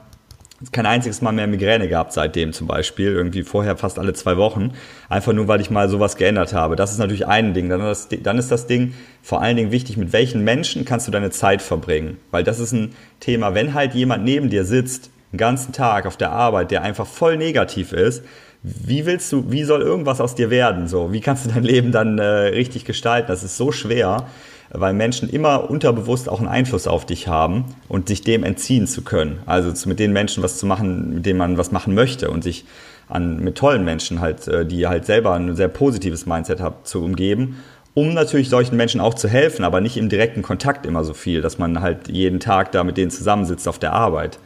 kein 0.72 0.86
einziges 0.88 1.22
Mal 1.22 1.32
mehr 1.34 1.46
Migräne 1.46 1.88
gehabt 1.88 2.14
seitdem 2.14 2.52
zum 2.52 2.68
Beispiel, 2.68 3.12
irgendwie 3.12 3.44
vorher 3.44 3.78
fast 3.78 4.00
alle 4.00 4.14
zwei 4.14 4.38
Wochen, 4.38 4.74
einfach 5.08 5.34
nur, 5.34 5.48
weil 5.48 5.62
ich 5.62 5.70
mal 5.70 5.88
sowas 5.88 6.18
geändert 6.18 6.54
habe. 6.54 6.76
Das 6.76 6.92
ist 6.92 6.98
natürlich 6.98 7.28
ein 7.28 7.54
Ding. 7.54 7.70
Dann, 7.70 7.80
das, 7.80 8.10
dann 8.10 8.38
ist 8.38 8.52
das 8.52 8.66
Ding 8.66 8.94
vor 9.22 9.42
allen 9.42 9.56
Dingen 9.56 9.72
wichtig, 9.72 9.98
mit 9.98 10.14
welchen 10.14 10.44
Menschen 10.44 10.84
kannst 10.84 11.08
du 11.08 11.12
deine 11.12 11.30
Zeit 11.30 11.62
verbringen. 11.62 12.18
Weil 12.32 12.44
das 12.44 12.60
ist 12.60 12.72
ein 12.72 12.96
Thema, 13.20 13.54
wenn 13.54 13.74
halt 13.74 13.94
jemand 13.94 14.24
neben 14.24 14.50
dir 14.50 14.66
sitzt, 14.66 15.12
den 15.32 15.38
ganzen 15.38 15.74
Tag 15.74 16.06
auf 16.06 16.18
der 16.18 16.32
Arbeit, 16.32 16.72
der 16.72 16.82
einfach 16.82 17.06
voll 17.06 17.38
negativ 17.38 17.94
ist, 17.94 18.24
wie 18.64 19.06
willst 19.06 19.32
du, 19.32 19.52
wie 19.52 19.64
soll 19.64 19.82
irgendwas 19.82 20.20
aus 20.20 20.34
dir 20.34 20.50
werden? 20.50 20.88
So, 20.88 21.14
wie 21.14 21.22
kannst 21.22 21.46
du 21.46 21.52
dein 21.52 21.64
Leben 21.64 21.92
dann 21.92 22.18
äh, 22.18 22.24
richtig 22.24 22.86
gestalten? 22.86 23.28
Das 23.28 23.44
ist 23.44 23.58
so 23.58 23.72
schwer 23.72 24.28
weil 24.70 24.94
Menschen 24.94 25.30
immer 25.30 25.70
unterbewusst 25.70 26.30
auch 26.30 26.40
einen 26.40 26.50
Einfluss 26.50 26.88
auf 26.88 27.06
dich 27.06 27.28
haben 27.28 27.66
und 27.88 28.08
sich 28.08 28.22
dem 28.22 28.44
entziehen 28.44 28.88
zu 28.88 29.02
können. 29.02 29.40
Also 29.46 29.72
mit 29.88 30.00
den 30.00 30.14
Menschen 30.14 30.44
was 30.44 30.58
zu 30.58 30.66
machen, 30.66 31.16
mit 31.16 31.26
denen 31.26 31.40
man 31.40 31.58
was 31.58 31.72
machen 31.72 31.94
möchte 31.94 32.30
und 32.30 32.44
sich 32.44 32.66
an, 33.10 33.40
mit 33.40 33.58
tollen 33.58 33.86
Menschen 33.86 34.20
halt, 34.20 34.48
äh, 34.48 34.66
die 34.66 34.88
halt 34.88 35.06
selber 35.06 35.34
ein 35.34 35.56
sehr 35.56 35.70
positives 35.70 36.26
Mindset 36.26 36.60
haben, 36.60 36.76
zu 36.84 37.04
umgeben, 37.04 37.64
um 37.94 38.14
natürlich 38.14 38.50
solchen 38.50 38.76
Menschen 38.76 39.02
auch 39.02 39.14
zu 39.14 39.28
helfen, 39.28 39.64
aber 39.64 39.82
nicht 39.82 39.98
im 39.98 40.10
direkten 40.10 40.42
Kontakt 40.42 40.86
immer 40.86 41.04
so 41.04 41.14
viel, 41.14 41.42
dass 41.42 41.58
man 41.58 41.82
halt 41.82 42.10
jeden 42.10 42.40
Tag 42.40 42.72
da 42.72 42.84
mit 42.84 42.98
denen 42.98 43.10
zusammensitzt 43.10 43.68
auf 43.68 43.80
der 43.80 43.94
Arbeit. 43.94 44.40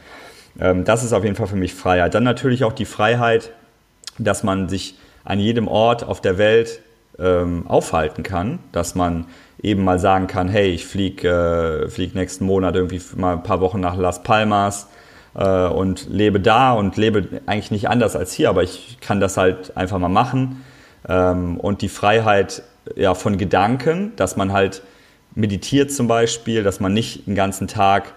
Ähm, 0.59 0.85
das 0.85 1.03
ist 1.03 1.13
auf 1.13 1.23
jeden 1.23 1.35
Fall 1.35 1.47
für 1.47 1.55
mich 1.55 1.73
Freiheit. 1.73 2.13
Dann 2.13 2.23
natürlich 2.23 2.63
auch 2.63 2.73
die 2.73 2.85
Freiheit, 2.85 3.51
dass 4.17 4.43
man 4.43 4.69
sich 4.69 4.95
an 5.23 5.39
jedem 5.39 5.67
Ort 5.67 6.03
auf 6.03 6.21
der 6.21 6.37
Welt 6.37 6.81
ähm, 7.21 7.67
aufhalten 7.67 8.23
kann, 8.23 8.59
dass 8.71 8.95
man 8.95 9.25
eben 9.61 9.83
mal 9.83 9.99
sagen 9.99 10.27
kann, 10.27 10.49
hey, 10.49 10.69
ich 10.69 10.85
fliege 10.85 11.85
äh, 11.85 11.89
flieg 11.89 12.15
nächsten 12.15 12.45
Monat 12.45 12.75
irgendwie 12.75 13.01
mal 13.15 13.33
ein 13.33 13.43
paar 13.43 13.61
Wochen 13.61 13.79
nach 13.79 13.95
Las 13.95 14.23
Palmas 14.23 14.87
äh, 15.35 15.67
und 15.67 16.07
lebe 16.09 16.39
da 16.39 16.73
und 16.73 16.97
lebe 16.97 17.41
eigentlich 17.45 17.71
nicht 17.71 17.89
anders 17.89 18.15
als 18.15 18.33
hier, 18.33 18.49
aber 18.49 18.63
ich 18.63 18.97
kann 19.01 19.19
das 19.19 19.37
halt 19.37 19.77
einfach 19.77 19.99
mal 19.99 20.09
machen. 20.09 20.63
Ähm, 21.07 21.59
und 21.59 21.81
die 21.81 21.89
Freiheit 21.89 22.63
ja, 22.95 23.13
von 23.13 23.37
Gedanken, 23.37 24.13
dass 24.15 24.35
man 24.35 24.51
halt 24.51 24.81
meditiert 25.35 25.91
zum 25.91 26.07
Beispiel, 26.07 26.63
dass 26.63 26.79
man 26.79 26.93
nicht 26.93 27.27
den 27.27 27.35
ganzen 27.35 27.67
Tag 27.67 28.13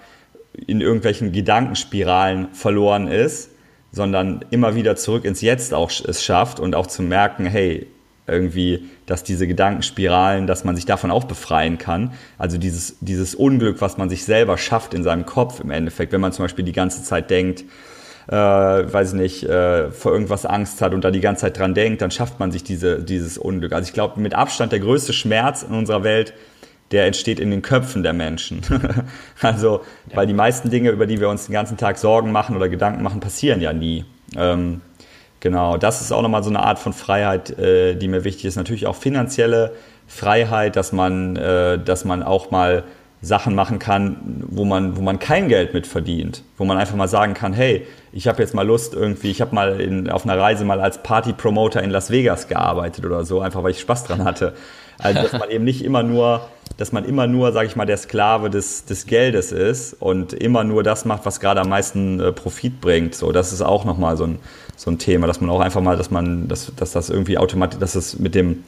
in 0.67 0.81
irgendwelchen 0.81 1.33
Gedankenspiralen 1.33 2.49
verloren 2.53 3.09
ist, 3.09 3.51
sondern 3.93 4.45
immer 4.51 4.75
wieder 4.75 4.97
zurück 4.97 5.25
ins 5.25 5.41
Jetzt 5.41 5.75
auch 5.75 5.91
es 5.91 6.25
schafft 6.25 6.59
und 6.59 6.75
auch 6.75 6.87
zu 6.87 7.03
merken, 7.03 7.47
hey, 7.47 7.87
irgendwie, 8.27 8.89
dass 9.07 9.23
diese 9.23 9.47
Gedankenspiralen, 9.47 10.47
dass 10.47 10.65
man 10.65 10.77
sich 10.77 10.87
davon 10.87 11.11
auch 11.11 11.25
befreien 11.25 11.77
kann. 11.77 12.13
Also 12.39 12.57
dieses, 12.57 12.97
dieses 13.01 13.35
Unglück, 13.35 13.81
was 13.81 13.99
man 13.99 14.09
sich 14.09 14.25
selber 14.25 14.57
schafft 14.57 14.95
in 14.95 15.03
seinem 15.03 15.27
Kopf 15.27 15.61
im 15.61 15.71
Endeffekt, 15.71 16.13
wenn 16.13 16.23
man 16.23 16.33
zum 16.33 16.45
Beispiel 16.45 16.65
die 16.65 16.73
ganze 16.73 17.03
Zeit 17.03 17.29
denkt, 17.29 17.65
äh, 18.29 18.33
weiß 18.33 19.13
ich 19.13 19.21
nicht, 19.21 19.43
äh, 19.45 19.91
vor 19.91 20.13
irgendwas 20.13 20.47
Angst 20.47 20.81
hat 20.81 20.95
und 20.95 21.05
da 21.05 21.11
die 21.11 21.21
ganze 21.21 21.43
Zeit 21.43 21.59
dran 21.59 21.75
denkt, 21.75 22.01
dann 22.01 22.11
schafft 22.11 22.41
man 22.41 22.51
sich 22.51 22.65
diese, 22.65 23.03
dieses 23.03 23.37
Unglück. 23.37 23.73
Also 23.73 23.89
ich 23.89 23.93
glaube, 23.93 24.19
mit 24.21 24.35
Abstand 24.35 24.73
der 24.73 24.81
größte 24.81 25.13
Schmerz 25.13 25.63
in 25.63 25.75
unserer 25.75 26.03
Welt, 26.05 26.33
der 26.91 27.07
entsteht 27.07 27.41
in 27.41 27.51
den 27.51 27.61
Köpfen 27.61 28.03
der 28.03 28.15
Menschen. 28.15 28.63
also, 29.41 29.83
weil 30.15 30.27
die 30.27 30.35
meisten 30.35 30.71
Dinge, 30.71 30.91
über 30.91 31.07
die 31.07 31.21
wir 31.21 31.29
uns 31.29 31.47
den 31.47 31.53
ganzen 31.53 31.77
Tag 31.77 31.99
Sorgen 31.99 32.33
machen 32.33 32.57
oder 32.57 32.69
Gedanken 32.69 33.03
machen, 33.03 33.21
passieren 33.21 33.61
ja 33.61 33.73
nie. 33.73 34.05
Ähm, 34.37 34.81
Genau, 35.45 35.77
das 35.77 36.01
ist 36.01 36.11
auch 36.11 36.23
nochmal 36.23 36.43
so 36.43 36.49
eine 36.49 36.61
Art 36.61 36.79
von 36.79 36.95
Freiheit, 36.95 37.51
äh, 37.59 37.97
die 37.97 38.09
mir 38.09 38.25
wichtig 38.25 38.47
ist. 38.47 38.57
Natürlich 38.57 38.87
auch 38.87 38.97
finanzielle 38.97 39.73
Freiheit, 40.07 40.75
dass 40.75 40.91
man, 40.93 41.37
äh, 41.37 41.79
dass 41.79 42.07
man 42.07 42.23
auch 42.23 42.51
mal 42.51 42.85
Sachen 43.21 43.55
machen 43.55 43.79
kann, 43.79 44.43
wo 44.49 44.65
man, 44.65 44.97
wo 44.97 45.03
man 45.03 45.19
kein 45.19 45.49
Geld 45.49 45.75
mit 45.75 45.87
verdient, 45.87 46.45
wo 46.57 46.65
man 46.65 46.79
einfach 46.79 46.97
mal 46.97 47.09
sagen 47.09 47.35
kann, 47.35 47.53
hey, 47.53 47.87
ich 48.11 48.27
habe 48.27 48.41
jetzt 48.41 48.55
mal 48.55 48.67
Lust 48.67 48.95
irgendwie, 48.95 49.31
ich 49.31 49.43
habe 49.43 49.55
mal 49.55 49.83
in, 49.83 50.09
auf 50.09 50.25
einer 50.25 50.41
Reise 50.41 50.65
mal 50.65 50.81
als 50.81 51.03
Party-Promoter 51.03 51.83
in 51.83 51.91
Las 51.91 52.11
Vegas 52.11 52.49
gearbeitet 52.49 53.05
oder 53.05 53.27
so, 53.27 53.43
einfach 53.43 53.63
weil 53.63 53.73
ich 53.73 53.81
Spaß 53.81 54.05
dran 54.05 54.25
hatte. 54.25 54.55
Also 54.99 55.23
dass 55.23 55.33
man 55.33 55.51
eben 55.51 55.65
nicht 55.65 55.85
immer 55.85 56.03
nur, 56.03 56.49
dass 56.77 56.93
man 56.93 57.05
immer 57.05 57.27
nur, 57.27 57.53
sage 57.53 57.67
ich 57.67 57.77
mal, 57.77 57.87
der 57.87 57.97
Sklave 57.97 58.51
des, 58.51 58.85
des 58.85 59.07
Geldes 59.07 59.53
ist 59.53 59.95
und 59.95 60.33
immer 60.33 60.65
nur 60.65 60.83
das 60.83 61.05
macht, 61.05 61.25
was 61.27 61.41
gerade 61.41 61.61
am 61.61 61.69
meisten 61.69 62.21
äh, 62.21 62.33
Profit 62.33 62.81
bringt. 62.81 63.15
So, 63.15 63.33
das 63.33 63.53
ist 63.53 63.63
auch 63.63 63.85
nochmal 63.85 64.17
so 64.17 64.25
ein, 64.25 64.39
so 64.77 64.91
ein 64.91 64.99
Thema, 64.99 65.27
dass 65.27 65.41
man 65.41 65.51
auch 65.51 65.61
einfach 65.61 65.81
mal, 65.81 65.97
dass 65.97 66.11
man, 66.11 66.49
dass, 66.49 66.73
dass 66.77 66.93
das 66.93 67.11
irgendwie 67.11 67.39
automatisch, 67.39 67.79
dass 67.79 67.95
es 67.95 68.19
mit 68.19 68.35
dem, 68.35 68.65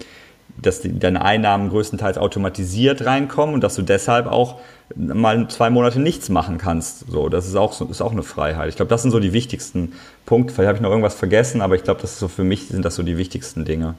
dass 0.60 0.80
die, 0.80 0.98
deine 0.98 1.22
Einnahmen 1.22 1.68
größtenteils 1.68 2.18
automatisiert 2.18 3.04
reinkommen 3.04 3.54
und 3.54 3.64
dass 3.64 3.74
du 3.74 3.82
deshalb 3.82 4.26
auch 4.26 4.56
mal 4.94 5.48
zwei 5.48 5.70
Monate 5.70 6.00
nichts 6.00 6.28
machen 6.28 6.58
kannst. 6.58 7.10
So, 7.10 7.28
das 7.28 7.46
ist 7.46 7.56
auch, 7.56 7.80
ist 7.90 8.00
auch 8.00 8.12
eine 8.12 8.22
Freiheit. 8.22 8.68
Ich 8.68 8.76
glaube, 8.76 8.88
das 8.88 9.02
sind 9.02 9.10
so 9.10 9.20
die 9.20 9.32
wichtigsten 9.32 9.94
Punkte. 10.24 10.54
Vielleicht 10.54 10.68
habe 10.68 10.76
ich 10.76 10.82
noch 10.82 10.90
irgendwas 10.90 11.14
vergessen, 11.14 11.60
aber 11.60 11.74
ich 11.74 11.82
glaube, 11.82 12.00
das 12.00 12.12
ist 12.12 12.18
so 12.20 12.28
für 12.28 12.44
mich 12.44 12.68
sind 12.68 12.84
das 12.84 12.94
so 12.94 13.02
die 13.02 13.18
wichtigsten 13.18 13.64
Dinge. 13.64 13.94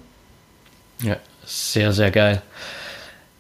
Ja, 1.02 1.18
sehr, 1.48 1.94
sehr 1.94 2.12
geil. 2.12 2.42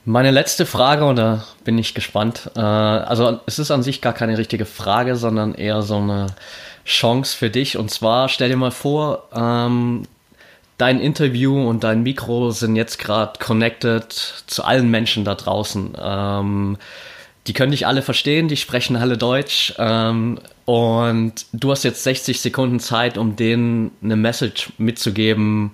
Meine 0.05 0.31
letzte 0.31 0.65
Frage, 0.65 1.05
und 1.05 1.17
da 1.17 1.43
bin 1.65 1.77
ich 1.77 1.93
gespannt. 1.93 2.49
Äh, 2.55 2.61
also 2.61 3.41
es 3.45 3.59
ist 3.59 3.71
an 3.71 3.83
sich 3.83 4.01
gar 4.01 4.13
keine 4.13 4.37
richtige 4.37 4.65
Frage, 4.65 5.17
sondern 5.17 5.53
eher 5.53 5.81
so 5.81 5.97
eine 5.97 6.27
Chance 6.85 7.35
für 7.35 7.49
dich. 7.49 7.77
Und 7.77 7.91
zwar 7.91 8.29
stell 8.29 8.47
dir 8.47 8.55
mal 8.55 8.71
vor, 8.71 9.27
ähm, 9.35 10.03
dein 10.77 11.01
Interview 11.01 11.67
und 11.67 11.83
dein 11.83 12.03
Mikro 12.03 12.51
sind 12.51 12.77
jetzt 12.77 12.99
gerade 12.99 13.39
connected 13.39 14.13
zu 14.13 14.63
allen 14.63 14.89
Menschen 14.89 15.25
da 15.25 15.35
draußen. 15.35 15.97
Ähm, 16.01 16.77
die 17.47 17.53
können 17.53 17.71
dich 17.71 17.87
alle 17.87 18.01
verstehen, 18.01 18.47
die 18.47 18.57
sprechen 18.57 18.95
alle 18.95 19.17
Deutsch. 19.17 19.73
Ähm, 19.77 20.39
und 20.63 21.45
du 21.51 21.71
hast 21.71 21.83
jetzt 21.83 22.03
60 22.03 22.39
Sekunden 22.39 22.79
Zeit, 22.79 23.17
um 23.17 23.35
denen 23.35 23.91
eine 24.01 24.15
Message 24.15 24.71
mitzugeben, 24.77 25.71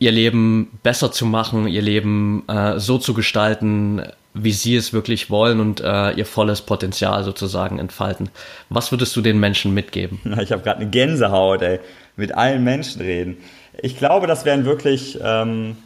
ihr 0.00 0.10
Leben 0.10 0.78
besser 0.82 1.12
zu 1.12 1.26
machen, 1.26 1.68
ihr 1.68 1.82
Leben 1.82 2.42
äh, 2.48 2.80
so 2.80 2.98
zu 2.98 3.14
gestalten, 3.14 4.02
wie 4.32 4.52
sie 4.52 4.74
es 4.74 4.92
wirklich 4.92 5.28
wollen 5.30 5.60
und 5.60 5.80
äh, 5.80 6.12
ihr 6.12 6.24
volles 6.24 6.62
Potenzial 6.62 7.22
sozusagen 7.22 7.78
entfalten. 7.78 8.30
Was 8.70 8.90
würdest 8.90 9.14
du 9.14 9.20
den 9.20 9.38
Menschen 9.38 9.72
mitgeben? 9.72 10.18
Ich 10.40 10.52
habe 10.52 10.62
gerade 10.62 10.80
eine 10.80 10.90
Gänsehaut, 10.90 11.62
ey. 11.62 11.80
Mit 12.16 12.34
allen 12.34 12.64
Menschen 12.64 13.02
reden. 13.02 13.38
Ich 13.82 13.96
glaube, 13.96 14.26
das 14.26 14.44
wären 14.44 14.64
wirklich, 14.64 15.18
ähm, 15.22 15.76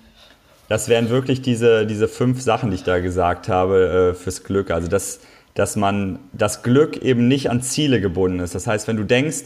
das 0.68 0.88
wären 0.88 1.10
wirklich 1.10 1.42
diese, 1.42 1.86
diese 1.86 2.08
fünf 2.08 2.40
Sachen, 2.40 2.70
die 2.70 2.76
ich 2.76 2.84
da 2.84 3.00
gesagt 3.00 3.48
habe, 3.48 4.12
äh, 4.12 4.14
fürs 4.14 4.44
Glück. 4.44 4.70
Also, 4.70 4.88
dass, 4.88 5.20
dass 5.54 5.76
man 5.76 6.18
das 6.32 6.62
Glück 6.62 6.98
eben 6.98 7.28
nicht 7.28 7.50
an 7.50 7.62
Ziele 7.62 8.00
gebunden 8.00 8.40
ist. 8.40 8.54
Das 8.54 8.66
heißt, 8.66 8.88
wenn 8.88 8.96
du 8.96 9.04
denkst, 9.04 9.44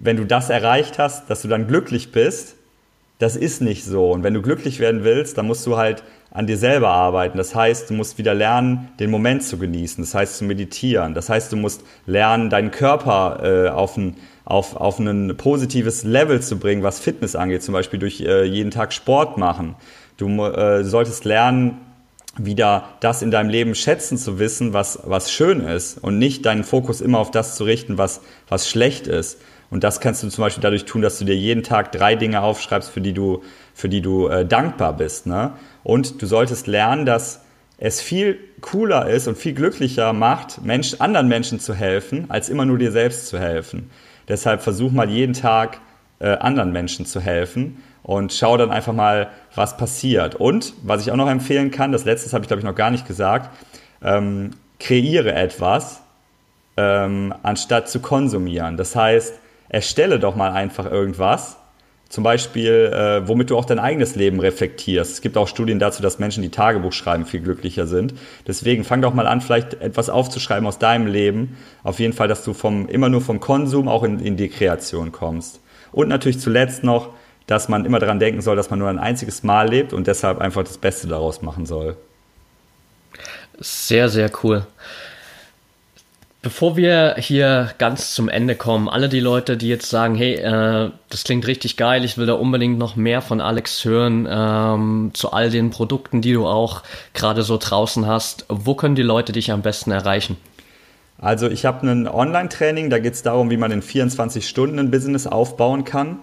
wenn 0.00 0.16
du 0.16 0.24
das 0.24 0.50
erreicht 0.50 0.98
hast, 0.98 1.30
dass 1.30 1.42
du 1.42 1.48
dann 1.48 1.66
glücklich 1.66 2.12
bist, 2.12 2.57
das 3.18 3.36
ist 3.36 3.60
nicht 3.60 3.84
so. 3.84 4.12
Und 4.12 4.22
wenn 4.22 4.34
du 4.34 4.42
glücklich 4.42 4.78
werden 4.78 5.04
willst, 5.04 5.38
dann 5.38 5.46
musst 5.46 5.66
du 5.66 5.76
halt 5.76 6.04
an 6.30 6.46
dir 6.46 6.56
selber 6.56 6.90
arbeiten. 6.90 7.36
Das 7.36 7.54
heißt, 7.54 7.90
du 7.90 7.94
musst 7.94 8.18
wieder 8.18 8.34
lernen, 8.34 8.88
den 9.00 9.10
Moment 9.10 9.42
zu 9.42 9.58
genießen. 9.58 10.02
Das 10.04 10.14
heißt, 10.14 10.38
zu 10.38 10.44
meditieren. 10.44 11.14
Das 11.14 11.28
heißt, 11.28 11.52
du 11.52 11.56
musst 11.56 11.82
lernen, 12.06 12.50
deinen 12.50 12.70
Körper 12.70 13.40
äh, 13.42 13.68
auf 13.70 13.96
ein 13.96 14.16
auf, 14.48 14.76
auf 14.76 14.98
ein 14.98 15.36
positives 15.36 16.04
Level 16.04 16.40
zu 16.40 16.58
bringen, 16.58 16.82
was 16.82 17.00
Fitness 17.00 17.36
angeht, 17.36 17.62
zum 17.62 17.74
Beispiel 17.74 17.98
durch 17.98 18.22
äh, 18.22 18.44
jeden 18.44 18.70
Tag 18.70 18.94
Sport 18.94 19.36
machen. 19.36 19.76
Du 20.16 20.42
äh, 20.42 20.84
solltest 20.84 21.26
lernen, 21.26 21.76
wieder 22.38 22.84
das 23.00 23.20
in 23.20 23.30
deinem 23.30 23.50
Leben 23.50 23.74
schätzen 23.74 24.16
zu 24.16 24.38
wissen, 24.38 24.72
was, 24.72 25.00
was 25.04 25.30
schön 25.30 25.60
ist 25.60 25.98
und 25.98 26.18
nicht 26.18 26.46
deinen 26.46 26.64
Fokus 26.64 27.02
immer 27.02 27.18
auf 27.18 27.30
das 27.30 27.56
zu 27.56 27.64
richten, 27.64 27.98
was, 27.98 28.22
was 28.48 28.68
schlecht 28.70 29.06
ist. 29.06 29.38
Und 29.70 29.84
das 29.84 30.00
kannst 30.00 30.22
du 30.22 30.28
zum 30.28 30.42
Beispiel 30.42 30.62
dadurch 30.62 30.84
tun, 30.84 31.02
dass 31.02 31.18
du 31.18 31.24
dir 31.24 31.36
jeden 31.36 31.62
Tag 31.62 31.92
drei 31.92 32.14
Dinge 32.14 32.42
aufschreibst, 32.42 32.90
für 32.90 33.00
die 33.00 33.12
du, 33.12 33.42
für 33.74 33.88
die 33.88 34.00
du 34.00 34.28
äh, 34.28 34.46
dankbar 34.46 34.94
bist. 34.94 35.26
Ne? 35.26 35.52
Und 35.84 36.22
du 36.22 36.26
solltest 36.26 36.66
lernen, 36.66 37.04
dass 37.04 37.42
es 37.76 38.00
viel 38.00 38.38
cooler 38.60 39.08
ist 39.08 39.28
und 39.28 39.38
viel 39.38 39.54
glücklicher 39.54 40.12
macht, 40.12 40.62
Mensch, 40.64 40.96
anderen 40.98 41.28
Menschen 41.28 41.60
zu 41.60 41.74
helfen, 41.74 42.26
als 42.28 42.48
immer 42.48 42.64
nur 42.64 42.78
dir 42.78 42.90
selbst 42.90 43.28
zu 43.28 43.38
helfen. 43.38 43.90
Deshalb 44.26 44.62
versuch 44.62 44.90
mal 44.90 45.08
jeden 45.08 45.34
Tag 45.34 45.78
äh, 46.18 46.30
anderen 46.30 46.72
Menschen 46.72 47.06
zu 47.06 47.20
helfen 47.20 47.82
und 48.02 48.32
schau 48.32 48.56
dann 48.56 48.70
einfach 48.70 48.92
mal, 48.92 49.28
was 49.54 49.76
passiert. 49.76 50.34
Und 50.34 50.74
was 50.82 51.02
ich 51.02 51.12
auch 51.12 51.16
noch 51.16 51.28
empfehlen 51.28 51.70
kann, 51.70 51.92
das 51.92 52.04
letzte 52.04 52.32
habe 52.32 52.42
ich 52.42 52.48
glaube 52.48 52.60
ich 52.60 52.64
noch 52.64 52.74
gar 52.74 52.90
nicht 52.90 53.06
gesagt, 53.06 53.50
ähm, 54.02 54.50
kreiere 54.80 55.34
etwas, 55.34 56.00
ähm, 56.76 57.34
anstatt 57.42 57.88
zu 57.88 58.00
konsumieren. 58.00 58.76
Das 58.76 58.96
heißt, 58.96 59.34
erstelle 59.68 60.18
doch 60.18 60.36
mal 60.36 60.52
einfach 60.52 60.90
irgendwas, 60.90 61.56
zum 62.08 62.24
Beispiel, 62.24 62.90
äh, 62.92 63.28
womit 63.28 63.50
du 63.50 63.56
auch 63.58 63.66
dein 63.66 63.78
eigenes 63.78 64.16
Leben 64.16 64.40
reflektierst. 64.40 65.12
Es 65.12 65.20
gibt 65.20 65.36
auch 65.36 65.46
Studien 65.46 65.78
dazu, 65.78 66.00
dass 66.00 66.18
Menschen, 66.18 66.42
die 66.42 66.48
Tagebuch 66.48 66.92
schreiben, 66.92 67.26
viel 67.26 67.40
glücklicher 67.40 67.86
sind. 67.86 68.14
Deswegen 68.46 68.84
fang 68.84 69.02
doch 69.02 69.12
mal 69.12 69.26
an, 69.26 69.42
vielleicht 69.42 69.74
etwas 69.74 70.08
aufzuschreiben 70.08 70.66
aus 70.66 70.78
deinem 70.78 71.06
Leben. 71.06 71.58
Auf 71.82 71.98
jeden 71.98 72.14
Fall, 72.14 72.26
dass 72.26 72.44
du 72.44 72.54
vom, 72.54 72.88
immer 72.88 73.10
nur 73.10 73.20
vom 73.20 73.40
Konsum 73.40 73.88
auch 73.88 74.04
in, 74.04 74.20
in 74.20 74.38
die 74.38 74.48
Kreation 74.48 75.12
kommst. 75.12 75.60
Und 75.92 76.08
natürlich 76.08 76.40
zuletzt 76.40 76.82
noch, 76.82 77.10
dass 77.46 77.68
man 77.68 77.84
immer 77.84 77.98
daran 77.98 78.18
denken 78.18 78.40
soll, 78.40 78.56
dass 78.56 78.70
man 78.70 78.78
nur 78.78 78.88
ein 78.88 78.98
einziges 78.98 79.42
Mal 79.42 79.68
lebt 79.68 79.92
und 79.92 80.06
deshalb 80.06 80.38
einfach 80.38 80.64
das 80.64 80.78
Beste 80.78 81.08
daraus 81.08 81.42
machen 81.42 81.66
soll. 81.66 81.96
Sehr, 83.58 84.08
sehr 84.08 84.30
cool. 84.42 84.66
Bevor 86.48 86.78
wir 86.78 87.16
hier 87.18 87.72
ganz 87.76 88.14
zum 88.14 88.30
Ende 88.30 88.54
kommen, 88.54 88.88
alle 88.88 89.10
die 89.10 89.20
Leute, 89.20 89.58
die 89.58 89.68
jetzt 89.68 89.90
sagen, 89.90 90.14
hey, 90.14 90.36
äh, 90.36 90.90
das 91.10 91.24
klingt 91.24 91.46
richtig 91.46 91.76
geil, 91.76 92.06
ich 92.06 92.16
will 92.16 92.24
da 92.24 92.32
unbedingt 92.32 92.78
noch 92.78 92.96
mehr 92.96 93.20
von 93.20 93.42
Alex 93.42 93.84
hören, 93.84 94.26
ähm, 94.30 95.10
zu 95.12 95.30
all 95.30 95.50
den 95.50 95.68
Produkten, 95.68 96.22
die 96.22 96.32
du 96.32 96.46
auch 96.46 96.84
gerade 97.12 97.42
so 97.42 97.58
draußen 97.58 98.06
hast, 98.06 98.46
wo 98.48 98.74
können 98.74 98.94
die 98.94 99.02
Leute 99.02 99.32
dich 99.32 99.52
am 99.52 99.60
besten 99.60 99.90
erreichen? 99.90 100.38
Also 101.18 101.50
ich 101.50 101.66
habe 101.66 101.86
ein 101.86 102.08
Online-Training, 102.08 102.88
da 102.88 102.98
geht 102.98 103.12
es 103.12 103.22
darum, 103.22 103.50
wie 103.50 103.58
man 103.58 103.70
in 103.70 103.82
24 103.82 104.48
Stunden 104.48 104.78
ein 104.78 104.90
Business 104.90 105.26
aufbauen 105.26 105.84
kann. 105.84 106.20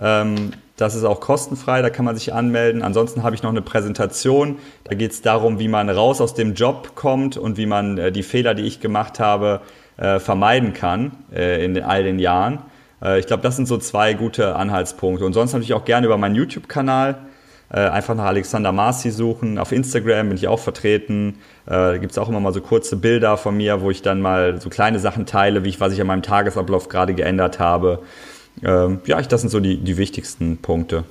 Ähm, 0.00 0.50
das 0.80 0.94
ist 0.94 1.04
auch 1.04 1.20
kostenfrei, 1.20 1.82
da 1.82 1.90
kann 1.90 2.06
man 2.06 2.16
sich 2.16 2.32
anmelden. 2.32 2.82
Ansonsten 2.82 3.22
habe 3.22 3.34
ich 3.34 3.42
noch 3.42 3.50
eine 3.50 3.60
Präsentation. 3.60 4.56
Da 4.84 4.94
geht 4.94 5.12
es 5.12 5.20
darum, 5.20 5.58
wie 5.58 5.68
man 5.68 5.90
raus 5.90 6.22
aus 6.22 6.32
dem 6.32 6.54
Job 6.54 6.92
kommt 6.94 7.36
und 7.36 7.58
wie 7.58 7.66
man 7.66 7.98
äh, 7.98 8.12
die 8.12 8.22
Fehler, 8.22 8.54
die 8.54 8.62
ich 8.62 8.80
gemacht 8.80 9.20
habe, 9.20 9.60
äh, 9.98 10.18
vermeiden 10.18 10.72
kann 10.72 11.12
äh, 11.34 11.62
in 11.62 11.82
all 11.82 12.02
den 12.02 12.18
Jahren. 12.18 12.60
Ich 13.16 13.26
glaube, 13.26 13.42
das 13.42 13.56
sind 13.56 13.66
so 13.66 13.78
zwei 13.78 14.12
gute 14.12 14.56
Anhaltspunkte. 14.56 15.24
Und 15.24 15.32
sonst 15.32 15.54
natürlich 15.54 15.72
auch 15.72 15.86
gerne 15.86 16.04
über 16.04 16.18
meinen 16.18 16.34
YouTube-Kanal. 16.34 17.16
Einfach 17.70 18.14
nach 18.14 18.26
Alexander 18.26 18.72
Marci 18.72 19.10
suchen. 19.10 19.58
Auf 19.58 19.72
Instagram 19.72 20.28
bin 20.28 20.36
ich 20.36 20.48
auch 20.48 20.58
vertreten. 20.58 21.38
Da 21.64 21.96
gibt 21.96 22.12
es 22.12 22.18
auch 22.18 22.28
immer 22.28 22.40
mal 22.40 22.52
so 22.52 22.60
kurze 22.60 22.98
Bilder 22.98 23.38
von 23.38 23.56
mir, 23.56 23.80
wo 23.80 23.90
ich 23.90 24.02
dann 24.02 24.20
mal 24.20 24.60
so 24.60 24.68
kleine 24.68 24.98
Sachen 24.98 25.24
teile, 25.24 25.64
wie 25.64 25.70
ich, 25.70 25.80
was 25.80 25.94
ich 25.94 26.00
an 26.02 26.08
meinem 26.08 26.20
Tagesablauf 26.20 26.90
gerade 26.90 27.14
geändert 27.14 27.58
habe 27.58 28.02
ähm, 28.64 29.00
ja, 29.06 29.20
das 29.22 29.40
sind 29.40 29.50
so 29.50 29.60
die, 29.60 29.76
die 29.78 29.96
wichtigsten 29.96 30.58
Punkte. 30.58 31.04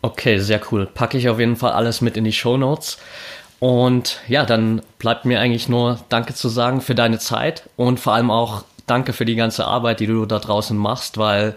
Okay, 0.00 0.38
sehr 0.38 0.60
cool. 0.70 0.86
Packe 0.86 1.18
ich 1.18 1.28
auf 1.28 1.40
jeden 1.40 1.56
Fall 1.56 1.72
alles 1.72 2.00
mit 2.00 2.16
in 2.16 2.24
die 2.24 2.32
Show 2.32 2.56
Notes. 2.56 2.98
Und 3.60 4.20
ja, 4.28 4.44
dann 4.44 4.82
bleibt 4.98 5.24
mir 5.24 5.40
eigentlich 5.40 5.68
nur 5.68 5.98
Danke 6.08 6.34
zu 6.34 6.48
sagen 6.48 6.80
für 6.80 6.94
deine 6.94 7.18
Zeit 7.18 7.68
und 7.76 7.98
vor 7.98 8.12
allem 8.12 8.30
auch 8.30 8.64
Danke 8.86 9.12
für 9.12 9.24
die 9.24 9.34
ganze 9.34 9.66
Arbeit, 9.66 10.00
die 10.00 10.06
du 10.06 10.24
da 10.24 10.38
draußen 10.38 10.76
machst, 10.76 11.18
weil 11.18 11.56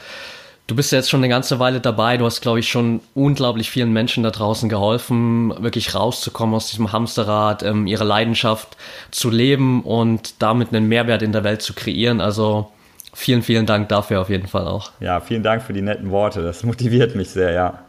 du 0.68 0.76
bist 0.76 0.92
ja 0.92 0.98
jetzt 0.98 1.10
schon 1.10 1.20
eine 1.20 1.30
ganze 1.30 1.60
Weile 1.60 1.80
dabei. 1.80 2.18
Du 2.18 2.26
hast, 2.26 2.42
glaube 2.42 2.60
ich, 2.60 2.70
schon 2.70 3.02
unglaublich 3.14 3.70
vielen 3.70 3.94
Menschen 3.94 4.24
da 4.24 4.32
draußen 4.32 4.68
geholfen, 4.68 5.54
wirklich 5.62 5.94
rauszukommen 5.94 6.56
aus 6.56 6.70
diesem 6.70 6.92
Hamsterrad, 6.92 7.62
ähm, 7.64 7.88
ihre 7.88 8.04
Leidenschaft 8.04 8.76
zu 9.12 9.30
leben 9.30 9.84
und 9.84 10.34
damit 10.40 10.70
einen 10.74 10.88
Mehrwert 10.88 11.22
in 11.22 11.32
der 11.32 11.44
Welt 11.44 11.62
zu 11.62 11.74
kreieren. 11.74 12.20
Also 12.20 12.72
Vielen, 13.14 13.42
vielen 13.42 13.66
Dank 13.66 13.90
dafür 13.90 14.22
auf 14.22 14.30
jeden 14.30 14.48
Fall 14.48 14.68
auch. 14.68 14.92
Ja, 15.00 15.20
vielen 15.20 15.44
Dank 15.44 15.64
für 15.64 15.74
die 15.74 15.82
netten 15.82 16.12
Worte. 16.12 16.44
Das 16.44 16.64
motiviert 16.64 17.16
mich 17.16 17.30
sehr, 17.30 17.52
ja. 17.52 17.80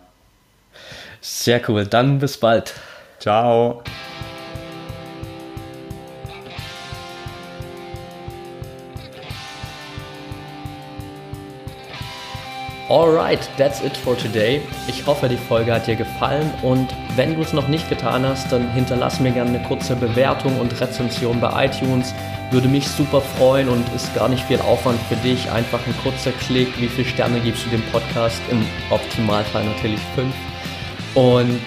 Sehr 1.21 1.61
cool. 1.69 1.87
Dann 1.87 2.19
bis 2.19 2.37
bald. 2.37 2.75
Ciao. 3.21 3.83
Alright, 12.89 13.49
that's 13.57 13.81
it 13.83 13.97
for 13.97 14.19
today. 14.19 14.61
Ich 14.87 15.07
hoffe, 15.07 15.27
die 15.27 15.39
Folge 15.39 15.73
hat 15.73 15.87
dir 15.87 15.97
gefallen 15.97 16.53
und 16.63 16.89
wenn 17.17 17.37
du 17.37 17.41
es 17.41 17.55
noch 17.55 17.69
nicht 17.69 17.89
getan 17.89 18.27
hast, 18.27 18.53
dann 18.53 18.71
hinterlass 18.73 19.19
mir 19.19 19.31
gerne 19.31 19.49
eine 19.51 19.67
kurze 19.67 19.97
Bewertung 19.97 20.61
und 20.61 20.79
Rezension 20.79 21.41
bei 21.41 21.65
iTunes. 21.65 22.13
Würde 22.53 22.69
mich 22.69 22.87
super 22.87 23.23
freuen 23.23 23.71
und 23.71 23.83
ist 23.97 24.15
gar 24.15 24.29
nicht 24.29 24.45
viel 24.45 24.61
Aufwand 24.61 25.01
für 25.09 25.17
dich. 25.17 25.51
Einfach 25.51 25.81
ein 25.87 25.95
kurzer 26.03 26.33
Klick. 26.33 26.69
Wie 26.79 26.87
viele 26.87 27.09
Sterne 27.09 27.41
gibst 27.41 27.65
du 27.65 27.71
dem 27.71 27.83
Podcast? 27.91 28.43
Im 28.51 28.63
Optimalfall 28.91 29.65
natürlich 29.65 30.01
fünf. 30.15 30.35
Und 31.15 31.63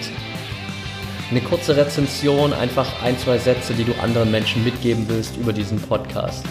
eine 1.28 1.40
kurze 1.40 1.76
Rezension, 1.76 2.52
einfach 2.52 2.86
ein, 3.02 3.18
zwei 3.18 3.36
Sätze, 3.36 3.74
die 3.74 3.82
du 3.82 3.92
anderen 4.00 4.30
Menschen 4.30 4.62
mitgeben 4.62 5.06
willst 5.08 5.36
über 5.36 5.52
diesen 5.52 5.80
Podcast. 5.80 6.44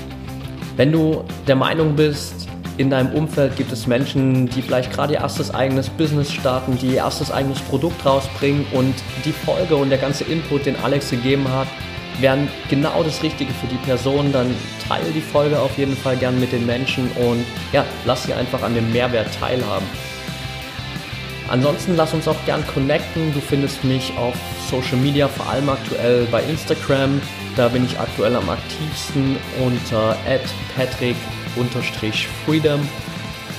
Wenn 0.75 0.91
du 0.91 1.23
der 1.47 1.55
Meinung 1.55 1.95
bist, 1.95 2.49
in 2.75 2.89
deinem 2.89 3.13
Umfeld 3.13 3.55
gibt 3.55 3.71
es 3.71 3.87
Menschen, 3.87 4.49
die 4.49 4.61
vielleicht 4.61 4.91
gerade 4.91 5.13
ihr 5.13 5.21
erstes 5.21 5.53
eigenes 5.53 5.87
Business 5.87 6.33
starten, 6.33 6.77
die 6.77 6.87
ihr 6.87 6.97
erstes 6.97 7.31
eigenes 7.31 7.61
Produkt 7.61 8.05
rausbringen 8.05 8.65
und 8.73 8.95
die 9.23 9.31
Folge 9.31 9.77
und 9.77 9.91
der 9.91 9.97
ganze 9.97 10.25
Input, 10.25 10.65
den 10.65 10.75
Alex 10.83 11.09
gegeben 11.09 11.47
hat, 11.47 11.69
wären 12.19 12.47
genau 12.69 13.03
das 13.03 13.23
Richtige 13.23 13.53
für 13.53 13.67
die 13.67 13.77
Person, 13.77 14.31
dann 14.31 14.53
teile 14.87 15.11
die 15.11 15.21
Folge 15.21 15.59
auf 15.59 15.77
jeden 15.77 15.95
Fall 15.95 16.17
gern 16.17 16.39
mit 16.39 16.51
den 16.51 16.65
Menschen 16.65 17.09
und 17.11 17.45
ja, 17.71 17.85
lass 18.05 18.23
sie 18.23 18.33
einfach 18.33 18.63
an 18.63 18.75
dem 18.75 18.91
Mehrwert 18.91 19.29
teilhaben. 19.39 19.85
Ansonsten 21.47 21.95
lass 21.95 22.13
uns 22.13 22.27
auch 22.27 22.43
gern 22.45 22.65
connecten. 22.67 23.33
Du 23.33 23.39
findest 23.39 23.83
mich 23.83 24.11
auf 24.17 24.35
Social 24.69 24.97
Media, 24.97 25.27
vor 25.27 25.47
allem 25.47 25.69
aktuell 25.69 26.27
bei 26.31 26.41
Instagram. 26.43 27.21
Da 27.55 27.67
bin 27.67 27.85
ich 27.85 27.99
aktuell 27.99 28.35
am 28.35 28.49
aktivsten 28.49 29.37
unter 29.63 30.17
patrick-freedom. 30.75 32.89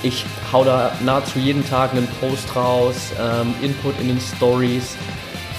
Ich 0.03 0.25
hau 0.51 0.63
da 0.63 0.91
nahezu 1.03 1.39
jeden 1.39 1.67
Tag 1.67 1.93
einen 1.93 2.07
Post 2.19 2.55
raus, 2.55 3.11
ähm, 3.19 3.55
Input 3.61 3.99
in 3.99 4.09
den 4.09 4.19
Stories, 4.19 4.95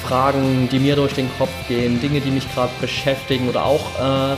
Fragen, 0.08 0.68
die 0.72 0.78
mir 0.78 0.96
durch 0.96 1.12
den 1.12 1.28
Kopf 1.36 1.50
gehen, 1.68 2.00
Dinge, 2.00 2.20
die 2.20 2.30
mich 2.30 2.50
gerade 2.54 2.72
beschäftigen 2.80 3.48
oder 3.48 3.66
auch 3.66 3.84
äh, 4.00 4.36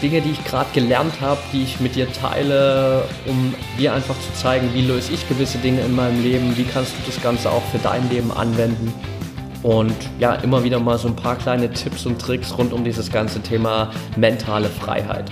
Dinge, 0.00 0.22
die 0.22 0.30
ich 0.30 0.44
gerade 0.44 0.70
gelernt 0.72 1.12
habe, 1.20 1.38
die 1.52 1.64
ich 1.64 1.80
mit 1.80 1.96
dir 1.96 2.10
teile, 2.10 3.04
um 3.26 3.54
dir 3.78 3.92
einfach 3.92 4.14
zu 4.18 4.32
zeigen, 4.32 4.70
wie 4.72 4.80
löse 4.80 5.12
ich 5.12 5.28
gewisse 5.28 5.58
Dinge 5.58 5.82
in 5.82 5.94
meinem 5.94 6.22
Leben, 6.22 6.56
wie 6.56 6.64
kannst 6.64 6.92
du 6.92 6.96
das 7.04 7.22
Ganze 7.22 7.50
auch 7.50 7.62
für 7.70 7.78
dein 7.78 8.08
Leben 8.08 8.32
anwenden. 8.32 8.92
Und 9.62 9.94
ja, 10.18 10.34
immer 10.36 10.64
wieder 10.64 10.78
mal 10.80 10.96
so 10.96 11.08
ein 11.08 11.16
paar 11.16 11.36
kleine 11.36 11.70
Tipps 11.70 12.06
und 12.06 12.18
Tricks 12.18 12.56
rund 12.56 12.72
um 12.72 12.82
dieses 12.82 13.12
ganze 13.12 13.40
Thema 13.40 13.90
mentale 14.16 14.68
Freiheit. 14.68 15.30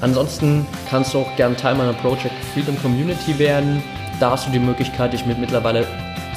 Ansonsten 0.00 0.66
kannst 0.90 1.14
du 1.14 1.18
auch 1.18 1.36
gern 1.36 1.56
Teil 1.56 1.76
meiner 1.76 1.92
Project 1.92 2.34
Freedom 2.52 2.80
Community 2.82 3.38
werden. 3.38 3.82
Da 4.18 4.30
hast 4.32 4.46
du 4.46 4.50
die 4.50 4.58
Möglichkeit, 4.58 5.12
dich 5.12 5.26
mit 5.26 5.38
mittlerweile 5.38 5.86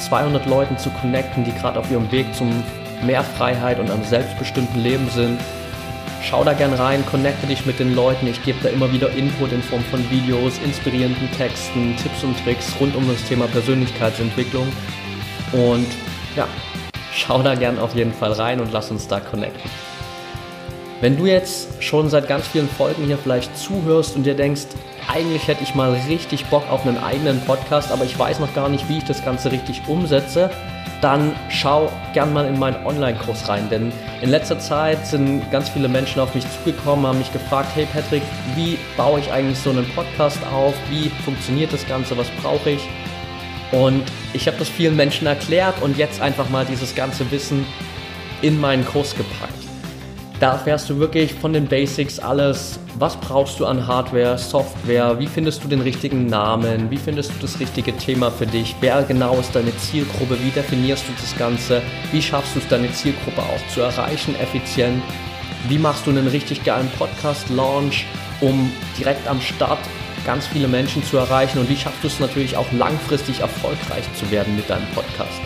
200 0.04 0.46
Leuten 0.46 0.78
zu 0.78 0.90
connecten, 0.90 1.44
die 1.44 1.52
gerade 1.52 1.78
auf 1.78 1.90
ihrem 1.90 2.10
Weg 2.12 2.34
zum 2.34 2.50
mehr 3.04 3.24
Freiheit 3.24 3.78
und 3.78 3.90
einem 3.90 4.04
selbstbestimmten 4.04 4.82
Leben 4.82 5.08
sind. 5.10 5.40
Schau 6.22 6.44
da 6.44 6.52
gern 6.52 6.72
rein, 6.72 7.04
connecte 7.06 7.46
dich 7.46 7.66
mit 7.66 7.80
den 7.80 7.94
Leuten. 7.94 8.28
Ich 8.28 8.44
gebe 8.44 8.58
da 8.62 8.68
immer 8.68 8.92
wieder 8.92 9.10
Input 9.10 9.52
in 9.52 9.62
Form 9.62 9.82
von 9.84 10.08
Videos, 10.10 10.58
inspirierenden 10.64 11.30
Texten, 11.32 11.96
Tipps 11.96 12.22
und 12.22 12.36
Tricks 12.44 12.72
rund 12.80 12.94
um 12.94 13.08
das 13.08 13.24
Thema 13.24 13.46
Persönlichkeitsentwicklung. 13.48 14.68
Und 15.52 15.88
ja, 16.36 16.46
schau 17.12 17.42
da 17.42 17.54
gern 17.54 17.78
auf 17.78 17.96
jeden 17.96 18.12
Fall 18.12 18.32
rein 18.32 18.60
und 18.60 18.72
lass 18.72 18.90
uns 18.90 19.08
da 19.08 19.18
connecten. 19.18 19.70
Wenn 21.00 21.16
du 21.16 21.26
jetzt 21.26 21.82
schon 21.82 22.08
seit 22.08 22.28
ganz 22.28 22.46
vielen 22.46 22.68
Folgen 22.68 23.04
hier 23.04 23.18
vielleicht 23.18 23.58
zuhörst 23.58 24.14
und 24.14 24.22
dir 24.22 24.34
denkst, 24.34 24.66
eigentlich 25.08 25.46
hätte 25.48 25.62
ich 25.62 25.74
mal 25.74 25.92
richtig 26.08 26.46
Bock 26.46 26.64
auf 26.70 26.86
einen 26.86 26.98
eigenen 26.98 27.40
Podcast, 27.42 27.90
aber 27.90 28.04
ich 28.04 28.18
weiß 28.18 28.40
noch 28.40 28.54
gar 28.54 28.68
nicht, 28.68 28.88
wie 28.88 28.98
ich 28.98 29.04
das 29.04 29.24
Ganze 29.24 29.52
richtig 29.52 29.82
umsetze, 29.88 30.50
dann 31.00 31.34
schau 31.48 31.90
gern 32.14 32.32
mal 32.32 32.46
in 32.46 32.58
meinen 32.58 32.86
Online-Kurs 32.86 33.48
rein, 33.48 33.68
denn 33.68 33.92
in 34.20 34.30
letzter 34.30 34.58
Zeit 34.60 35.04
sind 35.04 35.50
ganz 35.50 35.68
viele 35.68 35.88
Menschen 35.88 36.20
auf 36.20 36.34
mich 36.34 36.44
zugekommen, 36.58 37.06
haben 37.06 37.18
mich 37.18 37.32
gefragt, 37.32 37.70
hey 37.74 37.86
Patrick, 37.92 38.22
wie 38.54 38.78
baue 38.96 39.18
ich 39.18 39.32
eigentlich 39.32 39.58
so 39.58 39.70
einen 39.70 39.88
Podcast 39.90 40.38
auf? 40.52 40.74
Wie 40.90 41.10
funktioniert 41.24 41.72
das 41.72 41.86
Ganze? 41.88 42.16
Was 42.16 42.30
brauche 42.40 42.70
ich? 42.70 42.88
Und 43.72 44.04
ich 44.32 44.46
habe 44.46 44.58
das 44.58 44.68
vielen 44.68 44.94
Menschen 44.94 45.26
erklärt 45.26 45.82
und 45.82 45.98
jetzt 45.98 46.20
einfach 46.20 46.48
mal 46.50 46.64
dieses 46.64 46.94
ganze 46.94 47.28
Wissen 47.30 47.66
in 48.42 48.60
meinen 48.60 48.84
Kurs 48.84 49.16
gepackt. 49.16 49.61
Da 50.42 50.54
erfährst 50.54 50.90
du 50.90 50.98
wirklich 50.98 51.34
von 51.34 51.52
den 51.52 51.68
Basics 51.68 52.18
alles. 52.18 52.80
Was 52.98 53.14
brauchst 53.14 53.60
du 53.60 53.66
an 53.66 53.86
Hardware, 53.86 54.36
Software? 54.36 55.16
Wie 55.20 55.28
findest 55.28 55.62
du 55.62 55.68
den 55.68 55.80
richtigen 55.80 56.26
Namen? 56.26 56.90
Wie 56.90 56.96
findest 56.96 57.30
du 57.30 57.34
das 57.42 57.60
richtige 57.60 57.96
Thema 57.96 58.28
für 58.28 58.48
dich? 58.48 58.74
Wer 58.80 59.04
genau 59.04 59.38
ist 59.38 59.54
deine 59.54 59.70
Zielgruppe? 59.76 60.36
Wie 60.42 60.50
definierst 60.50 61.04
du 61.06 61.12
das 61.12 61.38
Ganze? 61.38 61.80
Wie 62.10 62.20
schaffst 62.20 62.56
du 62.56 62.58
es, 62.58 62.66
deine 62.66 62.90
Zielgruppe 62.90 63.40
auch 63.40 63.72
zu 63.72 63.82
erreichen, 63.82 64.34
effizient? 64.40 65.00
Wie 65.68 65.78
machst 65.78 66.08
du 66.08 66.10
einen 66.10 66.26
richtig 66.26 66.64
geilen 66.64 66.90
Podcast-Launch, 66.98 68.04
um 68.40 68.68
direkt 68.98 69.28
am 69.28 69.40
Start 69.40 69.78
ganz 70.26 70.48
viele 70.48 70.66
Menschen 70.66 71.04
zu 71.04 71.18
erreichen? 71.18 71.60
Und 71.60 71.68
wie 71.68 71.76
schaffst 71.76 72.02
du 72.02 72.08
es 72.08 72.18
natürlich 72.18 72.56
auch 72.56 72.72
langfristig 72.72 73.38
erfolgreich 73.38 74.12
zu 74.18 74.28
werden 74.32 74.56
mit 74.56 74.68
deinem 74.68 74.88
Podcast? 74.92 75.40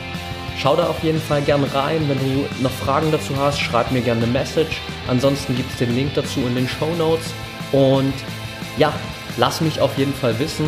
Schau 0.58 0.74
da 0.74 0.86
auf 0.86 1.02
jeden 1.02 1.20
Fall 1.20 1.42
gerne 1.42 1.72
rein. 1.74 2.08
Wenn 2.08 2.18
du 2.18 2.46
noch 2.62 2.70
Fragen 2.70 3.12
dazu 3.12 3.36
hast, 3.36 3.60
schreib 3.60 3.90
mir 3.92 4.00
gerne 4.00 4.22
eine 4.22 4.32
Message. 4.32 4.80
Ansonsten 5.06 5.54
gibt 5.54 5.70
es 5.70 5.78
den 5.78 5.94
Link 5.94 6.14
dazu 6.14 6.40
in 6.40 6.54
den 6.54 6.68
Show 6.68 6.92
Notes. 6.96 7.34
Und 7.72 8.14
ja, 8.78 8.92
lass 9.36 9.60
mich 9.60 9.80
auf 9.80 9.96
jeden 9.98 10.14
Fall 10.14 10.38
wissen, 10.38 10.66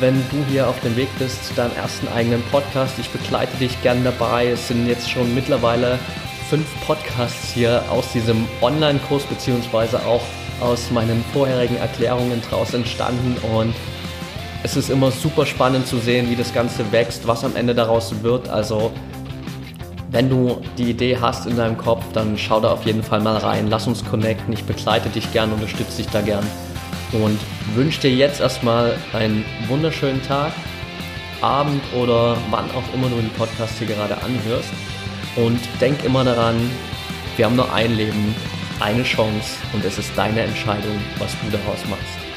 wenn 0.00 0.14
du 0.30 0.44
hier 0.50 0.66
auf 0.66 0.80
dem 0.80 0.96
Weg 0.96 1.08
bist 1.18 1.44
zu 1.44 1.54
deinem 1.54 1.74
ersten 1.76 2.08
eigenen 2.08 2.42
Podcast. 2.50 2.98
Ich 2.98 3.10
begleite 3.10 3.56
dich 3.58 3.80
gern 3.82 4.02
dabei. 4.02 4.48
Es 4.48 4.68
sind 4.68 4.88
jetzt 4.88 5.08
schon 5.08 5.34
mittlerweile 5.34 5.98
fünf 6.50 6.66
Podcasts 6.86 7.52
hier 7.52 7.82
aus 7.90 8.12
diesem 8.12 8.48
Online-Kurs 8.60 9.24
beziehungsweise 9.24 10.04
auch 10.06 10.22
aus 10.60 10.90
meinen 10.90 11.24
vorherigen 11.32 11.76
Erklärungen 11.76 12.42
draus 12.50 12.74
entstanden 12.74 13.36
und 13.54 13.74
es 14.64 14.76
ist 14.76 14.90
immer 14.90 15.10
super 15.10 15.46
spannend 15.46 15.86
zu 15.86 15.98
sehen, 15.98 16.28
wie 16.30 16.36
das 16.36 16.52
Ganze 16.52 16.90
wächst, 16.90 17.26
was 17.28 17.44
am 17.44 17.54
Ende 17.54 17.74
daraus 17.74 18.12
wird. 18.22 18.48
Also 18.48 18.90
wenn 20.10 20.30
du 20.30 20.60
die 20.78 20.90
Idee 20.90 21.18
hast 21.20 21.46
in 21.46 21.56
deinem 21.56 21.76
Kopf, 21.76 22.04
dann 22.12 22.38
schau 22.38 22.60
da 22.60 22.70
auf 22.70 22.84
jeden 22.86 23.02
Fall 23.02 23.20
mal 23.20 23.36
rein. 23.36 23.68
Lass 23.68 23.86
uns 23.86 24.04
connecten. 24.04 24.52
Ich 24.52 24.64
begleite 24.64 25.08
dich 25.10 25.30
gern, 25.32 25.52
unterstütze 25.52 25.98
dich 25.98 26.08
da 26.08 26.20
gern. 26.20 26.44
Und 27.12 27.38
wünsche 27.74 28.00
dir 28.00 28.12
jetzt 28.12 28.40
erstmal 28.40 28.96
einen 29.12 29.44
wunderschönen 29.66 30.22
Tag, 30.22 30.52
Abend 31.40 31.82
oder 31.94 32.36
wann 32.50 32.70
auch 32.72 32.94
immer 32.94 33.08
du 33.08 33.16
den 33.16 33.30
Podcast 33.30 33.78
hier 33.78 33.86
gerade 33.86 34.16
anhörst. 34.22 34.70
Und 35.36 35.60
denk 35.80 36.04
immer 36.04 36.24
daran, 36.24 36.56
wir 37.36 37.46
haben 37.46 37.56
nur 37.56 37.72
ein 37.72 37.96
Leben, 37.96 38.34
eine 38.80 39.02
Chance 39.02 39.56
und 39.72 39.84
es 39.84 39.98
ist 39.98 40.10
deine 40.16 40.40
Entscheidung, 40.40 40.98
was 41.18 41.32
du 41.32 41.56
daraus 41.56 41.78
machst. 41.88 42.27